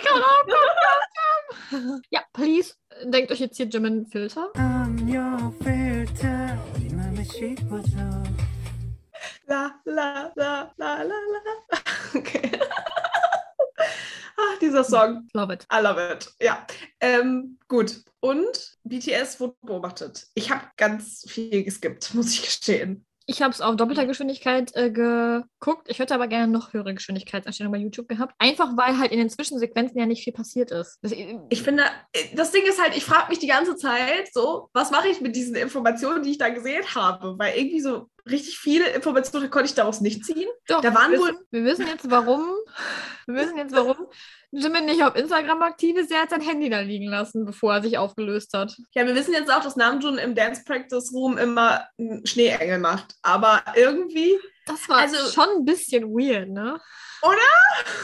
gerade 0.00 0.24
auch 0.24 2.00
Ja, 2.10 2.22
please, 2.32 2.74
denkt 3.04 3.30
euch 3.32 3.40
jetzt 3.40 3.56
hier 3.56 3.66
Jimin 3.66 4.06
Filter? 4.06 4.50
I'm 4.54 5.08
your 5.08 5.52
filter. 5.62 6.58
La, 9.46 9.80
la, 9.84 10.32
la, 10.36 10.72
la, 10.76 11.02
la, 11.02 11.02
la. 11.02 11.78
Okay. 12.14 12.50
Ach, 14.36 14.58
dieser 14.60 14.84
Song. 14.84 15.28
Love 15.34 15.54
it. 15.54 15.66
I 15.72 15.80
love 15.80 15.98
it. 15.98 16.30
Ja. 16.40 16.66
Ähm, 17.00 17.58
gut. 17.68 18.02
Und 18.20 18.76
BTS 18.84 19.40
wurde 19.40 19.56
beobachtet. 19.62 20.26
Ich 20.34 20.50
habe 20.50 20.66
ganz 20.76 21.24
viel 21.28 21.64
geskippt, 21.64 22.14
muss 22.14 22.32
ich 22.32 22.42
gestehen. 22.42 23.04
Ich 23.30 23.42
habe 23.42 23.52
es 23.52 23.60
auf 23.60 23.76
doppelter 23.76 24.06
Geschwindigkeit 24.06 24.74
äh, 24.74 24.90
geguckt. 24.90 25.88
Ich 25.90 25.98
hätte 25.98 26.14
aber 26.14 26.28
gerne 26.28 26.50
noch 26.50 26.72
höhere 26.72 26.94
Geschwindigkeitseinstellungen 26.94 27.78
bei 27.78 27.84
YouTube 27.84 28.08
gehabt. 28.08 28.34
Einfach 28.38 28.74
weil 28.78 28.98
halt 28.98 29.12
in 29.12 29.18
den 29.18 29.28
Zwischensequenzen 29.28 29.98
ja 30.00 30.06
nicht 30.06 30.24
viel 30.24 30.32
passiert 30.32 30.70
ist. 30.70 30.98
Das, 31.02 31.12
Ich 31.12 31.62
finde, 31.62 31.82
äh, 32.14 32.34
das 32.34 32.52
Ding 32.52 32.62
ist 32.66 32.80
halt, 32.80 32.96
ich 32.96 33.04
frage 33.04 33.28
mich 33.28 33.38
die 33.38 33.46
ganze 33.46 33.76
Zeit 33.76 34.32
so, 34.32 34.70
was 34.72 34.90
mache 34.90 35.08
ich 35.08 35.20
mit 35.20 35.36
diesen 35.36 35.56
Informationen, 35.56 36.22
die 36.22 36.30
ich 36.30 36.38
da 36.38 36.48
gesehen 36.48 36.84
habe? 36.94 37.38
Weil 37.38 37.58
irgendwie 37.58 37.82
so 37.82 38.08
richtig 38.30 38.58
viele 38.58 38.88
Informationen 38.90 39.50
konnte 39.50 39.66
ich 39.68 39.74
daraus 39.74 40.00
nicht 40.00 40.24
ziehen. 40.24 40.48
Doch, 40.66 40.80
Da 40.80 40.94
waren 40.94 41.12
wir 41.12 41.18
wohl- 41.20 41.28
wissen, 41.30 41.46
wir 41.50 41.64
wissen 41.64 41.86
jetzt 41.86 42.10
warum. 42.10 42.44
Wir 43.26 43.34
wissen 43.34 43.56
jetzt 43.58 43.74
warum 43.74 44.06
Jimin 44.50 44.86
nicht 44.86 45.02
auf 45.04 45.14
Instagram 45.14 45.60
aktiv 45.62 45.96
ist. 45.98 46.10
Er 46.10 46.22
hat 46.22 46.30
sein 46.30 46.40
Handy 46.40 46.70
da 46.70 46.80
liegen 46.80 47.08
lassen, 47.10 47.44
bevor 47.44 47.74
er 47.74 47.82
sich 47.82 47.98
aufgelöst 47.98 48.54
hat. 48.54 48.74
Ja, 48.94 49.06
wir 49.06 49.14
wissen 49.14 49.34
jetzt 49.34 49.52
auch, 49.52 49.62
dass 49.62 49.76
Namjoon 49.76 50.16
im 50.16 50.34
Dance 50.34 50.62
Practice 50.64 51.12
Room 51.12 51.36
immer 51.36 51.84
einen 51.98 52.26
Schneeengel 52.26 52.78
macht. 52.78 53.14
Aber 53.22 53.62
irgendwie, 53.76 54.38
Das 54.68 54.88
war 54.88 54.98
Also- 54.98 55.30
schon 55.32 55.48
ein 55.58 55.64
bisschen 55.64 56.04
weird, 56.10 56.48
ne? 56.50 56.80
Oder? 57.22 57.36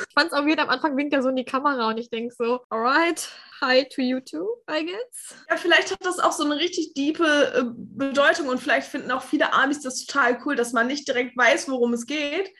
Ich 0.08 0.12
fand's 0.14 0.32
auch 0.32 0.44
weird, 0.44 0.58
am 0.58 0.70
Anfang 0.70 0.96
winkt 0.96 1.12
er 1.14 1.22
so 1.22 1.28
in 1.28 1.36
die 1.36 1.44
Kamera 1.44 1.88
und 1.88 1.98
ich 1.98 2.10
denk 2.10 2.32
so, 2.32 2.60
alright, 2.68 3.28
hi 3.60 3.84
to 3.88 4.02
you 4.02 4.18
too, 4.18 4.44
I 4.68 4.84
guess. 4.84 5.36
ja, 5.48 5.56
vielleicht 5.56 5.92
hat 5.92 6.04
das 6.04 6.18
auch 6.18 6.32
so 6.32 6.44
eine 6.44 6.56
richtig 6.56 6.94
diepe 6.94 7.24
äh, 7.54 7.62
Bedeutung 7.66 8.48
und 8.48 8.58
vielleicht 8.60 8.88
finden 8.88 9.12
auch 9.12 9.22
viele 9.22 9.52
Amis 9.52 9.82
das 9.82 10.04
total 10.04 10.40
cool, 10.44 10.56
dass 10.56 10.72
man 10.72 10.88
nicht 10.88 11.06
direkt 11.06 11.36
weiß, 11.36 11.68
worum 11.68 11.92
es 11.92 12.06
geht. 12.06 12.50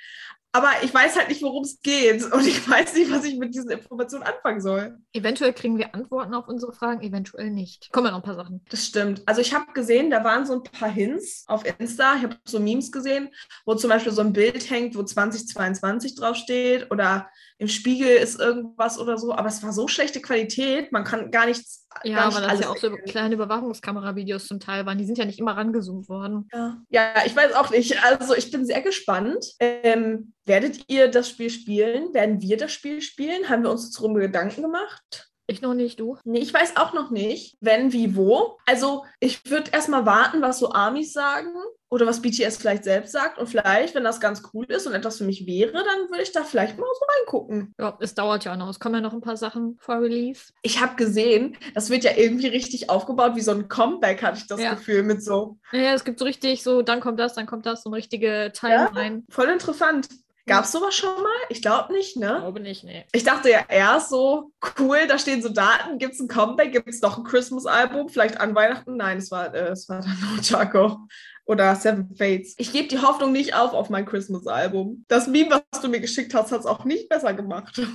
Aber 0.55 0.71
ich 0.83 0.95
weiß 0.95 1.17
halt 1.17 1.31
nicht, 1.31 1.43
worum 1.43 1.65
es 1.65 1.81
geht. 1.83 2.23
Und 2.33 2.47
ich 2.47 2.69
weiß 2.69 2.95
nicht, 2.95 3.11
was 3.11 3.25
ich 3.25 3.37
mit 3.37 3.55
diesen 3.55 3.71
Informationen 3.71 4.23
anfangen 4.23 4.61
soll. 4.61 4.99
Eventuell 5.13 5.53
kriegen 5.53 5.79
wir 5.79 5.93
Antworten 5.95 6.33
auf 6.33 6.47
unsere 6.47 6.73
Fragen, 6.73 7.03
eventuell 7.03 7.51
nicht. 7.51 7.91
Kommen 7.91 8.07
ja 8.07 8.13
noch 8.13 8.21
ein 8.21 8.25
paar 8.25 8.37
Sachen. 8.37 8.65
Das 8.71 8.87
stimmt. 8.87 9.23
Also 9.27 9.41
ich 9.41 9.53
habe 9.53 9.73
gesehen, 9.73 10.11
da 10.11 10.23
waren 10.23 10.47
so 10.47 10.55
ein 10.55 10.63
paar 10.63 10.89
Hints 10.89 11.45
auf 11.49 11.65
Insta. 11.81 12.15
Ich 12.17 12.23
habe 12.23 12.37
so 12.45 12.61
Memes 12.61 12.93
gesehen, 12.93 13.31
wo 13.67 13.75
zum 13.75 13.91
Beispiel 13.91 14.13
so 14.13 14.21
ein 14.21 14.33
Bild 14.33 14.71
hängt, 14.71 14.97
wo 14.97 15.03
2022 15.03 16.15
draufsteht 16.15 16.89
oder 16.93 17.29
im 17.59 17.69
Spiegel 17.69 18.09
ist 18.09 18.41
irgendwas 18.41 18.99
oder 18.99 19.17
so. 19.17 19.33
Aber 19.33 19.49
es 19.49 19.63
war 19.63 19.73
so 19.73 19.87
schlechte 19.87 20.21
Qualität, 20.21 20.91
man 20.93 21.05
kann 21.05 21.31
gar 21.31 21.47
nichts. 21.47 21.87
Ja, 22.03 22.17
gar 22.17 22.27
nicht 22.27 22.37
aber 22.39 22.47
das 22.49 22.61
ja 22.61 22.69
auch 22.69 22.77
so 22.77 22.91
kleine 23.07 23.35
Überwachungskameravideos 23.35 24.47
zum 24.47 24.61
Teil 24.61 24.87
waren. 24.87 24.99
Die 24.99 25.05
sind 25.05 25.19
ja 25.19 25.25
nicht 25.25 25.39
immer 25.39 25.57
rangezoomt 25.57 26.09
worden. 26.09 26.49
Ja. 26.53 26.79
ja, 26.89 27.13
ich 27.25 27.35
weiß 27.35 27.55
auch 27.55 27.71
nicht. 27.71 28.03
Also 28.05 28.35
ich 28.35 28.51
bin 28.51 28.67
sehr 28.67 28.83
gespannt. 28.83 29.47
Ähm, 29.61 30.33
werdet 30.45 30.85
ihr 30.89 31.09
das 31.09 31.29
Spiel 31.29 31.51
spielen? 31.51 32.13
Werden 32.13 32.41
wir 32.41 32.57
das 32.57 32.73
Spiel 32.73 33.01
spielen? 33.01 33.49
Haben 33.49 33.63
wir 33.63 33.71
uns 33.71 33.91
darüber 33.93 34.21
Gedanken 34.21 34.63
gemacht? 34.63 35.31
Ich 35.47 35.61
noch 35.61 35.75
nicht, 35.75 36.01
du. 36.01 36.17
Nee, 36.25 36.39
ich 36.39 36.55
weiß 36.55 36.77
auch 36.77 36.95
noch 36.95 37.11
nicht, 37.11 37.59
wenn, 37.61 37.93
wie, 37.93 38.17
wo. 38.17 38.59
Also 38.65 39.05
ich 39.21 39.49
würde 39.51 39.71
erstmal 39.73 40.07
warten, 40.07 40.41
was 40.41 40.59
so 40.59 40.71
Amis 40.71 41.13
sagen 41.13 41.53
oder 41.91 42.07
was 42.07 42.23
BTS 42.23 42.57
vielleicht 42.57 42.85
selbst 42.85 43.13
sagt. 43.13 43.39
Und 43.39 43.47
vielleicht, 43.47 43.95
wenn 43.95 44.05
das 44.05 44.21
ganz 44.21 44.43
cool 44.53 44.65
ist 44.67 44.87
und 44.87 44.95
etwas 44.95 45.19
für 45.19 45.25
mich 45.25 45.47
wäre, 45.47 45.73
dann 45.73 46.11
würde 46.11 46.23
ich 46.23 46.33
da 46.33 46.43
vielleicht 46.43 46.79
mal 46.79 46.87
so 46.99 47.05
reingucken. 47.19 47.75
Ja, 47.79 47.97
es 48.01 48.15
dauert 48.15 48.45
ja 48.45 48.57
noch. 48.57 48.69
Es 48.69 48.81
kommen 48.81 48.97
ja 48.97 49.01
noch 49.01 49.13
ein 49.13 49.21
paar 49.21 49.37
Sachen 49.37 49.77
vor 49.81 50.01
Release. 50.01 50.53
Ich 50.63 50.81
habe 50.83 50.97
gesehen, 50.97 51.57
das 51.75 51.91
wird 51.91 52.05
ja 52.05 52.13
irgendwie 52.17 52.49
richtig 52.49 52.91
aufgebaut, 52.91 53.37
wie 53.37 53.41
so 53.43 53.53
ein 53.53 53.69
Comeback, 53.69 54.23
hatte 54.23 54.39
ich 54.39 54.47
das 54.47 54.61
Ja. 54.61 54.75
Gefühl, 54.75 55.03
mit 55.05 55.23
so. 55.23 55.59
Ja, 55.73 55.95
es 55.95 56.05
gibt 56.05 56.19
so 56.19 56.25
richtig 56.25 56.63
so, 56.63 56.83
dann 56.83 57.01
kommt 57.01 57.21
das, 57.21 57.35
dann 57.35 57.47
kommt 57.47 57.67
das, 57.67 57.83
so 57.83 57.91
eine 57.91 57.97
richtige 57.97 58.51
Timeline. 58.55 59.23
Voll 59.31 59.49
interessant. 59.51 60.09
Gab 60.47 60.65
es 60.65 60.73
sowas 60.73 60.95
schon 60.95 61.23
mal? 61.23 61.33
Ich 61.49 61.63
glaube 61.63 61.95
nicht, 61.95 62.17
Ich 62.17 62.21
ne? 62.21 62.37
glaube 62.39 62.61
nicht, 62.61 62.85
nee. 62.85 63.07
Ich 63.13 63.25
dachte 63.25 63.49
ja 63.51 63.61
erst 63.67 64.11
so, 64.11 64.51
cool, 64.79 65.07
da 65.09 65.19
stehen 65.19 65.41
so 65.41 65.49
Daten, 65.49 65.97
gibt 65.97 66.13
es 66.13 66.21
ein 66.21 66.29
Comeback, 66.29 66.71
gibt 66.71 66.87
es 66.89 67.01
noch 67.01 67.17
ein 67.17 67.25
Christmas-Album, 67.25 68.11
vielleicht 68.11 68.39
an 68.39 68.55
Weihnachten? 68.55 68.99
Nein, 68.99 69.17
es 69.17 69.31
war, 69.31 69.55
äh, 69.55 69.69
es 69.71 69.89
war 69.89 70.01
dann 70.03 70.19
No 70.37 70.43
Chaco 70.43 70.99
oder 71.47 71.75
Seven 71.77 72.15
Fates. 72.17 72.55
Ich 72.59 72.73
gebe 72.73 72.89
die 72.89 73.01
Hoffnung 73.01 73.33
nicht 73.33 73.55
auf 73.55 73.73
auf 73.73 73.91
mein 73.91 74.07
Christmas-Album. 74.07 75.05
Das 75.09 75.27
Meme, 75.27 75.63
was 75.71 75.81
du 75.81 75.89
mir 75.89 76.01
geschickt 76.01 76.35
hast, 76.35 76.53
hat 76.53 76.61
es 76.61 76.67
auch 76.67 76.85
nicht 76.85 77.09
besser 77.09 77.35
gemacht. 77.35 77.81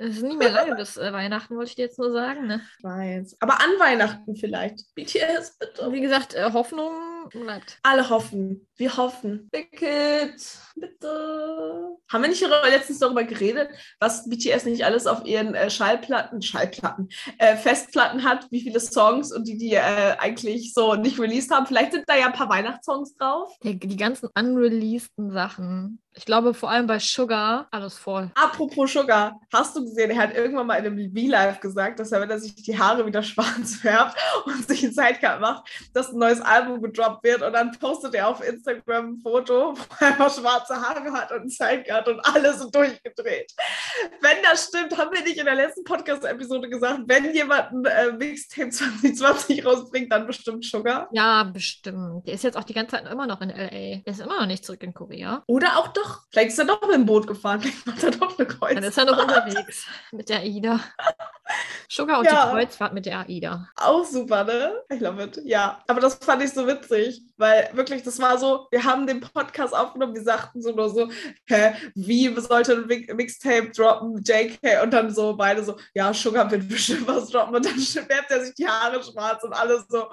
Es 0.00 0.18
ist 0.18 0.22
nicht 0.22 0.38
mehr 0.38 0.50
lange 0.50 0.76
bis 0.76 0.96
äh, 0.96 1.12
Weihnachten, 1.12 1.56
wollte 1.56 1.70
ich 1.70 1.74
dir 1.74 1.86
jetzt 1.86 1.98
nur 1.98 2.12
sagen, 2.12 2.46
ne? 2.46 2.60
Ich 2.78 2.84
weiß. 2.84 3.36
Aber 3.40 3.54
an 3.54 3.80
Weihnachten 3.80 4.36
vielleicht. 4.36 4.94
BTS, 4.94 5.58
bitte. 5.58 5.90
wie 5.90 6.00
gesagt, 6.00 6.34
äh, 6.34 6.52
Hoffnung 6.52 6.92
bleibt. 7.30 7.78
Alle 7.82 8.08
hoffen. 8.08 8.66
Wir 8.76 8.96
hoffen. 8.96 9.48
Wicked, 9.52 10.40
bitte. 10.76 11.96
Haben 12.08 12.22
wir 12.22 12.28
nicht 12.28 12.44
letztens 12.70 12.98
darüber 13.00 13.24
geredet, 13.24 13.70
was 13.98 14.28
BTS 14.28 14.66
nicht 14.66 14.84
alles 14.84 15.06
auf 15.06 15.24
ihren 15.24 15.54
äh, 15.54 15.70
Schallplatten, 15.70 16.42
Schallplatten, 16.42 17.08
äh, 17.38 17.56
Festplatten 17.56 18.24
hat, 18.24 18.46
wie 18.50 18.60
viele 18.60 18.80
Songs 18.80 19.32
und 19.32 19.48
die, 19.48 19.58
die 19.58 19.74
äh, 19.74 20.16
eigentlich 20.18 20.72
so 20.72 20.94
nicht 20.94 21.18
released 21.18 21.50
haben? 21.50 21.66
Vielleicht 21.66 21.92
sind 21.92 22.04
da 22.06 22.16
ja 22.16 22.26
ein 22.26 22.32
paar 22.32 22.48
Weihnachtssongs 22.48 23.16
drauf. 23.16 23.52
Die, 23.62 23.78
die 23.78 23.96
ganzen 23.96 24.28
unreleaseden 24.34 25.32
Sachen. 25.32 26.00
Ich 26.14 26.24
glaube 26.24 26.52
vor 26.52 26.70
allem 26.70 26.88
bei 26.88 26.98
Sugar 26.98 27.68
alles 27.70 27.96
voll. 27.96 28.30
Apropos 28.34 28.92
Sugar, 28.92 29.38
hast 29.52 29.76
du 29.76 29.84
gesehen, 29.84 30.10
er 30.10 30.18
hat 30.18 30.34
irgendwann 30.34 30.66
mal 30.66 30.74
in 30.76 30.86
einem 30.86 31.12
V-Live 31.14 31.60
gesagt, 31.60 32.00
dass 32.00 32.10
er, 32.10 32.20
wenn 32.20 32.30
er 32.30 32.40
sich 32.40 32.56
die 32.56 32.76
Haare 32.76 33.06
wieder 33.06 33.22
schwarz 33.24 33.76
färbt 33.76 34.16
und 34.46 34.66
sich 34.66 34.82
ein 34.82 34.92
Sidecut 34.92 35.40
macht, 35.40 35.68
dass 35.92 36.12
ein 36.12 36.18
neues 36.18 36.40
Album 36.40 36.82
gedroppt 36.82 37.07
wird 37.22 37.42
und 37.42 37.52
dann 37.52 37.72
postet 37.78 38.14
er 38.14 38.28
auf 38.28 38.46
Instagram 38.46 39.12
ein 39.12 39.20
Foto, 39.20 39.74
wo 39.74 40.04
er 40.04 40.30
schwarze 40.30 40.76
Haare 40.76 41.12
hat 41.12 41.32
und 41.32 41.44
ein 41.44 41.48
Sidecut 41.48 42.08
und 42.08 42.20
alle 42.20 42.54
sind 42.54 42.74
durchgedreht. 42.74 43.52
Wenn 44.20 44.36
das 44.42 44.68
stimmt, 44.68 44.96
haben 44.96 45.12
wir 45.12 45.22
nicht 45.22 45.38
in 45.38 45.44
der 45.44 45.54
letzten 45.54 45.84
Podcast-Episode 45.84 46.68
gesagt, 46.68 47.00
wenn 47.06 47.34
jemand 47.34 47.72
ein 47.72 47.84
äh, 47.84 48.12
Mixtape 48.12 48.70
2020 48.70 49.64
rausbringt, 49.64 50.12
dann 50.12 50.26
bestimmt 50.26 50.64
Sugar. 50.64 51.08
Ja, 51.12 51.44
bestimmt. 51.44 52.26
Der 52.26 52.34
ist 52.34 52.44
jetzt 52.44 52.56
auch 52.56 52.64
die 52.64 52.74
ganze 52.74 52.96
Zeit 52.96 53.10
immer 53.10 53.26
noch 53.26 53.40
in 53.40 53.50
L.A. 53.50 54.02
Der 54.04 54.12
ist 54.12 54.20
immer 54.20 54.40
noch 54.40 54.46
nicht 54.46 54.64
zurück 54.64 54.82
in 54.82 54.94
Korea. 54.94 55.42
Oder 55.46 55.78
auch 55.78 55.88
doch, 55.88 56.22
vielleicht 56.30 56.50
ist 56.50 56.58
er 56.58 56.66
doch 56.66 56.82
mit 56.82 56.94
dem 56.94 57.06
Boot 57.06 57.26
gefahren, 57.26 57.60
vielleicht 57.60 57.86
macht 57.86 58.02
er 58.02 58.10
doch 58.10 58.38
eine 58.38 58.46
Kreuz. 58.46 58.74
Dann 58.74 58.84
ist 58.84 58.98
er 58.98 59.04
noch 59.04 59.22
unterwegs 59.22 59.86
mit 60.12 60.28
der 60.28 60.40
AIDA. 60.40 60.80
Sugar 61.88 62.18
und 62.20 62.24
Ja. 62.26 62.46
die 62.46 62.50
Kreuzfahrt 62.52 62.92
mit 62.94 63.06
der 63.06 63.20
AIDA. 63.20 63.68
Auch 63.76 64.04
super, 64.04 64.44
ne? 64.44 64.72
I 64.92 64.96
love 64.98 65.22
it. 65.22 65.40
Ja, 65.44 65.82
aber 65.88 66.00
das 66.00 66.14
fand 66.16 66.42
ich 66.42 66.52
so 66.52 66.66
witzig, 66.66 67.22
weil 67.38 67.70
wirklich, 67.72 68.02
das 68.02 68.18
war 68.18 68.38
so, 68.38 68.66
wir 68.70 68.84
haben 68.84 69.06
den 69.06 69.20
Podcast 69.20 69.74
aufgenommen, 69.74 70.14
wir 70.14 70.22
sagten 70.22 70.60
so 70.60 70.72
nur 70.72 70.90
so, 70.90 71.08
hä, 71.46 71.74
wie 71.94 72.34
sollte 72.40 72.72
ein 72.74 72.86
Mi- 72.86 73.12
Mixtape 73.14 73.70
droppen, 73.70 74.22
JK? 74.22 74.82
Und 74.82 74.92
dann 74.92 75.14
so 75.14 75.36
beide 75.36 75.62
so, 75.64 75.76
ja, 75.94 76.12
Sugar 76.12 76.50
wird 76.50 76.68
bestimmt 76.68 77.06
was 77.06 77.30
droppen. 77.30 77.54
Und 77.56 77.64
dann 77.64 77.78
färbt 77.78 78.30
er 78.30 78.44
sich 78.44 78.54
die 78.54 78.66
Haare 78.66 79.02
schwarz 79.02 79.42
und 79.44 79.52
alles 79.52 79.84
so, 79.88 80.06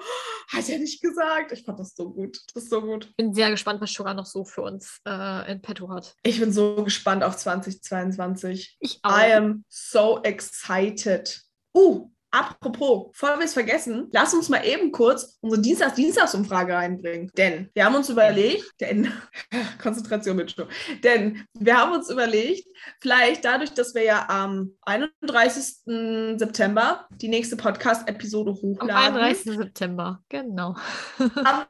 hat 0.48 0.68
er 0.68 0.78
nicht 0.78 1.02
gesagt. 1.02 1.52
Ich 1.52 1.64
fand 1.64 1.78
das 1.78 1.94
so 1.94 2.10
gut. 2.10 2.38
Das 2.54 2.64
ist 2.64 2.70
so 2.70 2.80
gut. 2.80 3.12
Bin 3.16 3.34
sehr 3.34 3.50
gespannt, 3.50 3.80
was 3.80 3.92
Sugar 3.92 4.14
noch 4.14 4.26
so 4.26 4.44
für 4.44 4.62
uns 4.62 5.00
äh, 5.06 5.52
in 5.52 5.60
petto 5.60 5.88
hat. 5.88 6.14
Ich 6.22 6.40
bin 6.40 6.52
so 6.52 6.82
gespannt 6.84 7.24
auf 7.24 7.36
2022. 7.36 8.76
Ich 8.80 9.00
I 9.04 9.32
am 9.32 9.64
so 9.68 10.20
excited. 10.22 11.40
Uh, 11.74 12.10
apropos, 12.36 13.10
bevor 13.12 13.38
wir 13.38 13.44
es 13.44 13.54
vergessen, 13.54 14.08
lass 14.12 14.34
uns 14.34 14.48
mal 14.48 14.64
eben 14.64 14.92
kurz 14.92 15.38
unsere 15.40 15.62
Dienstags-Dienstagsumfrage 15.62 16.74
reinbringen. 16.74 17.30
Denn 17.36 17.70
wir 17.74 17.84
haben 17.84 17.94
uns 17.94 18.08
überlegt, 18.08 18.64
denn, 18.80 19.12
Konzentration 19.82 20.36
mit 20.36 20.52
Show. 20.52 20.66
Denn 21.02 21.46
wir 21.54 21.76
haben 21.78 21.92
uns 21.92 22.10
überlegt, 22.10 22.66
vielleicht 23.00 23.44
dadurch, 23.44 23.72
dass 23.72 23.94
wir 23.94 24.04
ja 24.04 24.26
am 24.28 24.72
31. 24.82 26.38
September 26.38 27.06
die 27.10 27.28
nächste 27.28 27.56
Podcast-Episode 27.56 28.50
Am 28.50 28.56
hochladen. 28.56 29.16
31. 29.16 29.56
September, 29.56 30.20
genau. 30.28 30.76
Am 31.18 31.64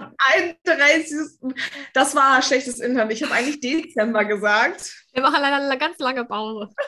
31. 0.64 1.38
Das 1.94 2.14
war 2.14 2.42
schlechtes 2.42 2.80
Internet. 2.80 3.12
Ich 3.12 3.22
habe 3.22 3.34
eigentlich 3.34 3.60
Dezember 3.60 4.24
gesagt. 4.24 4.92
Wir 5.12 5.22
machen 5.22 5.40
leider 5.40 5.56
eine 5.56 5.78
ganz 5.78 5.98
lange 5.98 6.24
Pause. 6.24 6.70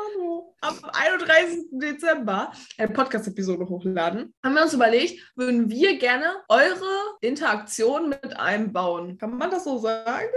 Hallo. 0.00 0.54
Am 0.60 0.78
31. 0.92 1.66
Dezember 1.72 2.52
eine 2.78 2.88
Podcast-Episode 2.88 3.68
hochladen, 3.68 4.34
haben 4.42 4.54
wir 4.54 4.62
uns 4.62 4.72
überlegt, 4.74 5.32
würden 5.36 5.68
wir 5.68 5.98
gerne 5.98 6.36
eure 6.48 7.16
Interaktion 7.20 8.08
mit 8.08 8.38
einbauen. 8.38 9.18
Kann 9.18 9.36
man 9.36 9.50
das 9.50 9.64
so 9.64 9.78
sagen? 9.78 10.28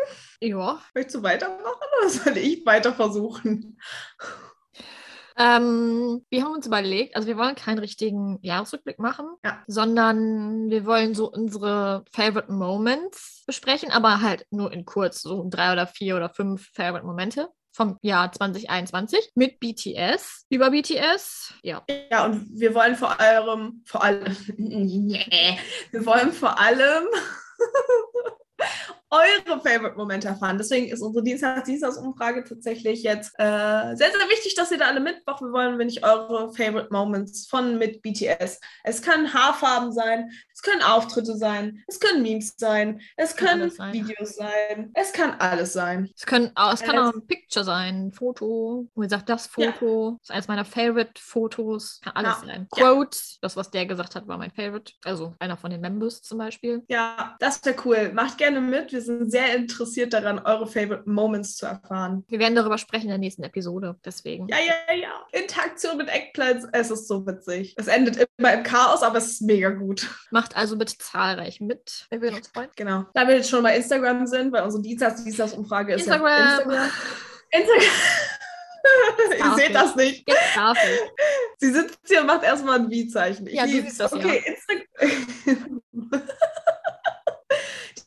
Ja. 0.41 0.82
Möchtest 0.93 1.15
du 1.17 1.23
weitermachen 1.23 1.62
oder 1.99 2.10
soll 2.10 2.38
ich 2.38 2.65
weiter 2.65 2.93
versuchen? 2.93 3.78
Ähm, 5.38 6.23
wir 6.30 6.43
haben 6.43 6.54
uns 6.54 6.67
überlegt, 6.67 7.15
also 7.15 7.28
wir 7.28 7.38
wollen 7.38 7.56
keinen 7.56 7.80
richtigen 7.80 8.38
Jahresrückblick 8.43 8.99
machen, 8.99 9.26
Ja. 9.43 9.63
sondern 9.67 10.69
wir 10.69 10.86
wollen 10.86 11.15
so 11.15 11.32
unsere 11.32 12.06
Favorite 12.12 12.52
Moments 12.52 13.43
besprechen, 13.47 13.91
aber 13.91 14.21
halt 14.21 14.45
nur 14.52 14.71
in 14.71 14.86
kurz, 14.86 15.21
so 15.21 15.47
drei 15.49 15.71
oder 15.73 15.88
vier 15.88 16.15
oder 16.17 16.30
fünf 16.30 16.69
Favorite 16.73 17.06
Momente 17.06 17.49
vom 17.73 17.97
Jahr 18.01 18.31
2021 18.31 19.31
mit 19.36 19.59
BTS, 19.59 20.45
über 20.49 20.69
BTS. 20.69 21.53
Ja, 21.63 21.83
Ja, 22.12 22.25
und 22.25 22.47
wir 22.53 22.73
wollen 22.75 22.95
vor 22.95 23.19
allem, 23.19 23.83
vor 23.86 24.03
allem, 24.03 24.25
wir 24.57 26.05
wollen 26.05 26.31
vor 26.31 26.59
allem 26.59 27.05
eure 29.13 29.60
Favorite-Momente 29.62 30.28
erfahren. 30.28 30.58
Deswegen 30.58 30.88
ist 30.91 31.02
unsere 31.02 31.23
Dienstags-Dienstags-Umfrage 31.23 32.43
tatsächlich 32.43 33.04
jetzt 33.04 33.34
äh, 33.38 33.43
sehr, 33.95 34.12
sehr 34.12 34.30
wichtig, 34.30 34.56
dass 34.56 34.71
ihr 34.71 34.78
da 34.80 34.86
alle 34.88 34.99
mitmachen 34.99 35.52
wollen, 35.54 35.78
wenn 35.78 35.88
ich 35.89 36.04
eure 36.04 36.54
Favorite 36.54 36.89
Moments 36.91 37.47
von 37.47 37.78
mit 37.78 38.02
BTS. 38.02 38.60
Es 38.84 39.02
können 39.02 39.34
Haarfarben 39.34 39.91
sein, 39.91 40.32
es 40.54 40.62
können 40.62 40.82
Auftritte 40.82 41.38
sein, 41.38 41.84
es 41.88 41.99
können 41.99 42.21
Memes 42.23 42.54
sein, 42.58 43.02
es 43.15 43.36
können 43.36 43.69
sein. 43.69 43.93
Videos 43.93 44.36
sein, 44.36 44.91
es 44.95 45.13
kann 45.13 45.36
alles 45.39 45.73
sein. 45.73 46.10
Es, 46.15 46.26
können, 46.26 46.52
auch- 46.56 46.73
es 46.73 46.82
kann 46.82 46.97
auch 46.97 47.13
ein 47.13 47.26
Picture 47.28 47.63
sein, 47.65 48.08
ein 48.08 48.12
Foto. 48.13 48.88
Wo 48.95 49.04
ihr 49.04 49.10
sagt, 49.10 49.30
das 49.30 49.49
Ja. 49.58 49.71
Foto 49.71 50.17
ist 50.21 50.32
eines 50.32 50.47
meiner 50.47 50.65
Favorite-Fotos. 50.65 52.02
Kann 52.04 52.13
alles 52.15 52.38
Ja. 52.41 52.47
sein. 52.47 52.67
Ja. 52.76 52.91
Quote, 52.93 53.17
das, 53.41 53.56
was 53.56 53.69
der 53.71 53.86
gesagt 53.86 54.16
hat, 54.16 54.28
war 54.28 54.38
mein 54.38 54.51
Favorite. 54.51 54.93
Also 55.03 55.36
einer 55.39 55.57
von 55.57 55.70
den 55.72 55.82
Members 55.82 56.22
zum 56.22 56.38
Beispiel. 56.38 56.84
Ja, 56.88 57.36
das 57.39 57.64
wäre 57.66 57.76
cool. 57.86 58.11
Macht 58.14 58.38
gerne 58.38 58.61
mit. 58.61 58.91
Wir 58.91 59.01
sind 59.04 59.32
sehr 59.32 59.56
interessiert 59.56 60.14
daran, 60.14 60.39
eure 60.39 60.68
Favorite 60.68 61.04
Moments 61.10 61.56
zu 61.56 61.66
erfahren. 61.66 62.24
Wir 62.28 62.39
werden 62.39 62.56
darüber 62.56 62.78
sprechen 62.78 63.04
in 63.04 63.10
der 63.10 63.18
nächsten 63.18 63.43
Episode. 63.43 63.95
Deswegen. 64.06 64.47
Ja, 64.47 64.58
ja, 64.58 64.95
ja. 64.95 65.12
Interaktion 65.32 65.97
mit 65.97 66.10
Eggplants, 66.10 66.68
es 66.72 66.91
ist 66.91 67.08
so 67.08 67.26
witzig. 67.26 67.76
Es 67.78 67.88
endet 67.88 68.28
immer 68.38 68.54
im 68.54 68.64
Chaos, 68.64 69.04
aber 69.04 69.18
es 69.18 69.32
ist 69.32 69.41
mega 69.41 69.70
gut. 69.70 70.10
Macht 70.32 70.56
also 70.56 70.78
bitte 70.78 70.97
zahlreich 70.97 71.60
mit. 71.62 72.08
Wir 72.10 72.22
würden 72.22 72.36
uns 72.38 72.47
freuen. 72.47 72.70
Genau. 72.76 73.06
Da 73.14 73.28
wir 73.28 73.36
jetzt 73.36 73.49
schon 73.49 73.64
bei 73.64 73.76
Instagram 73.76 74.26
sind, 74.28 74.51
weil 74.51 74.64
unsere 74.64 74.82
Dienstags-Dienstags-Umfrage 74.84 75.93
ist 75.93 76.01
Instagram. 76.01 76.28
ja 76.28 76.58
Instagram. 76.58 76.89
Instagram. 77.51 77.89
Ihr 79.39 79.56
seht 79.56 79.76
das 79.76 79.95
nicht. 79.95 80.26
Sie 81.58 81.72
sitzt 81.72 81.99
hier 82.06 82.22
und 82.22 82.28
macht 82.28 82.43
erstmal 82.43 82.80
ein 82.80 82.89
Wie-Zeichen. 82.89 83.47
Ich 83.47 83.54
Ja, 83.54 83.66
du 83.66 83.72
siehst 83.72 83.99
das, 83.99 84.12
Okay, 84.14 84.43
Instagram. 84.45 85.82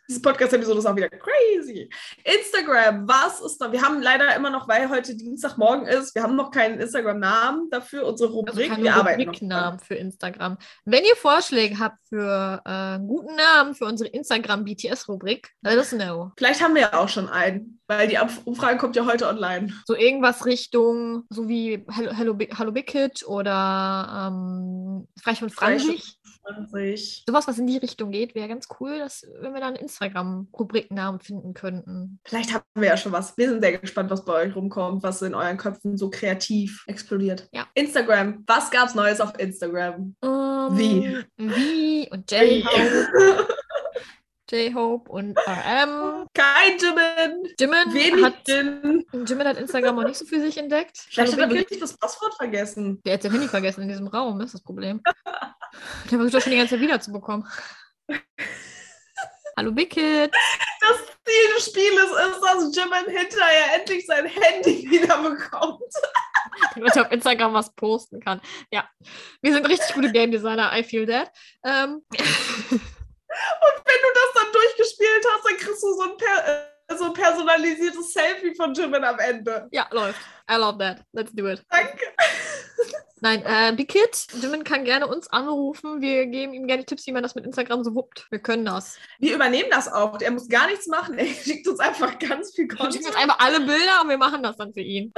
Diese 0.09 0.23
Podcast-Episode 0.23 0.79
ist 0.79 0.87
auch 0.87 0.95
wieder 0.97 1.09
crazy. 1.09 1.89
Instagram, 2.23 3.09
was 3.09 3.41
ist 3.41 3.59
da? 3.59 3.73
Wir 3.73 3.83
haben 3.83 4.01
leider 4.03 4.35
immer 4.37 4.51
noch, 4.51 4.69
weil 4.69 4.89
heute 4.89 5.17
Dienstagmorgen 5.17 5.87
ist, 5.87 6.15
wir 6.15 6.23
haben 6.23 6.37
noch 6.37 6.51
keinen 6.51 6.81
Instagram-Namen 6.81 7.71
dafür, 7.71 8.07
unsere 8.07 8.29
Also 8.29 8.39
Rubrik. 8.39 8.69
keine 8.71 8.85
wir 8.85 8.95
arbeiten 8.95 9.25
noch. 9.25 9.27
Rubriknamen 9.35 9.81
für 9.81 9.95
Instagram. 9.97 10.59
Wenn 10.85 11.05
ihr 11.05 11.17
Vorschläge 11.17 11.79
habt 11.79 11.99
für 12.09 12.63
äh, 12.65 12.69
einen 12.69 13.09
guten 13.09 13.35
Namen 13.35 13.75
für 13.75 13.85
unsere 13.85 14.09
Instagram-BTS-Rubrik, 14.11 15.51
let 15.63 15.77
us 15.77 15.91
know. 15.91 16.31
Vielleicht 16.37 16.63
haben 16.63 16.75
wir 16.75 16.83
ja 16.83 16.95
auch 16.95 17.09
schon 17.09 17.29
einen, 17.29 17.81
weil 17.89 18.07
die 18.07 18.19
Umfrage 18.45 18.79
kommt 18.79 18.95
ja 18.97 19.07
heute 19.07 19.27
online. 19.27 19.73
So 19.87 19.97
irgendwas 19.97 20.47
Richtung, 20.47 21.25
so 21.31 21.49
wie 21.49 21.85
Hello, 21.91 22.13
Hello, 22.13 22.39
Hallo 22.57 22.73
Big 22.73 22.87
Kid 22.87 23.27
oder 23.27 24.31
ähm, 24.31 25.09
Frech 25.21 25.43
und 25.43 25.53
Franzig. 25.53 26.16
20. 26.47 27.25
Sowas, 27.27 27.49
was 27.49 27.59
in 27.59 27.67
die 27.67 27.79
Richtung 27.79 28.11
geht, 28.11 28.35
wäre 28.35 28.49
ganz 28.49 28.69
cool, 28.81 28.99
dass, 28.99 29.27
wenn 29.41 29.53
wir 29.53 29.61
dann 29.61 29.77
Instagram-Rubriknamen 29.77 31.21
finden 31.21 31.55
könnten. 31.55 32.21
Vielleicht 32.25 32.53
haben 32.55 32.65
wir 32.75 32.89
ja 32.89 32.97
schon 32.97 33.13
was. 33.13 33.37
Wir 33.37 33.49
sind 33.49 33.61
sehr 33.61 33.79
gespannt, 33.79 34.11
was 34.11 34.25
bei 34.25 34.33
euch 34.33 34.57
rumkommt, 34.57 35.03
was 35.03 35.23
in 35.23 35.35
euren 35.35 35.57
Köpfen 35.57 35.97
so 35.97 36.11
kreativ 36.11 36.85
explodiert. 36.87 37.49
Ja. 37.53 37.67
Instagram, 37.75 38.45
was 38.47 38.71
gab's 38.71 38.95
Neues 38.95 39.21
auf 39.21 39.39
Instagram? 39.39 40.15
Ähm, 40.23 40.79
Wie? 40.79 41.25
Wie 41.37 42.09
und 42.11 42.31
J-Hope, 42.31 43.49
J-Hope 44.51 45.11
und 45.11 45.37
RM. 45.39 46.27
Kein 46.33 46.79
Jimin, 46.79 47.55
Jimin 47.59 47.95
wenig 47.95 48.25
hat. 48.25 48.47
Jimin 48.47 49.47
hat 49.47 49.57
Instagram 49.57 49.99
auch 49.99 50.05
nicht 50.05 50.17
so 50.17 50.25
für 50.25 50.41
sich 50.41 50.57
entdeckt. 50.57 50.99
Vielleicht 51.11 51.33
hat 51.33 51.41
er 51.41 51.51
wirklich 51.51 51.81
das 51.81 51.97
Passwort 51.97 52.35
vergessen. 52.35 53.03
Der 53.05 53.15
hat 53.15 53.23
sein 53.23 53.33
Handy 53.33 53.49
vergessen 53.49 53.83
in 53.83 53.89
diesem 53.89 54.07
Raum, 54.07 54.39
das 54.39 54.49
ist 54.49 54.55
das 54.55 54.63
Problem. 54.63 55.03
Der 56.11 56.11
versucht 56.11 56.35
das 56.35 56.43
schon 56.45 56.53
die 56.53 56.59
ganze 56.59 56.75
Zeit 56.75 56.81
wiederzubekommen. 56.81 57.47
Hallo 59.57 59.73
Big 59.73 59.91
Kid. 59.91 60.31
Das 60.81 60.99
Ziel 61.25 61.55
des 61.57 61.67
Spieles 61.67 62.11
ist, 62.11 62.41
dass 62.43 62.77
Jimin 62.77 63.19
hinterher 63.19 63.75
endlich 63.75 64.07
sein 64.07 64.27
Handy 64.27 64.89
wiederbekommt. 64.89 65.81
damit 66.75 66.97
er 66.97 67.03
auf 67.07 67.13
Instagram 67.13 67.55
was 67.55 67.75
posten 67.75 68.21
kann. 68.21 68.41
Ja, 68.71 68.89
wir 69.43 69.53
sind 69.53 69.69
richtig 69.69 69.95
gute 69.95 70.13
Game 70.13 70.31
Designer, 70.31 70.71
I 70.77 70.85
feel 70.85 71.07
that. 71.07 71.31
Ähm, 71.65 72.03
Und 73.61 73.85
wenn 73.85 74.01
du 74.03 74.09
das 74.15 74.43
dann 74.43 74.53
durchgespielt 74.53 75.27
hast, 75.33 75.45
dann 75.45 75.57
kriegst 75.57 75.83
du 75.83 75.95
so 75.95 76.03
ein, 76.03 76.17
per 76.17 76.69
äh, 76.89 76.97
so 76.97 77.05
ein 77.07 77.13
personalisiertes 77.13 78.13
Selfie 78.13 78.55
von 78.55 78.73
Jimin 78.75 79.05
am 79.05 79.19
Ende. 79.19 79.69
ja, 79.73 79.87
läuft. 79.91 80.21
I 80.51 80.57
love 80.57 80.79
that. 80.79 81.03
Let's 81.13 81.33
do 81.33 81.47
it. 81.49 81.63
Danke. 81.71 82.07
Nein, 83.21 83.43
äh, 83.47 83.73
Big 83.75 83.89
Kid, 83.89 84.27
Jimin 84.43 84.63
kann 84.63 84.85
gerne 84.85 85.07
uns 85.07 85.29
anrufen. 85.33 86.03
Wir 86.03 86.27
geben 86.27 86.53
ihm 86.53 86.67
gerne 86.67 86.85
Tipps, 86.85 87.07
wie 87.07 87.13
man 87.13 87.23
das 87.23 87.35
mit 87.35 87.47
Instagram 87.47 87.83
so 87.83 87.95
wuppt. 87.95 88.27
Wir 88.31 88.41
können 88.41 88.67
das. 88.67 88.97
Wir 89.19 89.35
übernehmen 89.35 89.71
das 89.71 89.91
auch. 89.91 90.21
Er 90.21 90.31
muss 90.33 90.49
gar 90.49 90.67
nichts 90.67 90.87
machen. 90.87 91.17
Er 91.19 91.27
schickt 91.27 91.67
uns 91.67 91.81
einfach 91.81 92.19
ganz 92.19 92.55
viel 92.55 92.65
Wir 92.67 92.73
schicken 92.73 92.77
Content. 92.77 93.07
uns 93.07 93.17
einfach 93.17 93.39
alle 93.39 93.61
Bilder 93.61 94.03
und 94.03 94.11
wir 94.11 94.19
machen 94.19 94.43
das 94.43 94.57
dann 94.59 94.73
für 94.75 94.81
ihn. 94.81 95.13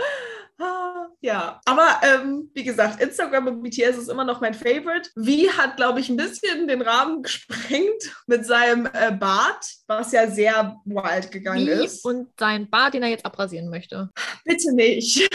Ah, 0.61 1.07
Ja, 1.21 1.61
aber 1.65 2.01
ähm, 2.03 2.51
wie 2.55 2.65
gesagt, 2.65 3.01
Instagram 3.01 3.47
und 3.49 3.63
BTS 3.63 3.97
ist 3.97 4.09
immer 4.09 4.25
noch 4.25 4.41
mein 4.41 4.55
Favorite. 4.55 5.11
Wie 5.17 5.51
hat, 5.51 5.77
glaube 5.77 6.01
ich, 6.01 6.09
ein 6.09 6.17
bisschen 6.17 6.67
den 6.69 6.83
Rahmen 6.83 7.23
gesprengt 7.23 8.03
mit 8.27 8.45
seinem 8.47 8.87
äh, 8.93 9.13
Bart, 9.13 9.65
was 9.87 10.13
ja 10.13 10.29
sehr 10.29 10.77
wild 10.85 11.31
gegangen 11.33 11.67
Wie 11.67 11.85
ist. 11.85 12.05
und 12.05 12.29
sein 12.39 12.69
Bart, 12.71 12.95
den 12.95 13.03
er 13.03 13.09
jetzt 13.09 13.25
abrasieren 13.27 13.71
möchte. 13.71 14.11
Bitte 14.45 14.73
nicht. 14.75 15.29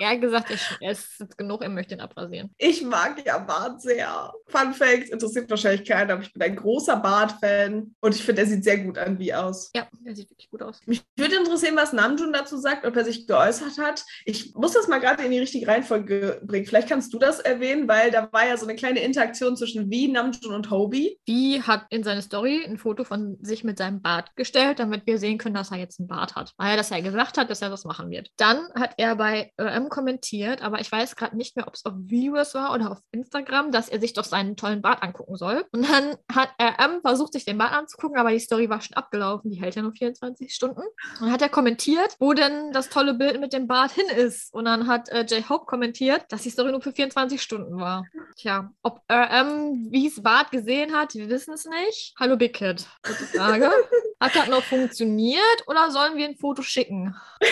Er 0.00 0.10
hat 0.10 0.20
gesagt, 0.20 0.78
er, 0.80 0.92
ist 0.92 1.36
genug, 1.36 1.62
er 1.62 1.68
möchte 1.68 1.94
ihn 1.94 2.00
abrasieren. 2.00 2.50
Ich 2.58 2.82
mag 2.82 3.24
ja 3.24 3.38
Bart 3.38 3.80
sehr. 3.80 4.32
Fun 4.46 4.72
Fact, 4.72 5.10
interessiert 5.10 5.50
wahrscheinlich 5.50 5.88
keinen, 5.88 6.10
aber 6.10 6.22
ich 6.22 6.32
bin 6.32 6.42
ein 6.42 6.56
großer 6.56 6.96
Bart-Fan 6.96 7.94
und 8.00 8.14
ich 8.14 8.22
finde, 8.22 8.42
er 8.42 8.48
sieht 8.48 8.64
sehr 8.64 8.78
gut 8.78 8.98
an 8.98 9.18
wie 9.18 9.34
aus. 9.34 9.70
Ja, 9.74 9.88
er 10.04 10.14
sieht 10.14 10.30
wirklich 10.30 10.50
gut 10.50 10.62
aus. 10.62 10.80
Mich 10.86 11.02
würde 11.16 11.36
interessieren, 11.36 11.76
was 11.76 11.92
Namjoon 11.92 12.32
dazu 12.32 12.56
sagt, 12.56 12.86
ob 12.86 12.96
er 12.96 13.04
sich 13.04 13.26
geäußert 13.26 13.78
hat. 13.78 14.04
Ich 14.24 14.54
muss 14.54 14.72
das 14.72 14.88
mal 14.88 14.98
gerade 14.98 15.24
in 15.24 15.30
die 15.30 15.38
richtige 15.38 15.66
Reihenfolge 15.66 16.40
bringen. 16.44 16.66
Vielleicht 16.66 16.88
kannst 16.88 17.12
du 17.12 17.18
das 17.18 17.40
erwähnen, 17.40 17.88
weil 17.88 18.10
da 18.10 18.28
war 18.32 18.46
ja 18.46 18.56
so 18.56 18.66
eine 18.66 18.76
kleine 18.76 19.00
Interaktion 19.00 19.56
zwischen 19.56 19.90
wie 19.90 20.08
Namjoon 20.08 20.54
und 20.54 20.70
Hobie. 20.70 21.18
Die 21.26 21.62
hat 21.62 21.86
in 21.90 22.04
seine 22.04 22.22
Story 22.22 22.64
ein 22.64 22.78
Foto 22.78 23.04
von 23.04 23.36
sich 23.40 23.64
mit 23.64 23.78
seinem 23.78 24.00
Bart 24.00 24.34
gestellt, 24.36 24.78
damit 24.78 25.06
wir 25.06 25.18
sehen 25.18 25.38
können, 25.38 25.54
dass 25.54 25.70
er 25.70 25.78
jetzt 25.78 25.98
einen 25.98 26.08
Bart 26.08 26.36
hat. 26.36 26.52
Weil 26.56 26.72
er 26.72 26.76
das 26.76 26.90
ja 26.90 27.00
gesagt 27.00 27.38
hat, 27.38 27.50
dass 27.50 27.62
er 27.62 27.70
das 27.70 27.84
machen 27.84 28.10
wird. 28.10 28.30
Dann 28.36 28.68
hat 28.74 28.94
er 28.96 29.16
bei 29.16 29.52
RM 29.88 29.90
kommentiert, 29.90 30.62
aber 30.62 30.80
ich 30.80 30.90
weiß 30.90 31.16
gerade 31.16 31.36
nicht 31.36 31.56
mehr, 31.56 31.66
ob 31.66 31.74
es 31.74 31.84
auf 31.84 31.94
Viewers 31.96 32.54
war 32.54 32.72
oder 32.72 32.92
auf 32.92 32.98
Instagram, 33.10 33.72
dass 33.72 33.88
er 33.88 34.00
sich 34.00 34.12
doch 34.12 34.24
seinen 34.24 34.56
tollen 34.56 34.82
Bart 34.82 35.02
angucken 35.02 35.36
soll. 35.36 35.64
Und 35.72 35.88
dann 35.88 36.16
hat 36.32 36.50
RM 36.60 37.00
versucht, 37.00 37.32
sich 37.32 37.44
den 37.44 37.58
Bart 37.58 37.72
anzugucken, 37.72 38.18
aber 38.18 38.30
die 38.30 38.40
Story 38.40 38.68
war 38.68 38.80
schon 38.80 38.96
abgelaufen. 38.96 39.50
Die 39.50 39.60
hält 39.60 39.74
ja 39.74 39.82
nur 39.82 39.92
24 39.92 40.54
Stunden. 40.54 40.80
Und 40.80 41.20
dann 41.20 41.32
hat 41.32 41.42
er 41.42 41.48
kommentiert, 41.48 42.16
wo 42.18 42.32
denn 42.32 42.72
das 42.72 42.88
tolle 42.88 43.14
Bild 43.14 43.40
mit 43.40 43.52
dem 43.52 43.66
Bart 43.66 43.92
hin 43.92 44.08
ist. 44.08 44.52
Und 44.52 44.66
dann 44.66 44.86
hat 44.86 45.08
äh, 45.08 45.22
J-Hope 45.22 45.66
kommentiert, 45.66 46.24
dass 46.30 46.42
die 46.42 46.50
Story 46.50 46.72
nur 46.72 46.82
für 46.82 46.92
24 46.92 47.40
Stunden 47.40 47.78
war. 47.78 48.06
Tja, 48.36 48.70
ob 48.82 49.02
RM 49.10 49.88
Wies 49.90 50.22
Bart 50.22 50.50
gesehen 50.50 50.94
hat, 50.94 51.14
wir 51.14 51.28
wissen 51.28 51.54
es 51.54 51.64
nicht. 51.64 52.14
Hallo 52.18 52.36
Big 52.36 52.54
Kid. 52.54 52.86
Gute 53.02 53.24
Frage. 53.24 53.70
hat 54.20 54.34
das 54.34 54.48
noch 54.48 54.62
funktioniert 54.64 55.62
oder 55.66 55.90
sollen 55.90 56.16
wir 56.16 56.26
ein 56.26 56.36
Foto 56.36 56.62
schicken? 56.62 57.14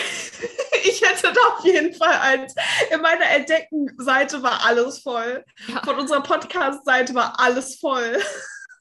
Ich 0.83 1.01
hätte 1.01 1.33
da 1.33 1.41
auf 1.53 1.65
jeden 1.65 1.93
Fall 1.93 2.13
eins. 2.27 2.55
In 2.91 3.01
meiner 3.01 3.25
Entdecken-Seite 3.29 4.43
war 4.43 4.65
alles 4.65 4.99
voll. 4.99 5.43
Ja. 5.67 5.81
Von 5.83 5.97
unserer 5.99 6.21
Podcast-Seite 6.21 7.13
war 7.15 7.39
alles 7.39 7.75
voll. 7.79 8.21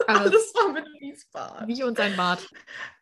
Also, 0.07 0.21
Alles 0.23 0.53
war 0.55 0.73
mit 0.73 0.85
Wiesbad. 1.01 1.67
wie 1.67 1.83
und 1.83 1.97
sein 1.97 2.17
Bart. 2.17 2.47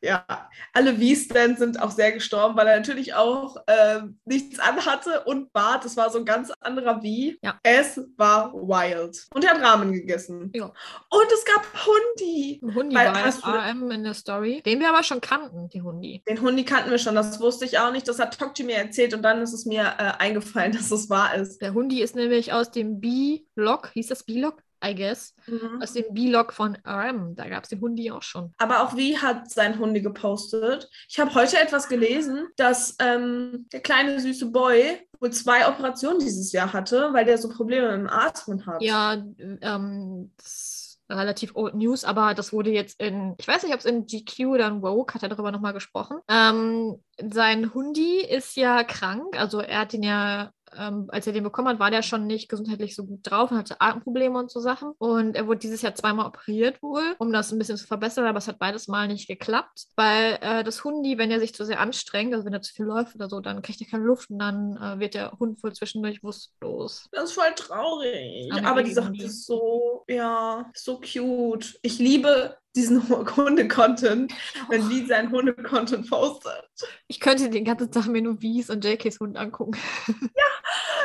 Ja, 0.01 0.25
alle 0.73 0.99
Wiesbands 1.01 1.59
sind 1.61 1.81
auch 1.83 1.91
sehr 1.91 2.13
gestorben, 2.13 2.57
weil 2.57 2.67
er 2.69 2.77
natürlich 2.77 3.15
auch 3.15 3.57
ähm, 3.67 4.19
nichts 4.25 4.59
anhatte 4.59 5.25
und 5.25 5.53
Bart. 5.53 5.85
Es 5.85 5.97
war 5.97 6.11
so 6.11 6.19
ein 6.19 6.25
ganz 6.25 6.51
anderer 6.61 7.03
Wie. 7.03 7.39
Ja. 7.43 7.59
Es 7.63 8.01
war 8.17 8.53
wild. 8.55 9.27
Und 9.35 9.45
er 9.45 9.51
hat 9.55 9.63
Ramen 9.63 9.93
gegessen. 9.93 10.53
Ja. 10.55 10.67
Und 10.67 11.33
es 11.33 11.45
gab 11.45 11.65
Hundi. 11.87 12.61
Ein 12.63 12.75
Hundi 12.75 12.95
Weil- 12.97 13.07
war 13.09 13.25
hast 13.25 13.45
RM 13.47 13.91
in 13.91 14.05
der 14.05 14.15
Story, 14.15 14.63
den 14.65 14.81
wir 14.81 14.89
aber 14.91 15.03
schon 15.03 15.21
kannten, 15.21 15.69
die 15.71 15.83
Hundi. 15.83 16.23
Den 16.29 16.41
Hundi 16.41 16.65
kannten 16.65 16.91
wir 16.91 16.99
schon, 16.99 17.15
das 17.15 17.41
wusste 17.41 17.65
ich 17.65 17.79
auch 17.79 17.93
nicht. 17.93 18.07
Das 18.09 18.19
hat 18.19 18.39
Tokchi 18.39 18.63
mir 18.63 18.77
erzählt 18.77 19.15
und 19.15 19.23
dann 19.23 19.43
ist 19.43 19.53
es 19.53 19.65
mir 19.67 19.83
äh, 19.99 20.13
eingefallen, 20.19 20.73
dass 20.77 20.91
es 20.91 21.11
wahr 21.11 21.35
ist. 21.35 21.61
Der 21.61 21.75
Hundi 21.75 22.03
ist 22.03 22.15
nämlich 22.15 22.53
aus 22.53 22.71
dem 22.71 23.01
B-Log, 23.01 23.91
hieß 23.95 24.09
das 24.09 24.23
B-Log? 24.25 24.63
I 24.85 24.95
guess. 24.95 25.35
Aus 25.81 25.93
dem 25.93 26.05
B-Log 26.11 26.53
von 26.53 26.77
RM. 26.87 27.35
Da 27.37 27.49
gab 27.49 27.65
es 27.65 27.71
den 27.71 27.81
Hundi 27.81 28.11
auch 28.11 28.23
schon. 28.23 28.53
Aber 28.59 28.83
auch 28.83 28.97
wie 28.97 29.17
hat 29.17 29.51
sein 29.51 29.79
Hundi 29.79 30.03
gepostet? 30.03 30.89
Ich 31.09 31.19
habe 31.19 31.35
heute 31.35 31.59
etwas 31.59 31.89
gelesen, 31.89 32.49
dass 32.57 32.97
ähm, 33.01 33.67
der 33.73 33.81
kleine 33.81 34.21
süße 34.21 34.47
Boy 34.47 34.99
wohl 35.21 35.31
zwei 35.31 35.67
Operationen 35.69 36.19
dieses 36.19 36.53
Jahr 36.53 36.73
hatte, 36.73 37.11
weil 37.13 37.25
der 37.25 37.39
so 37.39 37.49
Probleme 37.49 37.95
im 37.95 38.09
Atmen 38.09 38.67
hat. 38.67 38.83
Ja, 38.83 39.15
ähm, 39.63 40.33
das 40.37 40.47
ist 40.47 41.01
relativ 41.11 41.55
old 41.55 41.75
News, 41.75 42.05
aber 42.05 42.35
das 42.35 42.53
wurde 42.53 42.71
jetzt 42.71 43.01
in, 43.01 43.35
ich 43.39 43.49
weiß 43.49 43.63
nicht, 43.63 43.73
ob 43.73 43.81
es 43.81 43.87
in 43.87 44.07
GQ 44.07 44.47
oder 44.47 44.69
in 44.69 44.81
Vogue, 44.81 45.15
hat 45.15 45.23
er 45.23 45.29
darüber 45.29 45.53
nochmal 45.53 45.73
gesprochen. 45.73 46.19
Ähm, 46.29 47.01
sein 47.19 47.73
Hundi 47.75 48.21
ist 48.21 48.57
ja 48.57 48.85
krank, 48.85 49.39
also 49.39 49.61
er 49.61 49.81
hat 49.81 49.95
ihn 49.95 50.03
ja 50.03 50.51
ähm, 50.79 51.07
als 51.09 51.27
er 51.27 51.33
den 51.33 51.45
bekommen 51.45 51.69
hat, 51.69 51.79
war 51.79 51.91
der 51.91 52.03
schon 52.03 52.27
nicht 52.27 52.49
gesundheitlich 52.49 52.95
so 52.95 53.05
gut 53.05 53.21
drauf 53.23 53.51
und 53.51 53.59
hatte 53.59 53.81
Atemprobleme 53.81 54.39
und 54.39 54.51
so 54.51 54.61
Sachen. 54.61 54.93
Und 54.99 55.37
er 55.37 55.47
wurde 55.47 55.61
dieses 55.61 55.83
Jahr 55.83 55.95
zweimal 55.95 56.27
operiert 56.27 56.83
wohl, 56.83 57.15
um 57.19 57.33
das 57.33 57.51
ein 57.53 57.59
bisschen 57.59 57.77
zu 57.77 57.87
verbessern, 57.87 58.27
aber 58.27 58.39
es 58.39 58.49
hat 58.49 58.59
beides 58.59 58.89
Mal 58.89 59.09
nicht 59.09 59.27
geklappt, 59.27 59.87
weil 59.97 60.39
äh, 60.41 60.65
das 60.65 60.85
Hundi, 60.85 61.19
wenn 61.19 61.31
er 61.31 61.41
sich 61.41 61.55
zu 61.55 61.65
sehr 61.65 61.81
anstrengt, 61.81 62.35
also 62.35 62.45
wenn 62.45 62.53
er 62.53 62.63
zu 62.63 62.75
viel 62.75 62.87
läuft 62.87 63.15
oder 63.15 63.29
so, 63.29 63.41
dann 63.41 63.63
kriegt 63.63 63.81
er 63.81 63.87
keine 63.87 64.05
Luft 64.05 64.31
und 64.31 64.39
dann 64.39 64.77
äh, 64.77 65.01
wird 65.01 65.15
der 65.15 65.33
Hund 65.33 65.63
wohl 65.63 65.73
zwischendurch 65.73 66.21
bewusstlos. 66.21 67.09
Das 67.13 67.25
ist 67.25 67.33
voll 67.33 67.55
traurig. 67.57 68.53
Aber 68.53 68.75
Aber 68.75 68.83
die 68.83 68.93
Sache 68.93 69.17
ist 69.17 69.47
so, 69.47 70.05
ja, 70.09 70.71
so 70.75 71.01
cute. 71.01 71.79
Ich 71.83 71.99
liebe 71.99 72.57
diesen 72.75 73.09
Hu- 73.09 73.25
Hunde-Content, 73.37 74.33
wenn 74.69 74.89
Lee 74.89 75.07
seinen 75.07 75.31
Hunde-Content 75.31 76.09
postet. 76.09 76.65
Ich 77.09 77.21
könnte 77.21 77.49
den 77.51 77.65
ganzen 77.65 77.91
Tag 77.91 78.07
mir 78.09 78.23
nur 78.23 78.41
Wies 78.43 78.71
und 78.71 78.85
JKs 78.85 79.21
Hund 79.21 79.37
angucken. 79.37 79.77
Ja. 80.09 80.45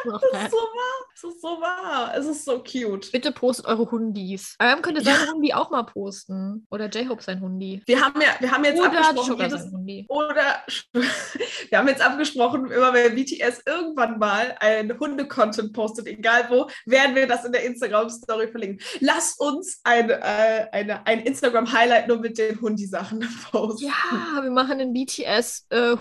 Das 0.06 0.24
ist 0.24 0.52
so 0.52 0.58
wahr. 0.58 1.06
Es 1.14 1.24
ist 1.24 1.42
so 1.42 1.48
wahr. 1.62 2.14
Es 2.16 2.26
ist 2.26 2.46
so 2.46 2.64
cute. 2.64 3.12
Bitte 3.12 3.32
postet 3.32 3.66
eure 3.66 3.90
Hundis. 3.92 4.56
Ähm, 4.60 4.82
könnt 4.82 4.98
ihr 4.98 5.04
seinen 5.04 5.32
Hundi 5.32 5.54
auch 5.54 5.70
mal 5.70 5.84
posten. 5.84 6.66
Oder 6.70 6.88
J-Hope 6.88 7.22
sein 7.22 7.42
Hundi. 7.42 7.82
Wir 7.86 8.02
haben 8.02 8.22
ja, 8.22 8.30
wir 8.40 8.52
haben 8.52 8.64
jetzt 8.64 8.80
Oder 8.80 9.10
abgesprochen, 9.10 9.38
jedes, 9.40 9.64
sein 9.64 9.72
Hundi. 9.72 10.06
oder 10.10 10.64
wir 11.70 11.78
haben 11.78 11.88
jetzt 11.88 12.02
abgesprochen, 12.02 12.72
immer 12.72 12.94
wenn 12.94 13.16
BTS 13.16 13.64
irgendwann 13.66 14.20
mal 14.20 14.56
einen 14.60 14.98
Hunde-Content 14.98 15.74
postet, 15.74 16.08
egal 16.08 16.46
wo, 16.50 16.70
werden 16.86 17.16
wir 17.16 17.28
das 17.28 17.46
in 17.46 17.52
der 17.52 17.64
Instagram-Story 17.66 18.48
verlinken. 18.48 18.86
Lasst 19.00 19.40
uns 19.40 19.82
ein, 19.84 20.10
äh, 20.10 20.68
eine, 20.72 21.06
ein 21.06 21.22
Instagram-Highlight 21.22 22.08
nur 22.08 22.20
mit 22.20 22.38
den 22.38 22.60
Hundi-Sachen 22.60 23.20
posten. 23.52 23.88
Ja, 23.88 24.42
wir 24.42 24.52
machen 24.52 24.80
ein 24.80 24.94
BTS 24.94 25.68
äh. 25.70 25.96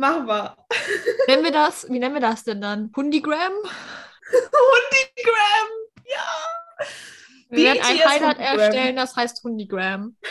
Machen 0.00 0.26
wir. 0.26 0.56
Nennen 1.28 1.44
wir 1.44 1.52
das? 1.52 1.86
Wie 1.90 1.98
nennen 1.98 2.14
wir 2.14 2.22
das 2.22 2.42
denn 2.42 2.62
dann? 2.62 2.90
Hundigram? 2.96 3.52
Hundigram! 4.32 5.68
Ja! 6.06 6.86
Wir 7.50 7.64
werden 7.64 7.82
ein 7.82 7.98
Highlight 7.98 8.38
Hundigram. 8.38 8.58
erstellen, 8.58 8.96
das 8.96 9.14
heißt 9.14 9.44
Hundigram. 9.44 10.16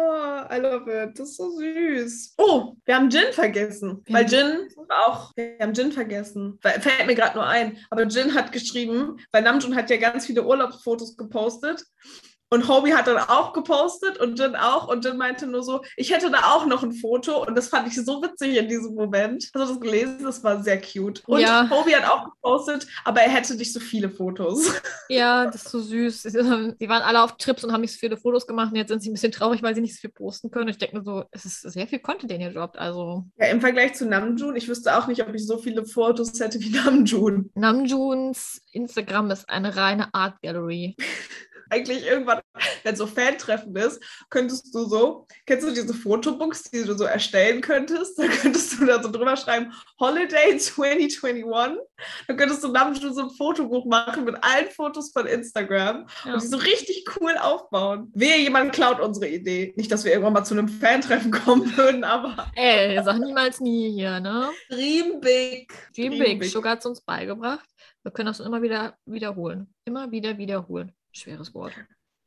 Oh, 0.00 0.44
I 0.48 0.58
love 0.58 0.88
it. 0.88 1.18
Das 1.18 1.30
ist 1.30 1.38
so 1.38 1.50
süß. 1.58 2.34
Oh, 2.38 2.74
wir 2.84 2.94
haben 2.94 3.10
Jin 3.10 3.32
vergessen. 3.32 4.04
Weil 4.08 4.30
Jin 4.30 4.68
auch, 4.90 5.32
wir 5.34 5.56
haben 5.60 5.72
Jin 5.72 5.90
vergessen. 5.90 6.56
Fällt 6.62 7.06
mir 7.06 7.16
gerade 7.16 7.36
nur 7.36 7.44
ein. 7.44 7.78
Aber 7.90 8.04
Jin 8.04 8.32
hat 8.32 8.52
geschrieben, 8.52 9.16
weil 9.32 9.42
Namjoon 9.42 9.74
hat 9.74 9.90
ja 9.90 9.96
ganz 9.96 10.26
viele 10.26 10.44
Urlaubsfotos 10.44 11.16
gepostet. 11.16 11.82
Und 12.50 12.68
Hobie 12.68 12.94
hat 12.94 13.06
dann 13.06 13.18
auch 13.18 13.52
gepostet 13.52 14.18
und 14.18 14.38
Jin 14.38 14.56
auch. 14.56 14.88
Und 14.88 15.04
Jin 15.04 15.16
meinte 15.16 15.46
nur 15.46 15.62
so, 15.62 15.82
ich 15.96 16.12
hätte 16.12 16.30
da 16.30 16.38
auch 16.54 16.66
noch 16.66 16.82
ein 16.82 16.92
Foto. 16.92 17.44
Und 17.46 17.54
das 17.56 17.68
fand 17.68 17.88
ich 17.88 17.94
so 18.04 18.22
witzig 18.22 18.56
in 18.56 18.68
diesem 18.68 18.94
Moment. 18.94 19.44
Hast 19.44 19.54
du 19.54 19.58
das 19.74 19.80
gelesen? 19.80 20.20
Das 20.22 20.42
war 20.42 20.62
sehr 20.62 20.80
cute. 20.80 21.22
Und 21.26 21.40
Ja. 21.40 21.68
Hobie 21.70 21.94
hat 21.94 22.10
auch 22.10 22.24
gepostet, 22.24 22.86
aber 23.04 23.20
er 23.20 23.30
hätte 23.30 23.54
nicht 23.54 23.72
so 23.72 23.80
viele 23.80 24.10
Fotos. 24.10 24.72
Ja, 25.10 25.46
das 25.46 25.64
ist 25.64 25.70
so 25.70 25.80
süß. 25.80 26.22
Sie 26.24 26.38
waren 26.38 27.02
alle 27.02 27.22
auf 27.22 27.38
Trips 27.38 27.64
und 27.64 27.72
haben 27.72 27.80
nicht 27.80 27.92
so 27.94 27.98
viele 27.98 28.18
Fotos 28.18 28.46
gemacht 28.46 28.72
und 28.72 28.76
jetzt 28.76 28.90
sind 28.90 29.02
sie 29.02 29.08
ein 29.08 29.14
bisschen 29.14 29.32
traurig, 29.32 29.62
weil 29.62 29.74
sie 29.74 29.80
nicht 29.80 29.94
so 29.94 30.00
viel 30.00 30.10
posten 30.10 30.50
können. 30.50 30.68
Ich 30.68 30.76
denke 30.76 30.98
mir 30.98 31.02
so, 31.02 31.24
es 31.30 31.46
ist 31.46 31.62
sehr 31.62 31.86
viel 31.86 31.98
Content, 32.00 32.30
den 32.30 32.42
ihr 32.42 32.52
droppt. 32.52 32.78
Also 32.78 33.24
Ja, 33.38 33.46
im 33.46 33.62
Vergleich 33.62 33.94
zu 33.94 34.04
Namjoon, 34.06 34.54
ich 34.54 34.68
wüsste 34.68 34.98
auch 34.98 35.06
nicht, 35.06 35.22
ob 35.26 35.34
ich 35.34 35.46
so 35.46 35.56
viele 35.56 35.86
Fotos 35.86 36.38
hätte 36.38 36.60
wie 36.60 36.68
Namjoon. 36.70 37.50
Namjoons 37.54 38.60
Instagram 38.72 39.30
ist 39.30 39.48
eine 39.48 39.76
reine 39.76 40.12
Art 40.12 40.40
Gallery. 40.42 40.94
eigentlich 41.70 42.06
irgendwann, 42.06 42.40
wenn 42.82 42.96
so 42.96 43.06
Fan-Treffen 43.06 43.74
ist, 43.76 44.02
könntest 44.30 44.74
du 44.74 44.84
so, 44.84 45.26
kennst 45.46 45.66
du 45.66 45.72
diese 45.72 45.94
Fotobooks, 45.94 46.64
die 46.64 46.84
du 46.84 46.96
so 46.96 47.04
erstellen 47.04 47.60
könntest? 47.60 48.18
Da 48.18 48.26
könntest 48.26 48.78
du 48.80 48.86
da 48.86 49.02
so 49.02 49.10
drüber 49.10 49.36
schreiben, 49.36 49.72
Holiday 50.00 50.56
2021. 50.58 51.78
Dann 52.26 52.36
könntest 52.36 52.62
du 52.64 52.68
dann 52.72 52.94
schon 52.96 53.12
so 53.14 53.22
ein 53.22 53.30
Fotobuch 53.30 53.84
machen 53.86 54.24
mit 54.24 54.36
allen 54.42 54.70
Fotos 54.70 55.10
von 55.12 55.26
Instagram 55.26 56.06
Ja. 56.24 56.34
und 56.34 56.42
die 56.42 56.46
so 56.46 56.56
richtig 56.56 57.04
cool 57.20 57.34
aufbauen. 57.38 58.10
Wehe, 58.14 58.38
jemand 58.38 58.72
klaut 58.72 59.00
unsere 59.00 59.28
Idee. 59.28 59.72
Nicht, 59.76 59.90
dass 59.92 60.04
wir 60.04 60.12
irgendwann 60.12 60.32
mal 60.34 60.44
zu 60.44 60.54
einem 60.54 60.68
Fan-Treffen 60.68 61.30
kommen 61.30 61.76
würden, 61.76 62.04
aber 62.04 62.50
Ey, 62.56 63.00
sag 63.04 63.18
niemals 63.18 63.60
nie 63.60 63.90
hier, 63.92 64.20
ne? 64.20 64.50
dream 64.70 65.20
big. 65.20 65.72
Dream 65.94 66.12
Dream 66.18 66.38
Big. 66.38 66.50
Sugar 66.50 66.72
hat 66.72 66.80
es 66.80 66.86
uns 66.86 67.00
beigebracht. 67.00 67.68
Wir 68.02 68.12
können 68.12 68.26
das 68.26 68.40
immer 68.40 68.62
wieder 68.62 68.96
wiederholen. 69.06 69.72
Immer 69.84 70.10
wieder 70.10 70.38
wiederholen. 70.38 70.92
Schweres 71.12 71.54
Wort. 71.54 71.74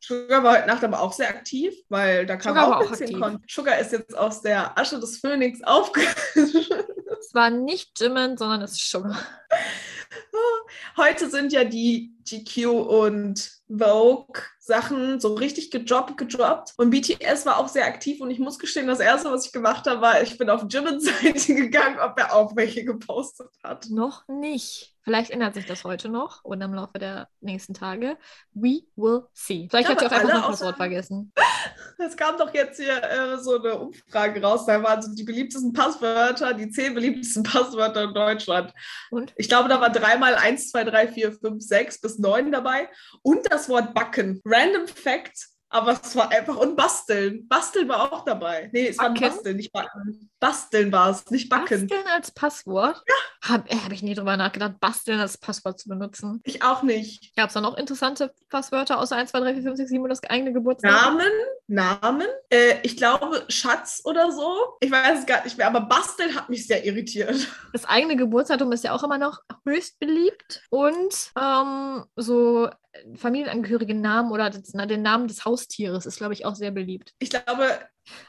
Sugar 0.04 0.44
war 0.44 0.58
heute 0.58 0.68
Nacht 0.68 0.84
aber 0.84 1.00
auch 1.00 1.14
sehr 1.14 1.30
aktiv, 1.30 1.76
weil 1.90 2.26
da 2.26 2.36
kam 2.36 2.56
Sugar 2.56 2.68
auch 2.68 2.78
auch 2.78 2.82
ein 2.82 2.90
bisschen 2.90 3.06
aktiv. 3.08 3.20
Content. 3.20 3.52
Sugar 3.52 3.80
ist 3.80 3.92
jetzt 3.92 4.18
aus 4.18 4.42
der 4.42 4.78
Asche 4.78 5.00
des 5.00 5.18
Phönix 5.18 5.62
aufgeschüttet. 5.64 6.88
Es 7.20 7.34
war 7.34 7.52
nicht 7.52 8.00
Jimin, 8.00 8.36
sondern 8.36 8.64
es 8.64 8.72
ist 8.72 8.90
Sugar. 8.90 9.18
Heute 10.98 11.30
sind 11.30 11.54
ja 11.54 11.64
die 11.64 12.16
GQ 12.28 12.68
und 12.68 13.52
Vogue 13.70 14.42
Sachen 14.60 15.20
so 15.20 15.36
richtig 15.36 15.72
gedroppt, 15.72 16.18
gedroppt. 16.18 16.74
Und 16.78 16.90
BTS 16.90 17.46
war 17.46 17.58
auch 17.58 17.68
sehr 17.68 17.86
aktiv 17.86 18.22
und 18.22 18.32
ich 18.32 18.40
muss 18.40 18.60
gestehen, 18.60 18.88
das 18.88 19.00
erste, 19.00 19.32
was 19.32 19.46
ich 19.46 19.52
gemacht 19.52 19.88
habe, 19.88 20.02
war, 20.02 20.22
ich 20.22 20.38
bin 20.38 20.50
auf 20.50 20.66
Jimin's 20.70 21.06
Seite 21.06 21.56
gegangen, 21.56 22.00
ob 22.00 22.18
er 22.18 22.34
auch 22.34 22.56
welche 22.56 22.84
gepostet 22.84 23.50
hat. 23.64 23.90
Noch 23.90 24.28
nicht. 24.28 24.96
Vielleicht 25.04 25.32
ändert 25.32 25.56
sich 25.56 25.66
das 25.66 25.84
heute 25.84 26.10
noch 26.10 26.44
oder 26.44 26.66
im 26.66 26.74
Laufe 26.74 27.00
der 27.00 27.28
nächsten 27.40 27.74
Tage. 27.74 28.18
We 28.54 28.82
will 28.96 29.24
see. 29.34 29.68
Vielleicht 29.70 29.90
hat 29.90 30.00
sie 30.00 30.06
auch 30.06 30.12
einfach 30.12 30.36
ein 30.36 30.42
Passwort 30.42 30.78
vergessen. 30.78 31.32
Es 31.98 32.18
kam 32.18 32.36
doch 32.38 32.52
jetzt 32.54 32.80
hier 32.80 33.04
äh, 33.04 33.38
so 33.38 33.60
eine 33.62 33.78
Umfrage 33.78 34.42
raus, 34.42 34.66
da 34.66 34.82
waren 34.82 35.02
so 35.04 35.14
die 35.14 35.24
beliebtesten 35.24 35.72
Passwörter, 35.72 36.54
die 36.54 36.70
zehn 36.70 36.96
beliebtesten 36.96 37.44
Passwörter 37.44 38.06
in 38.06 38.14
Deutschland. 38.16 38.74
Und? 39.12 39.34
Ich 39.38 39.48
glaube, 39.48 39.70
da 39.70 39.80
war 39.80 39.92
dreimal 39.92 40.34
1, 40.34 40.72
2, 40.72 40.84
3, 40.86 41.08
4, 41.10 41.32
5, 41.34 41.64
6 41.64 42.02
bis 42.02 42.18
9 42.18 42.52
dabei. 42.52 42.90
Und 43.22 43.52
das 43.52 43.70
Wort 43.70 43.94
backen. 43.94 44.42
Random 44.44 44.88
Fact, 44.88 45.50
aber 45.72 46.00
es 46.04 46.16
war 46.16 46.30
einfach. 46.30 46.58
Und 46.58 46.76
basteln. 46.76 47.48
Basteln 47.48 47.88
war 47.88 48.12
auch 48.12 48.26
dabei. 48.26 48.70
Nee, 48.74 48.88
es 48.88 48.98
war 48.98 49.10
Backen? 49.10 49.22
basteln, 49.22 49.58
nicht 49.58 49.72
backen. 49.72 50.30
Basteln 50.40 50.92
war 50.92 51.10
es, 51.12 51.30
nicht 51.32 51.50
backen. 51.50 51.88
Basteln 51.88 52.08
als 52.14 52.32
Passwort? 52.32 53.02
Ja. 53.08 53.50
Habe 53.50 53.70
hab 53.76 53.92
ich 53.92 54.04
nie 54.04 54.14
drüber 54.14 54.38
nachgedacht, 54.38 54.80
Basteln 54.80 55.20
als 55.20 55.38
Passwort 55.38 55.80
zu 55.80 55.90
benutzen. 55.90 56.42
Ich 56.44 56.62
auch 56.62 56.84
nicht. 56.84 57.36
Gab 57.36 57.48
es 57.48 57.54
da 57.54 57.62
noch 57.62 57.78
interessante 57.78 58.34
Passwörter 58.50 59.00
außer 59.00 59.16
1, 59.16 59.32
2, 59.32 59.40
3, 59.40 59.54
4, 59.54 59.64
5, 59.64 59.78
6, 59.78 59.90
7 59.90 60.04
und 60.04 60.10
das 60.10 60.24
eigene 60.24 60.54
Geburtstag? 60.54 60.92
Namen, 60.92 61.32
Namen. 61.68 62.28
Äh, 62.50 62.76
ich 62.84 62.98
glaube, 62.98 63.46
Schatz 63.48 64.02
oder 64.04 64.32
so. 64.32 64.78
Ich 64.82 64.92
weiß 64.92 65.20
es 65.20 65.26
gar 65.26 65.44
nicht 65.44 65.58
mehr, 65.58 65.68
aber 65.68 65.82
basteln 65.82 66.36
hat 66.36 66.50
mich 66.50 66.68
sehr 66.68 66.86
irritiert. 66.86 67.48
Das 67.74 67.86
eigene 67.86 68.18
Geburtsdatum 68.18 68.72
ist 68.74 68.84
ja 68.84 68.94
auch 68.94 69.04
immer 69.04 69.18
noch 69.18 69.40
höchst 69.66 69.98
beliebt. 69.98 70.62
Und 70.70 71.32
ähm, 71.40 72.04
so 72.18 72.70
familienangehörige 73.16 73.96
Namen 73.96 74.32
oder 74.32 74.50
das, 74.50 74.74
na, 74.74 74.86
den 74.86 75.02
Namen 75.02 75.28
des 75.28 75.46
Haustieres 75.46 76.06
ist, 76.06 76.18
glaube 76.18 76.34
ich, 76.34 76.46
auch 76.46 76.56
sehr 76.56 76.72
beliebt. 76.72 77.14
Ich 77.20 77.30
glaube. 77.30 77.80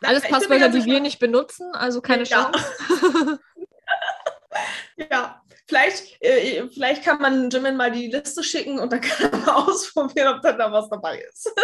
Alles 0.03 0.23
Passwörter, 0.29 0.69
die 0.69 0.85
wir 0.85 1.01
nicht 1.01 1.19
benutzen, 1.19 1.75
also 1.75 2.01
keine 2.01 2.25
Ja. 2.25 2.51
Chance. 2.53 3.41
Ja, 5.11 5.43
vielleicht, 5.67 6.23
äh, 6.23 6.69
vielleicht 6.69 7.05
kann 7.05 7.21
man 7.21 7.51
Jimin 7.51 7.77
mal 7.77 7.91
die 7.91 8.09
Liste 8.09 8.43
schicken 8.43 8.79
und 8.79 8.93
dann 8.93 9.01
kann 9.01 9.33
er 9.33 9.39
mal 9.39 9.55
ausprobieren, 9.67 10.37
ob 10.37 10.43
dann 10.43 10.59
da 10.59 10.71
was 10.71 10.89
dabei 10.89 11.19
ist. 11.21 11.51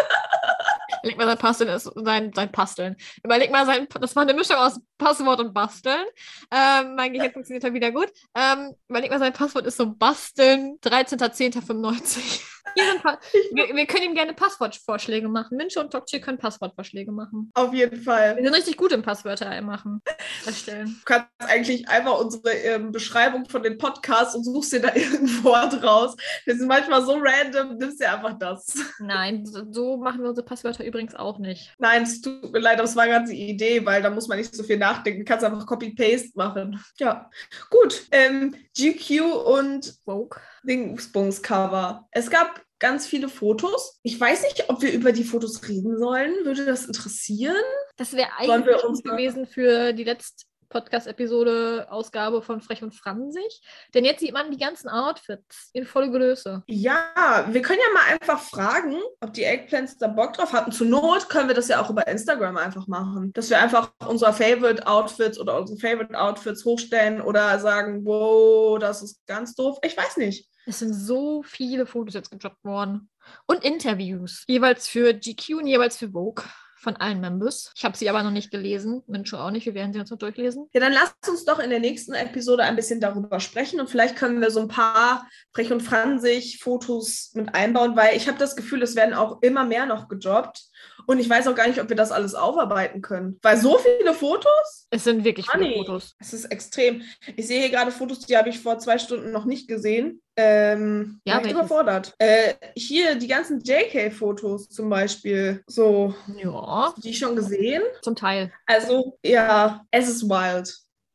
Überleg 1.03 1.19
mal, 1.19 1.27
sein 1.27 1.39
Pasteln 1.39 1.71
ist 1.71 1.91
sein, 1.95 2.33
sein 2.35 2.53
Pasteln. 2.53 2.97
Überleg 3.25 3.51
mal, 3.51 3.67
sein, 3.67 3.87
das 4.01 4.15
war 4.17 4.23
eine 4.23 4.35
Mischung 4.35 4.57
aus 4.57 4.81
Passwort 4.99 5.41
und 5.41 5.55
Basteln. 5.55 6.05
Ähm, 6.51 6.95
mein 6.97 7.13
Gehirn 7.13 7.33
funktioniert 7.33 7.65
halt 7.65 7.75
wieder 7.75 7.93
gut. 7.93 8.11
Ähm, 8.35 8.75
überleg 8.89 9.11
mal, 9.11 9.19
sein 9.19 9.33
Passwort 9.33 9.67
ist 9.67 9.77
so 9.77 9.87
Basteln 9.95 10.79
13.10.95. 10.83 12.43
Hier 12.75 12.85
sind 12.85 13.03
Pa- 13.03 13.19
wir, 13.53 13.75
wir 13.75 13.87
können 13.87 14.05
ihm 14.05 14.15
gerne 14.15 14.35
Passwortvorschläge 14.35 15.27
machen. 15.29 15.57
Minche 15.57 15.81
und 15.81 15.91
Tokchi 15.91 16.21
können 16.21 16.37
Passwortvorschläge 16.39 17.11
machen. 17.11 17.51
Auf 17.55 17.73
jeden 17.73 18.03
Fall. 18.03 18.37
Wir 18.37 18.45
sind 18.45 18.55
richtig 18.55 18.77
gut 18.77 18.93
im 18.93 19.03
Passwörter 19.03 19.61
machen. 19.63 20.03
Erstellen. 20.45 20.87
Du 20.99 21.05
kannst 21.07 21.29
eigentlich 21.39 21.89
einfach 21.89 22.21
unsere 22.21 22.51
ähm, 22.53 22.93
Beschreibung 22.93 23.49
von 23.49 23.63
den 23.63 23.79
Podcasts 23.79 24.35
und 24.35 24.45
suchst 24.45 24.73
dir 24.75 24.81
da 24.81 24.89
irgendein 24.95 25.43
Wort 25.45 25.83
raus. 25.83 26.15
Die 26.47 26.53
sind 26.53 26.69
manchmal 26.69 27.03
so 27.03 27.19
random, 27.19 27.79
nimmst 27.79 28.01
dir 28.01 28.13
einfach 28.13 28.39
das. 28.39 28.75
Nein, 28.99 29.47
so, 29.47 29.63
so 29.73 29.97
machen 29.97 30.23
wir 30.23 30.29
unsere 30.29 30.45
Passwörter 30.45 30.85
übrigens 30.89 31.15
auch 31.15 31.39
nicht. 31.39 31.73
Nein, 31.79 32.03
es 32.03 32.21
tut 32.21 32.53
mir 32.53 32.59
leid, 32.59 32.81
das 32.81 32.97
war 32.97 33.07
ganz 33.07 33.31
die 33.31 33.49
Idee, 33.51 33.85
weil 33.85 34.03
da 34.03 34.11
muss 34.11 34.29
man 34.29 34.39
nicht 34.39 34.55
so 34.55 34.63
viel 34.63 34.79
nachdenken. 34.79 35.21
Du 35.21 35.25
kannst 35.25 35.45
einfach 35.45 35.67
Copy-Paste 35.67 36.31
machen. 36.35 36.83
Ja, 36.99 37.31
gut. 37.71 38.07
Ähm, 38.11 38.57
GQ 38.77 39.21
und 39.47 39.95
Woke. 40.05 40.41
Dingsbums-Cover. 40.65 42.09
Es 42.11 42.29
gab 42.29 42.65
ganz 42.79 43.07
viele 43.07 43.29
Fotos. 43.29 43.99
Ich 44.03 44.19
weiß 44.19 44.43
nicht, 44.43 44.69
ob 44.69 44.83
wir 44.83 44.93
über 44.93 45.13
die 45.13 45.25
Fotos 45.25 45.67
reden 45.69 45.99
sollen. 45.99 46.33
Würde 46.45 46.65
das 46.65 46.87
interessieren? 46.87 47.55
Das 47.97 48.15
wäre 48.15 48.29
eigentlich 48.37 49.03
gewesen 49.03 49.47
für 49.47 49.93
die 49.93 50.05
letzte 50.05 50.48
Podcast-Episode, 50.69 51.87
Ausgabe 51.91 52.43
von 52.43 52.61
Frech 52.61 52.83
und 52.83 52.95
Fransig. 52.95 53.61
Denn 53.95 54.05
jetzt 54.05 54.21
sieht 54.21 54.33
man 54.33 54.51
die 54.51 54.59
ganzen 54.59 54.89
Outfits 54.89 55.71
in 55.73 55.87
volle 55.87 56.11
Größe. 56.11 56.63
Ja, 56.67 57.47
wir 57.49 57.63
können 57.63 57.81
ja 57.81 57.95
mal 57.95 58.13
einfach 58.13 58.41
fragen, 58.41 58.97
ob 59.21 59.33
die 59.33 59.45
Eggplants 59.45 59.99
da 59.99 60.09
Bock 60.09 60.35
drauf 60.35 60.53
hatten. 60.53 60.73
Zur 60.73 60.87
Not 60.87 61.29
können 61.29 61.49
wir 61.49 61.55
das 61.55 61.69
ja 61.69 61.83
auch 61.83 61.91
über 61.91 62.07
Instagram 62.07 62.57
einfach 62.57 62.87
machen. 62.87 63.33
Dass 63.33 63.51
wir 63.51 63.61
einfach 63.61 63.93
unsere 64.07 64.33
Favorite 64.33 64.87
Outfits 64.87 65.39
oder 65.39 65.59
unsere 65.59 65.79
Favorite 65.79 66.19
Outfits 66.19 66.65
hochstellen 66.65 67.21
oder 67.21 67.59
sagen, 67.59 68.05
wow, 68.05 68.79
das 68.79 69.03
ist 69.03 69.27
ganz 69.27 69.55
doof. 69.55 69.79
Ich 69.83 69.97
weiß 69.97 70.17
nicht. 70.19 70.49
Es 70.67 70.81
sind 70.81 70.93
so 70.93 71.43
viele 71.43 71.87
Fotos 71.87 72.15
jetzt 72.15 72.31
gedroppt 72.31 72.63
worden. 72.63 73.09
Und 73.47 73.65
Interviews. 73.65 74.45
Jeweils 74.47 74.87
für 74.87 75.15
GQ 75.15 75.55
und 75.55 75.67
jeweils 75.67 75.97
für 75.97 76.11
Vogue. 76.11 76.45
Von 76.81 76.97
allen 76.97 77.21
Members. 77.21 77.73
Ich 77.77 77.85
habe 77.85 77.97
sie 77.97 78.09
aber 78.09 78.23
noch 78.23 78.31
nicht 78.31 78.51
gelesen. 78.51 79.03
Mensch 79.07 79.35
auch 79.35 79.51
nicht. 79.51 79.67
Wir 79.67 79.75
werden 79.75 79.93
sie 79.93 79.99
uns 79.99 80.11
noch 80.11 80.19
durchlesen. 80.19 80.69
Ja, 80.73 80.81
dann 80.81 80.93
lasst 80.93 81.29
uns 81.29 81.45
doch 81.45 81.59
in 81.59 81.71
der 81.71 81.81
nächsten 81.81 82.15
Episode 82.15 82.63
ein 82.63 82.77
bisschen 82.77 83.01
darüber 83.01 83.41
sprechen 83.41 83.81
und 83.81 83.91
vielleicht 83.91 84.17
können 84.17 84.41
wir 84.41 84.51
so 84.51 84.61
ein 84.61 84.69
paar 84.69 85.29
Frech 85.53 85.73
und 85.73 85.83
Fransig 85.83 86.63
Fotos 86.63 87.33
mit 87.35 87.55
einbauen, 87.55 87.97
weil 87.97 88.17
ich 88.17 88.29
habe 88.29 88.39
das 88.39 88.55
Gefühl, 88.55 88.83
es 88.83 88.95
werden 88.95 89.15
auch 89.15 89.43
immer 89.43 89.65
mehr 89.65 89.87
noch 89.87 90.09
gedroppt 90.09 90.69
und 91.09 91.19
ich 91.19 91.29
weiß 91.29 91.49
auch 91.49 91.55
gar 91.55 91.67
nicht, 91.67 91.81
ob 91.81 91.89
wir 91.89 91.97
das 91.97 92.13
alles 92.13 92.35
aufarbeiten 92.35 93.01
können. 93.01 93.39
Weil 93.43 93.57
so 93.57 93.79
viele 93.79 94.13
Fotos? 94.13 94.87
Es 94.91 95.05
sind 95.05 95.25
wirklich 95.25 95.51
viele 95.51 95.65
Honey, 95.65 95.77
Fotos. 95.79 96.15
Es 96.21 96.35
ist 96.35 96.45
extrem. 96.47 97.03
Ich 97.37 97.47
sehe 97.47 97.61
hier 97.61 97.71
gerade 97.71 97.91
Fotos, 97.91 98.21
die 98.21 98.37
habe 98.37 98.51
ich 98.51 98.61
vor 98.61 98.79
zwei 98.79 98.99
Stunden 98.99 99.33
noch 99.33 99.47
nicht 99.47 99.69
gesehen. 99.69 100.21
Ähm, 100.37 101.21
Ja, 101.25 101.39
welches? 101.39 101.53
überfordert. 101.53 102.15
Äh, 102.19 102.55
hier 102.77 103.15
die 103.15 103.27
ganzen 103.27 103.61
JK-Fotos 103.61 104.69
zum 104.69 104.91
Beispiel, 104.91 105.63
so, 105.67 106.15
Ja, 106.37 106.95
die 106.99 107.15
schon 107.15 107.35
gesehen. 107.37 107.83
zum 108.03 108.15
Teil. 108.15 108.53
Also, 108.67 109.19
ja, 109.25 109.85
es 109.91 110.09
ist 110.09 110.29
wild. 110.29 110.69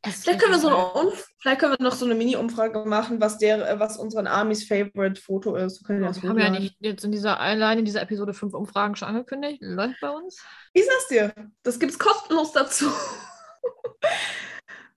Es 0.06 0.16
ist 0.16 0.24
Vielleicht 0.24 0.42
können 0.42 0.54
wir, 0.54 0.60
so 0.60 0.68
eine 0.68 0.86
Umf 1.08 1.30
vielleicht 1.44 1.60
können 1.60 1.76
wir 1.78 1.84
noch 1.84 1.94
so 1.94 2.06
eine 2.06 2.16
Mini-Umfrage 2.16 2.86
machen, 2.86 3.20
was 3.20 3.38
der, 3.38 3.70
äh, 3.70 3.78
was 3.78 3.98
unseren 3.98 4.28
Armys 4.28 4.64
Favorite 4.66 5.20
Foto 5.20 5.56
ist. 5.56 5.88
Wir 5.88 6.00
ja 6.00 6.16
Wir 6.16 6.30
haben 6.30 6.40
ja 6.40 6.50
nicht 6.50 6.78
jetzt 6.80 7.04
in 7.04 7.12
dieser 7.12 7.38
allein 7.40 7.80
in 7.80 7.86
dieser 7.86 8.02
Episode 8.02 8.34
fünf 8.34 8.54
Umfragen 8.54 8.96
schon 8.96 9.10
angekündigt. 9.10 9.60
Läuft 9.62 10.00
bei 10.00 10.10
uns. 10.10 10.42
Ich 10.72 10.86
sag's 10.86 11.10
dir, 11.10 11.34
das 11.62 11.80
gibt's 11.80 12.00
kostenlos 12.00 12.54
dazu. 12.54 12.86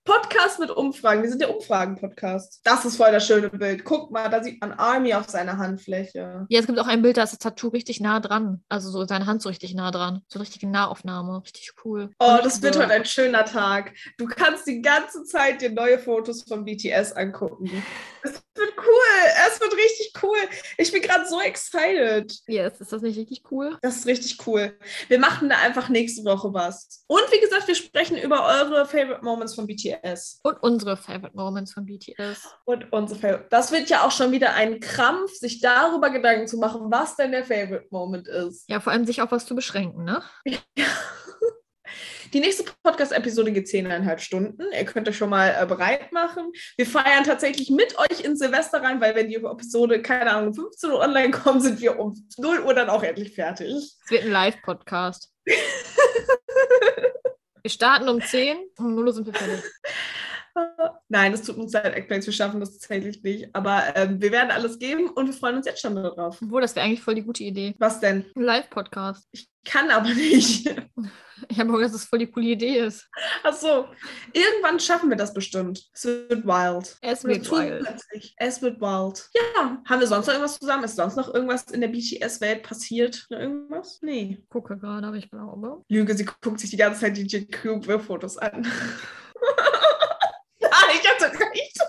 Podcast 0.07 0.61
mit 0.61 0.71
Umfragen. 0.71 1.23
Wir 1.23 1.29
sind 1.29 1.43
der 1.43 1.55
Umfragen-Podcast. 1.55 2.61
Das 2.63 2.85
ist 2.85 2.97
voll 2.97 3.11
das 3.11 3.27
schöne 3.27 3.51
Bild. 3.51 3.85
Guck 3.85 4.13
mal, 4.13 4.29
da 4.31 4.43
sieht 4.43 4.61
man 4.61 4.73
Army 4.73 5.13
auf 5.13 5.29
seiner 5.29 5.59
Handfläche. 5.59 6.47
Ja, 6.49 6.61
es 6.61 6.67
gibt 6.67 6.79
auch 6.79 6.87
ein 6.87 7.03
Bild, 7.03 7.17
da 7.17 7.25
ist 7.25 7.33
das 7.33 7.41
Tattoo 7.41 7.69
richtig 7.69 8.01
nah 8.01 8.21
dran. 8.21 8.63
Also 8.69 8.91
so 8.91 9.05
seine 9.05 9.27
Hand 9.27 9.43
so 9.43 9.49
richtig 9.49 9.75
nah 9.75 9.91
dran. 9.91 10.23
So 10.29 10.39
richtige 10.39 10.69
Nahaufnahme. 10.69 11.43
Richtig 11.43 11.73
cool. 11.85 12.11
Oh, 12.21 12.39
das 12.43 12.63
wird 12.63 12.79
heute 12.79 12.93
ein 12.93 13.05
schöner 13.05 13.45
Tag. 13.45 13.95
Du 14.17 14.27
kannst 14.27 14.67
die 14.69 14.81
ganze 14.81 15.25
Zeit 15.25 15.61
dir 15.61 15.73
neue 15.73 15.99
Fotos 15.99 16.45
von 16.45 16.65
BTS 16.65 17.13
angucken. 17.13 17.71
Es 18.23 18.46
wird 18.57 18.75
cool. 18.79 19.31
Es 19.49 19.61
wird 19.61 19.73
richtig 19.75 20.13
cool. 20.23 20.37
Ich 20.79 20.93
bin 20.93 21.03
gerade 21.03 21.27
so 21.27 21.41
excited. 21.41 22.33
Yes, 22.47 22.81
ist 22.81 22.93
das 22.93 23.03
nicht 23.03 23.19
richtig 23.19 23.43
cool? 23.51 23.77
Das 23.83 23.97
ist 23.97 24.07
richtig 24.07 24.47
cool. 24.47 24.77
Wir 25.09 25.19
machen 25.19 25.49
da 25.49 25.57
einfach 25.59 25.89
nächste 25.89 26.25
Woche 26.25 26.53
was. 26.53 27.05
Und 27.07 27.23
wie 27.31 27.41
gesagt, 27.41 27.69
wir 27.69 27.75
sprechen 27.75 28.17
über 28.17 28.45
eure 28.45 28.87
Favorite 28.87 29.25
Moments 29.25 29.55
von 29.55 29.67
BTS. 29.67 30.41
Und 30.43 30.63
unsere 30.63 30.97
Favorite 30.97 31.37
Moments 31.37 31.73
von 31.73 31.87
BTS. 31.87 32.49
Und 32.65 32.93
unsere 32.93 33.19
Favorite. 33.19 33.47
Das 33.51 33.73
wird 33.73 33.89
ja 33.89 34.05
auch 34.07 34.11
schon 34.11 34.33
wieder 34.33 34.55
ein 34.55 34.81
Krampf, 34.81 35.33
sich 35.33 35.61
darüber 35.61 36.11
Gedanken 36.11 36.47
zu 36.47 36.59
machen, 36.59 36.91
was 36.91 37.17
denn 37.17 37.33
der 37.33 37.45
Favorite 37.45 37.87
Moment 37.91 38.29
ist. 38.29 38.69
Ja, 38.69 38.81
vor 38.81 38.93
allem 38.93 39.07
sich 39.07 39.23
auf 39.23 39.33
was 39.33 39.47
zu 39.47 39.55
beschränken, 39.55 40.05
ne? 40.05 40.23
Die 42.33 42.41
nächste 42.41 42.65
Podcast-Episode 42.83 43.53
geht 43.53 43.69
zehneinhalb 43.69 44.21
Stunden. 44.21 44.63
Ihr 44.73 44.85
könnt 44.85 45.09
euch 45.09 45.17
schon 45.17 45.31
mal 45.31 45.55
äh, 45.61 45.67
bereit 45.67 46.11
machen. 46.13 46.53
Wir 46.77 46.87
feiern 46.87 47.25
tatsächlich 47.25 47.71
mit 47.71 47.97
euch 47.99 48.21
in 48.21 48.37
Silvester 48.37 48.83
rein, 48.83 49.01
weil 49.01 49.15
wenn 49.15 49.29
die 49.29 49.37
Episode, 49.37 50.03
keine 50.03 50.33
Ahnung, 50.33 50.49
um 50.49 50.55
15 50.55 50.91
Uhr 50.91 51.01
online 51.01 51.31
kommt, 51.31 51.63
sind 51.63 51.81
wir 51.81 51.99
um 51.99 52.15
0 52.37 52.61
Uhr 52.61 52.75
dann 52.75 52.91
auch 52.91 53.03
endlich 53.03 53.35
fertig. 53.35 53.75
Es 54.05 54.11
wird 54.11 54.25
ein 54.25 54.33
Live-Podcast. 54.33 55.33
wir 57.63 57.71
starten 57.71 58.09
um 58.09 58.21
10, 58.21 58.59
um 58.79 58.95
0 58.95 59.07
Uhr 59.07 59.13
sind 59.13 59.27
wir 59.27 59.35
fertig. 59.35 59.63
Nein, 61.09 61.33
es 61.33 61.43
tut 61.43 61.57
uns 61.57 61.73
leid, 61.73 61.95
Eggplants, 61.95 62.27
wir 62.27 62.33
schaffen 62.33 62.61
das 62.61 62.73
tatsächlich 62.73 63.23
nicht. 63.23 63.55
Aber 63.55 63.95
ähm, 63.95 64.21
wir 64.21 64.33
werden 64.33 64.51
alles 64.51 64.79
geben 64.79 65.09
und 65.11 65.27
wir 65.27 65.35
freuen 65.35 65.57
uns 65.57 65.67
jetzt 65.67 65.81
schon 65.81 65.95
darauf. 65.95 66.41
Obwohl, 66.43 66.61
das 66.61 66.75
wäre 66.75 66.87
eigentlich 66.87 67.03
voll 67.03 67.15
die 67.15 67.23
gute 67.23 67.45
Idee. 67.45 67.75
Was 67.79 68.01
denn? 68.01 68.25
Ein 68.35 68.43
Live-Podcast. 68.43 69.29
Ich 69.33 69.49
kann 69.65 69.91
aber 69.91 70.09
nicht. 70.15 70.69
Ich 71.49 71.59
habe 71.59 71.71
gehört, 71.71 71.85
dass 71.85 71.93
das 71.93 72.05
voll 72.05 72.21
die 72.21 72.31
coole 72.31 72.47
Idee 72.47 72.79
ist. 72.79 73.07
Ach 73.43 73.53
so. 73.53 73.89
Irgendwann 74.33 74.81
schaffen 74.81 75.11
wir 75.11 75.17
das 75.17 75.35
bestimmt. 75.35 75.85
Es 75.93 76.05
wird 76.05 76.47
wild. 76.47 76.97
Es 77.03 77.25
Wir 77.25 77.35
wird 77.35 77.51
wild. 77.51 77.87
Es 78.39 78.63
wird 78.63 78.81
wild. 78.81 79.29
Ja. 79.35 79.83
Haben 79.87 80.01
wir 80.01 80.07
sonst 80.07 80.27
noch 80.27 80.35
irgendwas 80.35 80.59
zusammen? 80.59 80.85
Ist 80.85 80.97
sonst 80.97 81.17
noch 81.17 81.35
irgendwas 81.35 81.65
in 81.65 81.83
der 81.83 81.89
BTS-Welt 81.89 82.63
passiert? 82.63 83.27
Noch 83.29 83.39
irgendwas? 83.39 83.99
Nee. 84.01 84.43
Gucke 84.49 84.79
gerade, 84.79 85.07
aber 85.07 85.17
ich 85.17 85.31
glaube. 85.31 85.83
Lüge, 85.89 86.17
sie 86.17 86.25
guckt 86.25 86.61
sich 86.61 86.71
die 86.71 86.77
ganze 86.79 87.01
Zeit 87.01 87.17
die 87.17 87.27
GQ-Fotos 87.27 88.39
an. 88.39 88.67
ah, 90.71 90.85
ich 90.95 91.09
hatte 91.09 91.39
recht. 91.39 91.81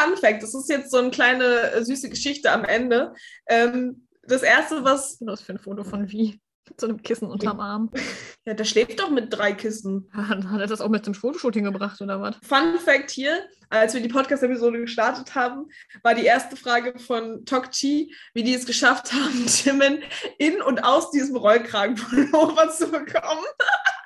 Kleiner 0.00 0.16
Fun-Fact: 0.16 0.42
Das 0.42 0.54
ist 0.54 0.68
jetzt 0.68 0.90
so 0.90 0.98
eine 0.98 1.10
kleine 1.10 1.72
äh, 1.72 1.84
süße 1.84 2.10
Geschichte 2.10 2.50
am 2.50 2.64
Ende. 2.64 3.14
Ähm, 3.46 4.06
das 4.22 4.42
erste, 4.42 4.84
was. 4.84 5.18
Was 5.20 5.42
für 5.42 5.52
ein 5.52 5.58
Foto 5.58 5.84
von 5.84 6.10
wie? 6.10 6.40
Mit 6.68 6.80
so 6.80 6.86
einem 6.86 7.02
Kissen 7.02 7.28
unterm 7.28 7.60
Arm. 7.60 7.90
Ja, 8.46 8.54
der 8.54 8.64
schläft 8.64 8.98
doch 8.98 9.10
mit 9.10 9.26
drei 9.30 9.52
Kissen. 9.52 10.08
Hat 10.14 10.42
er 10.42 10.66
das 10.66 10.80
auch 10.80 10.88
mit 10.88 11.04
zum 11.04 11.12
Fotoshooting 11.12 11.64
gebracht 11.64 12.00
oder 12.00 12.22
was? 12.22 12.36
Fun 12.42 12.78
Fact 12.82 13.10
hier, 13.10 13.46
als 13.68 13.92
wir 13.92 14.00
die 14.00 14.08
Podcast-Episode 14.08 14.80
gestartet 14.80 15.34
haben, 15.34 15.66
war 16.02 16.14
die 16.14 16.24
erste 16.24 16.56
Frage 16.56 16.98
von 16.98 17.44
Tokchi, 17.44 18.14
wie 18.32 18.42
die 18.42 18.54
es 18.54 18.64
geschafft 18.64 19.12
haben, 19.12 19.44
Jimin 19.46 20.02
in 20.38 20.62
und 20.62 20.82
aus 20.82 21.10
diesem 21.10 21.36
Rollkragenpullover 21.36 22.70
zu 22.70 22.90
bekommen. 22.90 23.44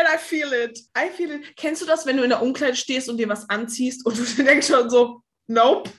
And 0.00 0.08
I 0.08 0.16
feel 0.18 0.50
it. 0.52 0.78
I 0.96 1.10
feel 1.10 1.30
it. 1.30 1.54
Kennst 1.56 1.82
du 1.82 1.86
das, 1.86 2.06
wenn 2.06 2.16
du 2.16 2.22
in 2.22 2.30
der 2.30 2.40
Umkleide 2.42 2.74
stehst 2.76 3.08
und 3.10 3.18
dir 3.18 3.28
was 3.28 3.48
anziehst 3.50 4.06
und 4.06 4.16
du 4.16 4.22
denkst 4.42 4.66
schon 4.68 4.88
so, 4.88 5.22
nope. 5.46 5.90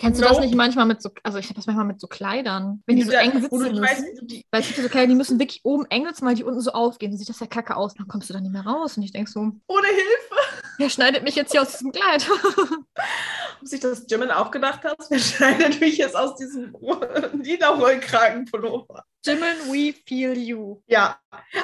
Kennst 0.00 0.20
du 0.20 0.24
das 0.24 0.34
Nope. 0.34 0.44
nicht 0.46 0.54
manchmal 0.54 0.86
mit 0.86 1.02
so, 1.02 1.10
also 1.24 1.38
ich 1.38 1.46
habe 1.46 1.54
das 1.56 1.66
manchmal 1.66 1.86
mit 1.86 1.98
so 2.00 2.06
Kleidern, 2.06 2.84
wenn 2.86 2.94
die 2.96 3.02
so 3.02 3.10
da- 3.10 3.18
eng 3.20 3.32
sitzen 3.40 3.80
weißt, 3.82 4.00
müssen. 4.00 4.26
die, 4.28 4.44
Weil 4.52 4.60
es 4.60 4.68
gibt 4.68 4.78
so 4.80 4.88
Kleider, 4.88 5.08
die 5.08 5.16
müssen 5.16 5.40
wirklich 5.40 5.60
oben 5.64 5.86
eng 5.86 6.06
sitzen, 6.06 6.24
weil 6.24 6.36
die 6.36 6.44
unten 6.44 6.60
so 6.60 6.70
aufgehen. 6.70 7.10
Dann 7.10 7.18
sieht 7.18 7.28
das 7.28 7.40
ja 7.40 7.46
kacke 7.48 7.74
aus. 7.74 7.94
Dann 7.94 8.06
kommst 8.06 8.28
du 8.28 8.32
da 8.34 8.40
nicht 8.40 8.52
mehr 8.52 8.64
raus. 8.64 8.96
Und 8.96 9.02
ich 9.02 9.10
denke 9.12 9.28
so, 9.28 9.40
ohne 9.40 9.86
Hilfe. 9.88 10.62
wer 10.76 10.88
schneidet 10.90 11.24
mich 11.24 11.34
jetzt 11.34 11.50
hier 11.50 11.62
aus 11.62 11.72
diesem 11.72 11.90
Kleid? 11.90 12.24
Ob 13.60 13.66
sich 13.66 13.80
das 13.80 14.04
Jimin 14.08 14.30
auch 14.30 14.52
gedacht 14.52 14.84
hat, 14.84 14.96
wer 15.08 15.18
schneidet 15.18 15.80
mich 15.80 15.96
jetzt 15.98 16.14
aus 16.14 16.36
diesem 16.36 16.76
lila 17.42 17.68
Rollkragenpullover? 17.74 19.02
Jimin, 19.26 19.56
we 19.66 19.92
feel 20.06 20.38
you. 20.38 20.80
Ja, 20.86 21.18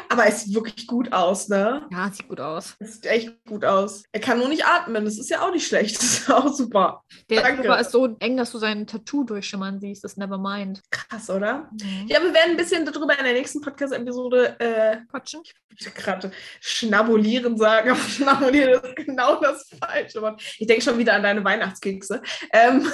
aber 0.09 0.27
es 0.27 0.43
sieht 0.43 0.55
wirklich 0.55 0.87
gut 0.87 1.13
aus, 1.13 1.49
ne? 1.49 1.87
Ja, 1.91 2.11
sieht 2.13 2.29
gut 2.29 2.41
aus. 2.41 2.77
Es 2.79 2.95
sieht 2.95 3.07
echt 3.07 3.45
gut 3.47 3.65
aus. 3.65 4.05
Er 4.13 4.21
kann 4.21 4.39
nur 4.39 4.49
nicht 4.49 4.65
atmen. 4.65 5.05
Das 5.05 5.19
ist 5.19 5.31
ja 5.31 5.41
auch 5.43 5.53
nicht 5.53 5.67
schlecht. 5.67 5.95
Das 6.05 6.21
ist 6.21 6.31
auch 6.31 6.53
super. 6.53 7.03
Der 7.31 7.43
Danke. 7.43 7.75
Ist 7.75 7.91
so 7.91 8.17
eng, 8.19 8.37
dass 8.37 8.53
du 8.53 8.59
sein 8.59 8.87
Tattoo 8.87 9.25
durchschimmern 9.25 9.81
siehst. 9.81 10.05
Das 10.05 10.17
never 10.17 10.39
mind. 10.39 10.83
Krass, 10.91 11.31
oder? 11.31 11.71
Mhm. 11.73 12.07
Ja, 12.09 12.23
wir 12.23 12.33
werden 12.35 12.53
ein 12.53 12.57
bisschen 12.57 12.85
darüber 12.85 13.19
in 13.19 13.25
der 13.25 13.33
nächsten 13.33 13.61
Podcast-Episode 13.61 14.61
äh, 14.61 14.97
Quatschen. 15.11 15.43
ich 15.45 15.87
wollte 15.87 16.01
gerade 16.01 16.31
schnabulieren 16.61 17.57
sagen, 17.57 17.91
aber 17.93 18.01
schnabulieren 18.01 18.83
ist 18.83 18.97
genau 18.97 19.41
das 19.41 19.69
falsche 19.79 20.21
Wort. 20.23 20.43
Ich 20.59 20.67
denke 20.67 20.83
schon 20.83 20.99
wieder 20.99 21.15
an 21.15 21.23
deine 21.23 21.45
Weihnachtskekse. 21.45 22.23
Ähm, 22.53 22.87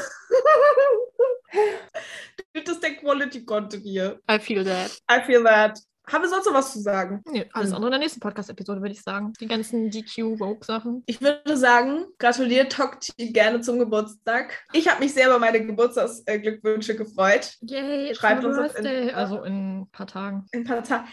das 2.54 2.74
ist 2.74 2.82
der 2.82 2.96
Quality 2.96 3.44
Content 3.44 3.82
hier. 3.82 4.20
I 4.30 4.38
feel 4.38 4.64
that. 4.64 4.90
I 5.10 5.20
feel 5.24 5.42
that. 5.44 5.78
Haben 6.08 6.22
wir 6.22 6.28
sonst 6.28 6.46
noch 6.46 6.54
was 6.54 6.72
zu 6.72 6.80
sagen? 6.80 7.22
Nee, 7.26 7.48
alles 7.52 7.68
Hm. 7.70 7.76
andere 7.76 7.88
in 7.88 7.92
der 7.92 8.00
nächsten 8.00 8.20
Podcast-Episode, 8.20 8.80
würde 8.80 8.92
ich 8.94 9.02
sagen. 9.02 9.32
Die 9.40 9.46
ganzen 9.46 9.90
GQ-Vogue-Sachen. 9.90 11.02
Ich 11.06 11.20
würde 11.20 11.56
sagen, 11.56 12.06
gratuliert 12.18 12.72
Tokti 12.72 13.32
gerne 13.32 13.60
zum 13.60 13.78
Geburtstag. 13.78 14.64
Ich 14.72 14.88
habe 14.88 15.00
mich 15.00 15.14
sehr 15.14 15.26
über 15.28 15.38
meine 15.38 15.64
Geburtstagsglückwünsche 15.64 16.96
gefreut. 16.96 17.54
Yay, 17.60 18.14
Schreibt 18.14 18.44
uns 18.44 18.58
auf 18.58 18.72
birthday. 18.72 19.02
Insta. 19.04 19.16
Also 19.16 19.42
in 19.44 19.80
ein 19.82 19.90
paar 19.90 20.06
Tagen. 20.06 20.46
in 20.52 20.60
ein 20.60 20.64
paar 20.64 20.82
Tagen. 20.82 21.06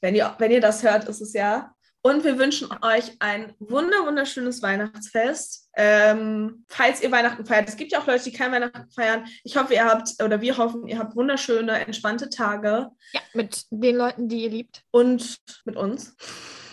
Wenn 0.00 0.14
ihr, 0.14 0.34
wenn 0.38 0.50
ihr 0.50 0.60
das 0.60 0.82
hört, 0.82 1.08
ist 1.08 1.20
es 1.20 1.32
ja. 1.32 1.74
Und 2.02 2.24
wir 2.24 2.38
wünschen 2.38 2.68
euch 2.82 3.12
ein 3.20 3.54
wunder 3.58 4.06
wunderschönes 4.06 4.62
Weihnachtsfest. 4.62 5.61
Ähm, 5.74 6.64
falls 6.68 7.02
ihr 7.02 7.10
Weihnachten 7.10 7.46
feiert, 7.46 7.68
es 7.68 7.76
gibt 7.76 7.92
ja 7.92 8.00
auch 8.00 8.06
Leute, 8.06 8.24
die 8.24 8.32
kein 8.32 8.52
Weihnachten 8.52 8.90
feiern. 8.90 9.24
Ich 9.42 9.56
hoffe, 9.56 9.74
ihr 9.74 9.84
habt, 9.84 10.22
oder 10.22 10.40
wir 10.40 10.56
hoffen, 10.58 10.86
ihr 10.86 10.98
habt 10.98 11.16
wunderschöne, 11.16 11.86
entspannte 11.86 12.28
Tage 12.28 12.88
Ja, 13.12 13.20
mit 13.32 13.64
den 13.70 13.96
Leuten, 13.96 14.28
die 14.28 14.42
ihr 14.44 14.50
liebt. 14.50 14.82
und 14.90 15.38
mit 15.64 15.76
uns. 15.76 16.14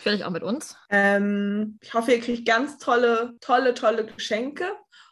Vielleicht 0.01 0.23
auch 0.23 0.31
mit 0.31 0.43
uns. 0.43 0.75
Ähm, 0.89 1.77
ich 1.81 1.93
hoffe, 1.93 2.13
ihr 2.13 2.19
kriegt 2.21 2.45
ganz 2.47 2.77
tolle, 2.77 3.35
tolle, 3.41 3.73
tolle 3.73 4.05
Geschenke. 4.05 4.65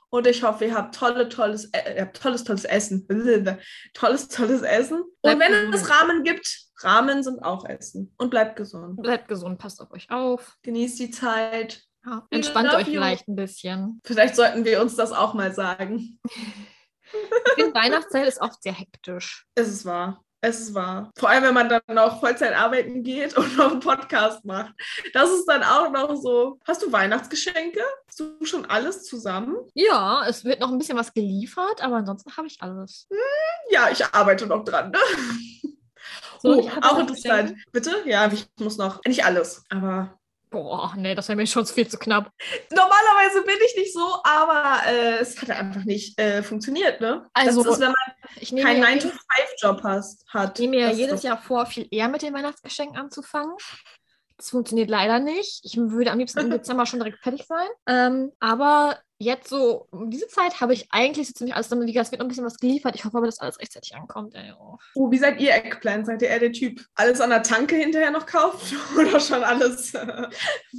Und 0.09 0.25
ich 0.25 0.41
hoffe, 0.43 0.65
ihr 0.65 0.73
habt 0.73 0.95
tolle, 0.95 1.27
tolles, 1.27 1.65
äh, 1.73 1.95
ihr 1.95 2.01
habt 2.03 2.21
tolles, 2.21 2.45
tolles 2.45 2.63
Essen. 2.63 3.05
tolles, 3.93 4.29
tolles 4.29 4.61
Essen. 4.61 5.03
Und 5.21 5.39
wenn 5.39 5.73
es. 5.73 5.89
Rahmen 5.89 6.23
gibt, 6.23 6.61
Rahmen 6.79 7.23
sind 7.23 7.43
auch 7.43 7.65
Essen. 7.65 8.13
Und 8.17 8.29
bleibt 8.29 8.55
gesund. 8.55 9.01
Bleibt 9.01 9.27
gesund, 9.27 9.57
passt 9.59 9.81
auf 9.81 9.91
euch 9.91 10.09
auf. 10.09 10.57
Genießt 10.63 10.99
die 10.99 11.11
Zeit. 11.11 11.83
Entspannt 12.29 12.73
euch 12.73 12.87
you. 12.87 12.93
vielleicht 12.93 13.27
ein 13.27 13.35
bisschen. 13.35 14.01
Vielleicht 14.05 14.35
sollten 14.35 14.65
wir 14.65 14.81
uns 14.81 14.95
das 14.95 15.11
auch 15.11 15.33
mal 15.33 15.53
sagen. 15.53 16.19
Ich 17.03 17.63
finde, 17.63 17.73
Weihnachtszeit 17.73 18.27
ist 18.27 18.41
oft 18.41 18.61
sehr 18.61 18.73
hektisch. 18.73 19.45
Es 19.55 19.67
ist 19.67 19.85
wahr. 19.85 20.23
Es 20.39 20.59
ist 20.59 20.73
wahr. 20.75 21.11
Vor 21.17 21.29
allem, 21.29 21.43
wenn 21.43 21.53
man 21.53 21.67
dann 21.67 21.81
noch 21.89 22.19
Vollzeit 22.19 22.55
arbeiten 22.55 23.03
geht 23.03 23.35
und 23.37 23.57
noch 23.57 23.71
einen 23.71 23.79
Podcast 23.79 24.45
macht. 24.45 24.73
Das 25.13 25.29
ist 25.31 25.45
dann 25.45 25.63
auch 25.63 25.89
noch 25.89 26.15
so. 26.15 26.59
Hast 26.65 26.83
du 26.83 26.91
Weihnachtsgeschenke? 26.91 27.81
Hast 28.07 28.19
du 28.19 28.45
schon 28.45 28.65
alles 28.65 29.03
zusammen? 29.03 29.57
Ja, 29.73 30.25
es 30.27 30.45
wird 30.45 30.59
noch 30.59 30.71
ein 30.71 30.77
bisschen 30.77 30.97
was 30.97 31.13
geliefert, 31.13 31.81
aber 31.81 31.97
ansonsten 31.97 32.35
habe 32.37 32.47
ich 32.47 32.61
alles. 32.61 33.07
Ja, 33.69 33.89
ich 33.91 34.05
arbeite 34.05 34.45
noch 34.45 34.63
dran. 34.63 34.91
Ne? 34.91 34.99
So, 36.39 36.53
oh, 36.53 36.69
auch 36.81 36.99
interessant. 36.99 37.55
Bitte? 37.71 38.03
Ja, 38.05 38.31
ich 38.31 38.45
muss 38.59 38.77
noch. 38.77 39.03
Nicht 39.05 39.25
alles, 39.25 39.63
aber. 39.69 40.16
Boah, 40.49 40.93
nee, 40.95 41.13
das 41.13 41.27
wäre 41.27 41.35
mir 41.35 41.45
schon 41.45 41.65
viel 41.65 41.87
zu 41.87 41.97
knapp. 41.97 42.31
Normalerweise 42.71 43.41
bin 43.41 43.55
ich 43.65 43.75
nicht 43.75 43.93
so, 43.93 44.05
aber 44.23 44.79
äh, 44.87 45.17
es 45.19 45.41
hat 45.41 45.49
einfach 45.49 45.83
nicht 45.83 46.17
äh, 46.19 46.41
funktioniert, 46.41 47.01
ne? 47.01 47.27
Also, 47.33 47.63
das 47.63 47.73
ist, 47.73 47.79
wenn 47.81 47.87
man 47.87 48.63
keinen 48.63 48.81
ja, 48.81 48.89
jedes, 48.89 49.11
9-to-5-Job 49.11 49.83
hast, 49.83 50.25
hat. 50.29 50.59
ich 50.59 50.69
nehme 50.69 50.81
ja 50.81 50.91
jedes 50.91 51.23
Jahr 51.23 51.37
vor, 51.37 51.65
viel 51.65 51.87
eher 51.91 52.07
mit 52.07 52.21
den 52.21 52.33
Weihnachtsgeschenken 52.33 52.97
anzufangen. 52.97 53.55
Das 54.37 54.51
funktioniert 54.51 54.89
leider 54.89 55.19
nicht. 55.19 55.61
Ich 55.63 55.77
würde 55.77 56.11
am 56.11 56.19
liebsten 56.19 56.39
im 56.39 56.49
Dezember 56.51 56.85
schon 56.85 56.99
direkt 56.99 57.19
fertig 57.19 57.45
sein. 57.45 57.67
Ähm, 57.87 58.31
aber 58.39 58.97
jetzt 59.19 59.49
so, 59.49 59.87
um 59.91 60.09
diese 60.09 60.27
Zeit 60.27 60.61
habe 60.61 60.73
ich 60.73 60.87
eigentlich 60.91 61.27
so 61.27 61.33
ziemlich 61.33 61.55
alles 61.55 61.69
damit. 61.69 61.87
Wie 61.87 61.93
gesagt, 61.93 62.07
es 62.07 62.11
wird 62.11 62.19
noch 62.19 62.25
ein 62.25 62.29
bisschen 62.29 62.45
was 62.45 62.59
geliefert. 62.59 62.95
Ich 62.95 63.05
hoffe 63.05 63.17
aber, 63.17 63.25
dass 63.25 63.39
alles 63.39 63.59
rechtzeitig 63.59 63.95
ankommt. 63.95 64.35
Ey, 64.35 64.53
oh. 64.59 64.77
Oh, 64.95 65.11
wie 65.11 65.17
seid 65.17 65.39
ihr 65.39 65.53
Eggplant? 65.53 66.05
Seid 66.05 66.21
ihr 66.21 66.29
eher 66.29 66.39
der 66.39 66.51
Typ, 66.51 66.85
alles 66.95 67.21
an 67.21 67.29
der 67.29 67.43
Tanke 67.43 67.75
hinterher 67.75 68.11
noch 68.11 68.25
kauft 68.25 68.73
oder 68.97 69.19
schon 69.19 69.43
alles 69.43 69.93
äh, 69.93 70.27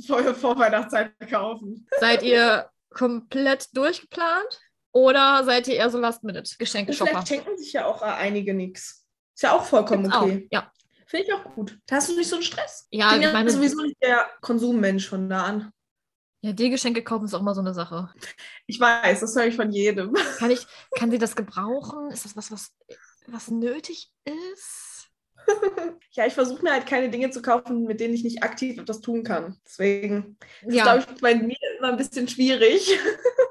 vor, 0.06 0.22
vor 0.34 0.58
Weihnachtszeit 0.58 1.12
kaufen? 1.28 1.86
Seid 1.98 2.22
ihr 2.22 2.70
komplett 2.90 3.76
durchgeplant? 3.76 4.60
Oder 4.92 5.44
seid 5.44 5.68
ihr 5.68 5.74
eher 5.74 5.90
so 5.90 5.98
Last-Minute-Geschenke-Shopper? 5.98 7.10
Vielleicht 7.10 7.28
schenken 7.28 7.58
sich 7.58 7.72
ja 7.74 7.86
auch 7.86 8.02
einige 8.02 8.54
nix. 8.54 9.04
Ist 9.34 9.42
ja 9.42 9.52
auch 9.52 9.64
vollkommen 9.64 10.04
Gibt's 10.04 10.16
auch. 10.16 10.22
okay. 10.22 10.48
Ja. 10.50 10.72
Finde 11.06 11.26
ich 11.26 11.32
auch 11.32 11.44
gut. 11.54 11.78
Da 11.86 11.96
hast 11.96 12.10
du 12.10 12.16
nicht 12.16 12.28
so 12.28 12.36
einen 12.36 12.42
Stress. 12.42 12.86
Ja, 12.90 13.14
ich 13.14 13.20
bin 13.20 13.32
ja 13.32 13.48
sowieso 13.48 13.82
nicht 13.82 13.96
der 14.02 14.26
Konsummensch 14.40 15.08
von 15.08 15.28
da 15.28 15.44
an. 15.44 15.72
Ja, 16.48 16.54
dir 16.54 16.70
Geschenke 16.70 17.02
kaufen 17.02 17.26
ist 17.26 17.34
auch 17.34 17.40
immer 17.40 17.54
so 17.54 17.60
eine 17.60 17.74
Sache. 17.74 18.10
Ich 18.66 18.80
weiß, 18.80 19.20
das 19.20 19.36
höre 19.36 19.46
ich 19.46 19.56
von 19.56 19.70
jedem. 19.70 20.14
Kann, 20.38 20.50
ich, 20.50 20.66
kann 20.96 21.10
sie 21.10 21.18
das 21.18 21.36
gebrauchen? 21.36 22.10
Ist 22.10 22.24
das 22.24 22.36
was, 22.36 22.50
was, 22.50 22.74
was 23.26 23.50
nötig 23.50 24.10
ist? 24.24 25.10
Ja, 26.12 26.26
ich 26.26 26.34
versuche 26.34 26.62
mir 26.62 26.72
halt 26.72 26.86
keine 26.86 27.10
Dinge 27.10 27.30
zu 27.30 27.40
kaufen, 27.40 27.84
mit 27.84 28.00
denen 28.00 28.12
ich 28.12 28.24
nicht 28.24 28.42
aktiv 28.42 28.78
etwas 28.78 29.00
tun 29.00 29.22
kann. 29.22 29.56
Deswegen 29.64 30.36
ist 30.66 30.74
Ja. 30.74 30.82
glaube 30.82 30.98
ich, 30.98 31.20
bei 31.20 31.34
mir 31.36 31.56
immer 31.78 31.90
ein 31.90 31.96
bisschen 31.96 32.26
schwierig. 32.28 32.98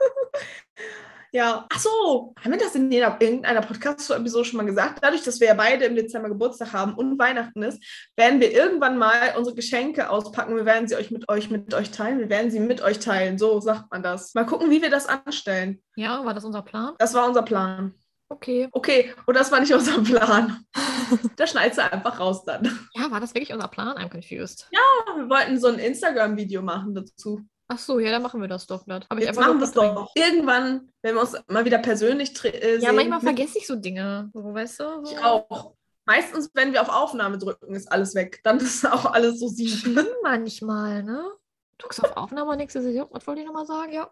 ja. 1.31 1.65
Ach 1.71 1.79
so, 1.79 2.33
haben 2.43 2.51
wir 2.51 2.59
das 2.59 2.75
in 2.75 2.91
jeder- 2.91 3.17
irgendeiner 3.19 3.61
Podcast-Episode 3.61 4.45
schon 4.45 4.57
mal 4.57 4.65
gesagt? 4.65 4.99
Dadurch, 5.01 5.23
dass 5.23 5.39
wir 5.39 5.47
ja 5.47 5.53
beide 5.53 5.85
im 5.85 5.95
Dezember 5.95 6.29
Geburtstag 6.29 6.73
haben 6.73 6.93
und 6.95 7.17
Weihnachten 7.19 7.61
ist, 7.63 7.81
werden 8.15 8.39
wir 8.39 8.51
irgendwann 8.51 8.97
mal 8.97 9.33
unsere 9.37 9.55
Geschenke 9.55 10.09
auspacken. 10.09 10.55
Wir 10.55 10.65
werden 10.65 10.87
sie 10.87 10.95
euch 10.95 11.11
mit 11.11 11.29
euch 11.29 11.49
mit 11.49 11.73
euch 11.73 11.91
teilen. 11.91 12.19
Wir 12.19 12.29
werden 12.29 12.51
sie 12.51 12.59
mit 12.59 12.81
euch 12.81 12.99
teilen. 12.99 13.37
So 13.37 13.59
sagt 13.59 13.91
man 13.91 14.03
das. 14.03 14.33
Mal 14.33 14.45
gucken, 14.45 14.69
wie 14.69 14.81
wir 14.81 14.89
das 14.89 15.07
anstellen. 15.07 15.81
Ja, 15.95 16.23
war 16.25 16.33
das 16.33 16.45
unser 16.45 16.61
Plan? 16.61 16.93
Das 16.99 17.13
war 17.13 17.27
unser 17.27 17.43
Plan. 17.43 17.93
Okay. 18.29 18.67
Okay, 18.73 19.13
und 19.25 19.37
das 19.37 19.51
war 19.53 19.61
nicht 19.61 19.73
unser 19.73 20.01
Plan. 20.03 20.65
da 21.37 21.47
schneidest 21.47 21.79
du 21.79 21.91
einfach 21.91 22.19
raus 22.19 22.43
dann. 22.43 22.65
Ja, 22.93 23.09
war 23.09 23.21
das 23.21 23.33
wirklich 23.33 23.53
unser 23.53 23.69
Plan? 23.69 23.97
I'm 23.97 24.09
confused. 24.09 24.67
Wir 24.69 25.29
wollten 25.29 25.57
so 25.59 25.67
ein 25.67 25.79
Instagram-Video 25.79 26.61
machen 26.61 26.93
dazu. 26.93 27.41
Ach 27.69 27.77
so, 27.79 27.99
ja, 27.99 28.11
dann 28.11 28.21
machen 28.21 28.39
wir 28.39 28.47
das 28.47 28.65
doch 28.65 28.85
glatt. 28.85 29.05
Hab 29.09 29.17
ich 29.17 29.25
Jetzt 29.25 29.37
machen 29.39 29.57
wir 29.59 29.65
es 29.65 29.73
doch. 29.73 30.09
Irgendwann, 30.15 30.89
wenn 31.01 31.15
wir 31.15 31.21
uns 31.21 31.35
mal 31.47 31.65
wieder 31.65 31.79
persönlich 31.79 32.31
äh, 32.45 32.75
Ja, 32.75 32.79
sehen. 32.79 32.95
manchmal 32.95 33.19
mit- 33.19 33.23
vergesse 33.23 33.57
ich 33.57 33.67
so 33.67 33.75
Dinge. 33.75 34.29
So, 34.33 34.53
weißt 34.53 34.79
du? 34.79 35.05
So. 35.05 35.11
Ich 35.11 35.19
auch. 35.23 35.73
Meistens, 36.05 36.49
wenn 36.53 36.71
wir 36.71 36.81
auf 36.81 36.87
Aufnahme 36.89 37.37
drücken, 37.37 37.75
ist 37.75 37.91
alles 37.91 38.15
weg. 38.15 38.39
Dann 38.43 38.57
ist 38.59 38.85
auch 38.89 39.05
alles 39.11 39.39
so 39.41 39.49
sieben. 39.49 39.75
Schlimm 39.77 40.07
manchmal, 40.23 41.03
ne? 41.03 41.29
Druckst 41.77 42.01
auf 42.03 42.15
Aufnahme, 42.15 42.49
Jahr. 42.91 43.07
Was 43.11 43.27
wollte 43.27 43.41
ich 43.41 43.47
nochmal 43.47 43.65
sagen? 43.65 43.91
Ja. 43.91 44.09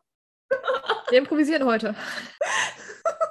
Wir 1.10 1.20
improvisieren 1.20 1.66
heute. 1.66 1.96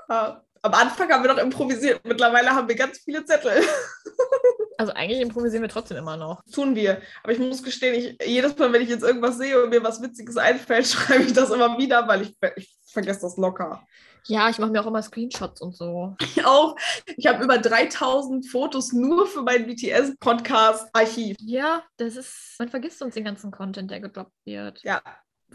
Ja. 0.08 0.44
Am 0.62 0.72
Anfang 0.74 1.10
haben 1.10 1.24
wir 1.24 1.32
noch 1.32 1.42
improvisiert. 1.42 2.00
Mittlerweile 2.04 2.50
haben 2.50 2.68
wir 2.68 2.74
ganz 2.74 2.98
viele 2.98 3.24
Zettel. 3.24 3.52
Also 4.78 4.92
eigentlich 4.92 5.20
improvisieren 5.20 5.62
wir 5.62 5.68
trotzdem 5.68 5.96
immer 5.96 6.16
noch. 6.16 6.42
Tun 6.52 6.74
wir. 6.74 7.00
Aber 7.22 7.32
ich 7.32 7.38
muss 7.38 7.62
gestehen, 7.62 7.94
ich, 7.94 8.26
jedes 8.26 8.56
Mal, 8.58 8.72
wenn 8.72 8.82
ich 8.82 8.88
jetzt 8.88 9.04
irgendwas 9.04 9.38
sehe 9.38 9.62
und 9.62 9.70
mir 9.70 9.82
was 9.82 10.02
Witziges 10.02 10.36
einfällt, 10.36 10.86
schreibe 10.88 11.24
ich 11.24 11.32
das 11.32 11.50
immer 11.50 11.78
wieder, 11.78 12.06
weil 12.08 12.22
ich, 12.22 12.36
ich 12.56 12.74
vergesse 12.86 13.22
das 13.22 13.36
locker. 13.36 13.86
Ja, 14.26 14.48
ich 14.48 14.58
mache 14.58 14.70
mir 14.70 14.80
auch 14.80 14.86
immer 14.86 15.02
Screenshots 15.02 15.60
und 15.60 15.76
so. 15.76 16.16
Ich 16.22 16.44
auch. 16.46 16.76
Ich 17.16 17.26
habe 17.26 17.44
über 17.44 17.58
3000 17.58 18.48
Fotos 18.48 18.92
nur 18.92 19.26
für 19.26 19.42
meinen 19.42 19.66
BTS-Podcast-Archiv. 19.66 21.36
Ja, 21.40 21.82
das 21.98 22.16
ist. 22.16 22.56
Man 22.58 22.70
vergisst 22.70 23.02
uns 23.02 23.14
den 23.14 23.24
ganzen 23.24 23.50
Content, 23.50 23.90
der 23.90 24.00
gedroppt 24.00 24.32
wird. 24.46 24.82
Ja, 24.82 25.02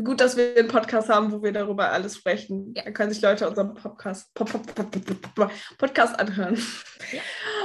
gut, 0.04 0.22
dass 0.22 0.38
wir 0.38 0.56
einen 0.56 0.68
Podcast 0.68 1.10
haben, 1.10 1.32
wo 1.32 1.42
wir 1.42 1.52
darüber 1.52 1.90
alles 1.90 2.18
sprechen. 2.18 2.74
Ja. 2.76 2.84
Dann 2.84 2.94
können 2.94 3.12
sich 3.12 3.22
Leute 3.22 3.50
unseren 3.50 3.74
Podcast, 3.74 4.32
Podcast 4.36 6.20
anhören. 6.20 6.56
Ja. 7.12 7.22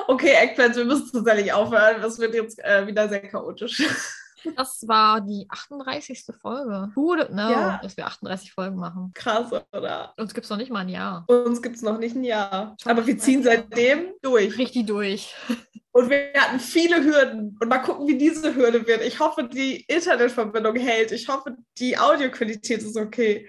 Okay, 0.09 0.35
Eggplants, 0.41 0.77
wir 0.77 0.85
müssen 0.85 1.11
tatsächlich 1.13 1.53
aufhören. 1.53 2.03
Das 2.03 2.19
wird 2.19 2.35
jetzt 2.35 2.59
äh, 2.65 2.87
wieder 2.87 3.09
sehr 3.09 3.21
chaotisch. 3.21 3.83
Das 4.57 4.87
war 4.87 5.23
die 5.23 5.47
38. 5.49 6.23
Folge. 6.39 6.91
Who 6.95 7.03
would 7.17 7.29
know, 7.29 7.51
Ja. 7.51 7.81
dass 7.83 7.97
wir 7.97 8.07
38 8.07 8.53
Folgen 8.53 8.77
machen? 8.77 9.11
Krass, 9.15 9.51
oder? 9.73 10.13
Uns 10.19 10.35
gibt 10.35 10.45
es 10.45 10.51
noch 10.51 10.59
nicht 10.59 10.71
mal 10.71 10.81
ein 10.81 10.91
Jahr. 10.91 11.25
Uns 11.29 11.63
gibt 11.63 11.77
es 11.77 11.81
noch 11.81 11.97
nicht 11.99 12.15
ein 12.15 12.25
Jahr. 12.25 12.77
Schon 12.79 12.93
Aber 12.93 13.07
wir 13.07 13.17
ziehen 13.17 13.43
seitdem 13.43 14.13
durch. 14.21 14.59
Richtig 14.59 14.87
durch. 14.87 15.35
Und 15.93 16.11
wir 16.11 16.33
hatten 16.37 16.61
viele 16.61 17.03
Hürden. 17.03 17.57
Und 17.59 17.69
mal 17.71 17.79
gucken, 17.79 18.07
wie 18.07 18.19
diese 18.19 18.55
Hürde 18.55 18.87
wird. 18.87 19.01
Ich 19.07 19.19
hoffe, 19.19 19.45
die 19.45 19.81
Internetverbindung 19.89 20.77
hält. 20.77 21.13
Ich 21.13 21.27
hoffe, 21.27 21.57
die 21.79 21.97
Audioqualität 21.97 22.83
ist 22.83 22.99
okay. 22.99 23.49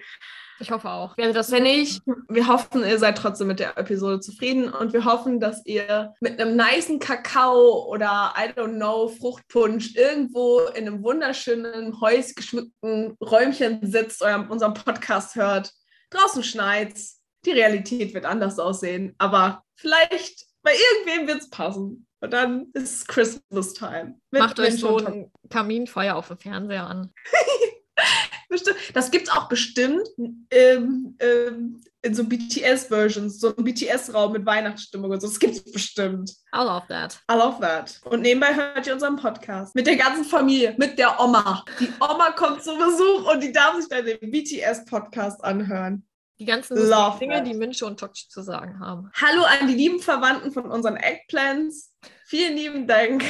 Ich 0.58 0.70
hoffe 0.70 0.88
auch. 0.88 1.16
Werde 1.16 1.32
das 1.32 1.50
Wenn 1.50 1.64
nicht, 1.64 2.02
wir 2.28 2.46
hoffen, 2.46 2.82
ihr 2.82 2.98
seid 2.98 3.18
trotzdem 3.18 3.48
mit 3.48 3.60
der 3.60 3.76
Episode 3.76 4.20
zufrieden 4.20 4.68
und 4.70 4.92
wir 4.92 5.04
hoffen, 5.04 5.38
dass 5.40 5.64
ihr 5.66 6.14
mit 6.20 6.40
einem 6.40 6.56
nicen 6.56 6.98
Kakao 6.98 7.86
oder 7.88 8.34
I 8.36 8.58
don't 8.58 8.76
know, 8.76 9.08
Fruchtpunsch 9.08 9.94
irgendwo 9.96 10.60
in 10.74 10.86
einem 10.86 11.02
wunderschönen, 11.02 12.00
häusgeschmückten 12.00 13.16
Räumchen 13.20 13.80
sitzt, 13.82 14.22
euer, 14.22 14.46
unseren 14.48 14.74
Podcast 14.74 15.34
hört. 15.34 15.72
Draußen 16.10 16.42
schneit's. 16.42 17.20
Die 17.44 17.52
Realität 17.52 18.12
wird 18.14 18.24
anders 18.24 18.58
aussehen, 18.58 19.14
aber 19.18 19.62
vielleicht 19.76 20.46
bei 20.62 20.72
irgendwem 20.72 21.28
wird's 21.28 21.48
passen. 21.48 22.06
Und 22.20 22.32
dann 22.32 22.66
ist 22.72 22.94
es 22.94 23.06
Christmas 23.06 23.74
Time. 23.74 24.18
Mit 24.30 24.42
Macht 24.42 24.58
euch 24.58 24.80
so 24.80 24.96
ein 24.96 25.30
Kaminfeuer 25.50 26.16
auf 26.16 26.28
dem 26.28 26.38
Fernseher 26.38 26.86
an. 26.86 27.12
Bestimmt, 28.48 28.76
das 28.94 29.10
gibt 29.10 29.28
es 29.28 29.34
auch 29.34 29.48
bestimmt 29.48 30.08
ähm, 30.50 31.16
ähm, 31.18 31.80
in 32.02 32.14
so 32.14 32.24
BTS-Versions, 32.24 33.40
so 33.40 33.54
ein 33.56 33.64
BTS-Raum 33.64 34.32
mit 34.32 34.46
Weihnachtsstimmung 34.46 35.10
und 35.10 35.20
so. 35.20 35.26
Das 35.26 35.38
gibt 35.38 35.54
es 35.54 35.64
bestimmt. 35.64 36.30
I 36.54 36.58
love 36.58 36.86
that. 36.88 37.18
I 37.30 37.34
love 37.34 37.60
that. 37.60 38.00
Und 38.04 38.22
nebenbei 38.22 38.54
hört 38.54 38.86
ihr 38.86 38.94
unseren 38.94 39.16
Podcast. 39.16 39.74
Mit 39.74 39.86
der 39.86 39.96
ganzen 39.96 40.24
Familie, 40.24 40.74
mit 40.78 40.98
der 40.98 41.20
Oma. 41.20 41.64
Die 41.80 41.88
Oma 42.00 42.30
kommt 42.32 42.62
zu 42.62 42.76
Besuch 42.76 43.32
und 43.32 43.42
die 43.42 43.52
darf 43.52 43.76
sich 43.76 43.88
dann 43.88 44.04
den 44.04 44.30
BTS-Podcast 44.30 45.42
anhören. 45.42 46.06
Die 46.38 46.44
ganzen 46.44 46.76
Love 46.76 47.18
Dinge, 47.18 47.36
that. 47.36 47.46
die 47.46 47.54
Minche 47.54 47.86
und 47.86 47.98
Tokchi 47.98 48.28
zu 48.28 48.42
sagen 48.42 48.78
haben. 48.78 49.10
Hallo 49.14 49.42
an 49.42 49.66
die 49.68 49.74
lieben 49.74 50.00
Verwandten 50.00 50.52
von 50.52 50.70
unseren 50.70 50.96
Eggplants. 50.96 51.94
Vielen 52.26 52.56
lieben 52.56 52.86
Dank, 52.86 53.24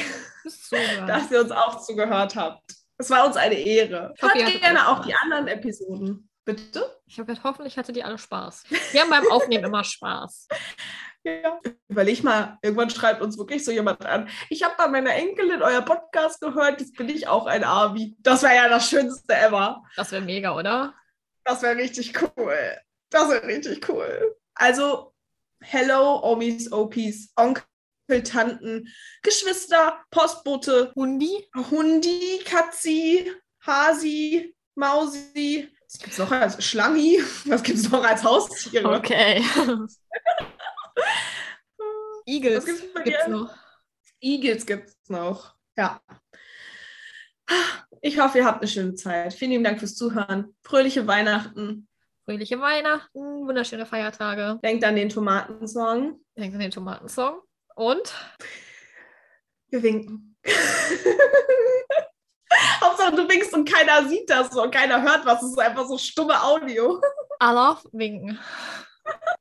dass 1.07 1.31
ihr 1.31 1.39
uns 1.39 1.51
auch 1.51 1.81
zugehört 1.81 2.35
habt. 2.35 2.77
Es 2.97 3.09
war 3.09 3.25
uns 3.27 3.37
eine 3.37 3.55
Ehre. 3.55 4.13
Ich 4.15 4.23
hoffe, 4.23 4.37
ihr 4.37 4.43
Hört 4.43 4.49
hattet 4.55 4.61
gerne 4.61 4.87
auch 4.87 5.05
die 5.05 5.13
anderen 5.13 5.47
Episoden. 5.47 6.29
Bitte? 6.45 6.99
Ich 7.05 7.19
habe 7.19 7.35
hoffentlich 7.43 7.77
hattet 7.77 7.97
ihr 7.97 8.05
alle 8.05 8.17
Spaß. 8.17 8.63
Wir 8.91 9.01
haben 9.01 9.09
beim 9.09 9.27
Aufnehmen 9.29 9.65
immer 9.65 9.83
Spaß. 9.83 10.47
Ja. 11.23 11.59
Überleg 11.89 12.23
mal, 12.23 12.57
irgendwann 12.61 12.89
schreibt 12.89 13.21
uns 13.21 13.37
wirklich 13.37 13.65
so 13.65 13.71
jemand 13.71 14.05
an. 14.05 14.29
Ich 14.49 14.63
habe 14.63 14.75
bei 14.77 14.87
meiner 14.87 15.13
Enkelin 15.13 15.61
euer 15.61 15.81
Podcast 15.81 16.39
gehört, 16.39 16.79
jetzt 16.79 16.95
bin 16.95 17.09
ich 17.09 17.27
auch 17.27 17.47
ein 17.47 17.65
Army. 17.65 18.15
Das 18.19 18.43
wäre 18.43 18.55
ja 18.55 18.69
das 18.69 18.89
Schönste 18.89 19.35
ever. 19.35 19.83
Das 19.97 20.13
wäre 20.13 20.21
mega, 20.21 20.55
oder? 20.55 20.93
Das 21.43 21.61
wäre 21.63 21.75
richtig 21.75 22.13
cool. 22.21 22.77
Das 23.09 23.29
wäre 23.29 23.45
richtig 23.45 23.89
cool. 23.89 24.37
Also, 24.53 25.13
hello, 25.59 26.21
Omis, 26.23 26.71
Opis, 26.71 27.33
Onkel, 27.35 27.63
Tanten, 28.07 28.87
Geschwister, 29.21 29.99
Postbote, 30.11 30.91
Hundi? 30.95 31.47
Hundi, 31.55 32.39
Katzi, 32.45 33.31
Hasi, 33.65 34.55
Mausi, 34.75 35.69
Was 35.87 35.99
gibt 35.99 36.11
es 36.13 36.17
noch 36.17 36.31
als 36.31 36.63
Schlangi? 36.63 37.19
Was 37.45 37.63
gibt 37.63 37.79
es 37.79 37.89
noch 37.89 38.03
als 38.03 38.23
Haustiere? 38.23 38.89
Okay. 38.89 39.43
Eagles 42.25 42.57
Was 42.57 42.65
gibt's 42.65 43.03
gibt's 43.03 43.27
noch. 43.27 43.53
Eagles 44.19 44.65
gibt 44.65 44.89
es 44.89 45.09
noch. 45.09 45.55
Ja. 45.77 46.01
Ich 48.01 48.19
hoffe, 48.19 48.39
ihr 48.39 48.45
habt 48.45 48.61
eine 48.61 48.67
schöne 48.67 48.95
Zeit. 48.95 49.33
Vielen 49.33 49.51
lieben 49.51 49.63
Dank 49.63 49.79
fürs 49.79 49.95
Zuhören. 49.95 50.55
Fröhliche 50.63 51.07
Weihnachten. 51.07 51.87
Fröhliche 52.25 52.59
Weihnachten, 52.59 53.47
wunderschöne 53.47 53.85
Feiertage. 53.85 54.59
Denkt 54.61 54.83
an 54.83 54.97
den 54.97 55.07
Tomatensong. 55.07 56.19
Denkt 56.37 56.55
an 56.55 56.59
den 56.59 56.71
Tomatensong. 56.71 57.39
Und 57.77 58.11
Wir 59.69 59.83
winken. 59.83 60.35
Hauptsache, 62.81 63.15
du 63.15 63.29
winkst 63.29 63.53
und 63.53 63.71
keiner 63.71 64.09
sieht 64.09 64.27
das 64.31 64.55
und 64.55 64.73
keiner 64.73 65.03
hört 65.03 65.27
was. 65.27 65.43
Es 65.43 65.51
ist 65.51 65.59
einfach 65.59 65.85
so 65.85 65.99
stumme 65.99 66.41
Audio. 66.41 66.99
Allah 67.37 67.79
winken. 67.91 68.39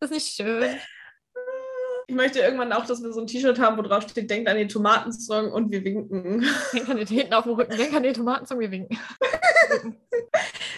Das 0.00 0.10
ist 0.10 0.14
nicht 0.14 0.34
schön. 0.34 0.78
Ich 2.08 2.14
möchte 2.14 2.40
irgendwann 2.40 2.74
auch, 2.74 2.84
dass 2.84 3.02
wir 3.02 3.10
so 3.10 3.22
ein 3.22 3.26
T-Shirt 3.26 3.58
haben, 3.58 3.78
wo 3.78 3.82
drauf 3.82 4.02
steht, 4.02 4.30
denkt 4.30 4.50
an 4.50 4.58
den 4.58 4.68
Tomatensong 4.68 5.50
und 5.50 5.70
wir 5.70 5.82
winken. 5.82 6.46
Denk 6.74 6.90
an 6.90 6.98
den 6.98 7.06
hinten 7.06 7.32
auf 7.32 7.44
dem 7.44 7.54
Rücken. 7.54 7.74
Denk 7.74 7.94
an 7.94 8.02
den 8.02 8.12
Tomatensong, 8.12 8.60
wir 8.60 8.70
winken. 8.70 8.98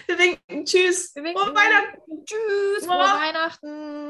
Wir 0.07 0.17
winken. 0.17 0.63
Tschüss. 0.63 1.13
Wir 1.13 1.25
winken. 1.25 1.43
Frohe 1.43 1.53
Weihnachten. 1.53 2.25
Tschüss, 2.25 2.85
frohe. 2.85 2.99
Weihnachten. 2.99 4.09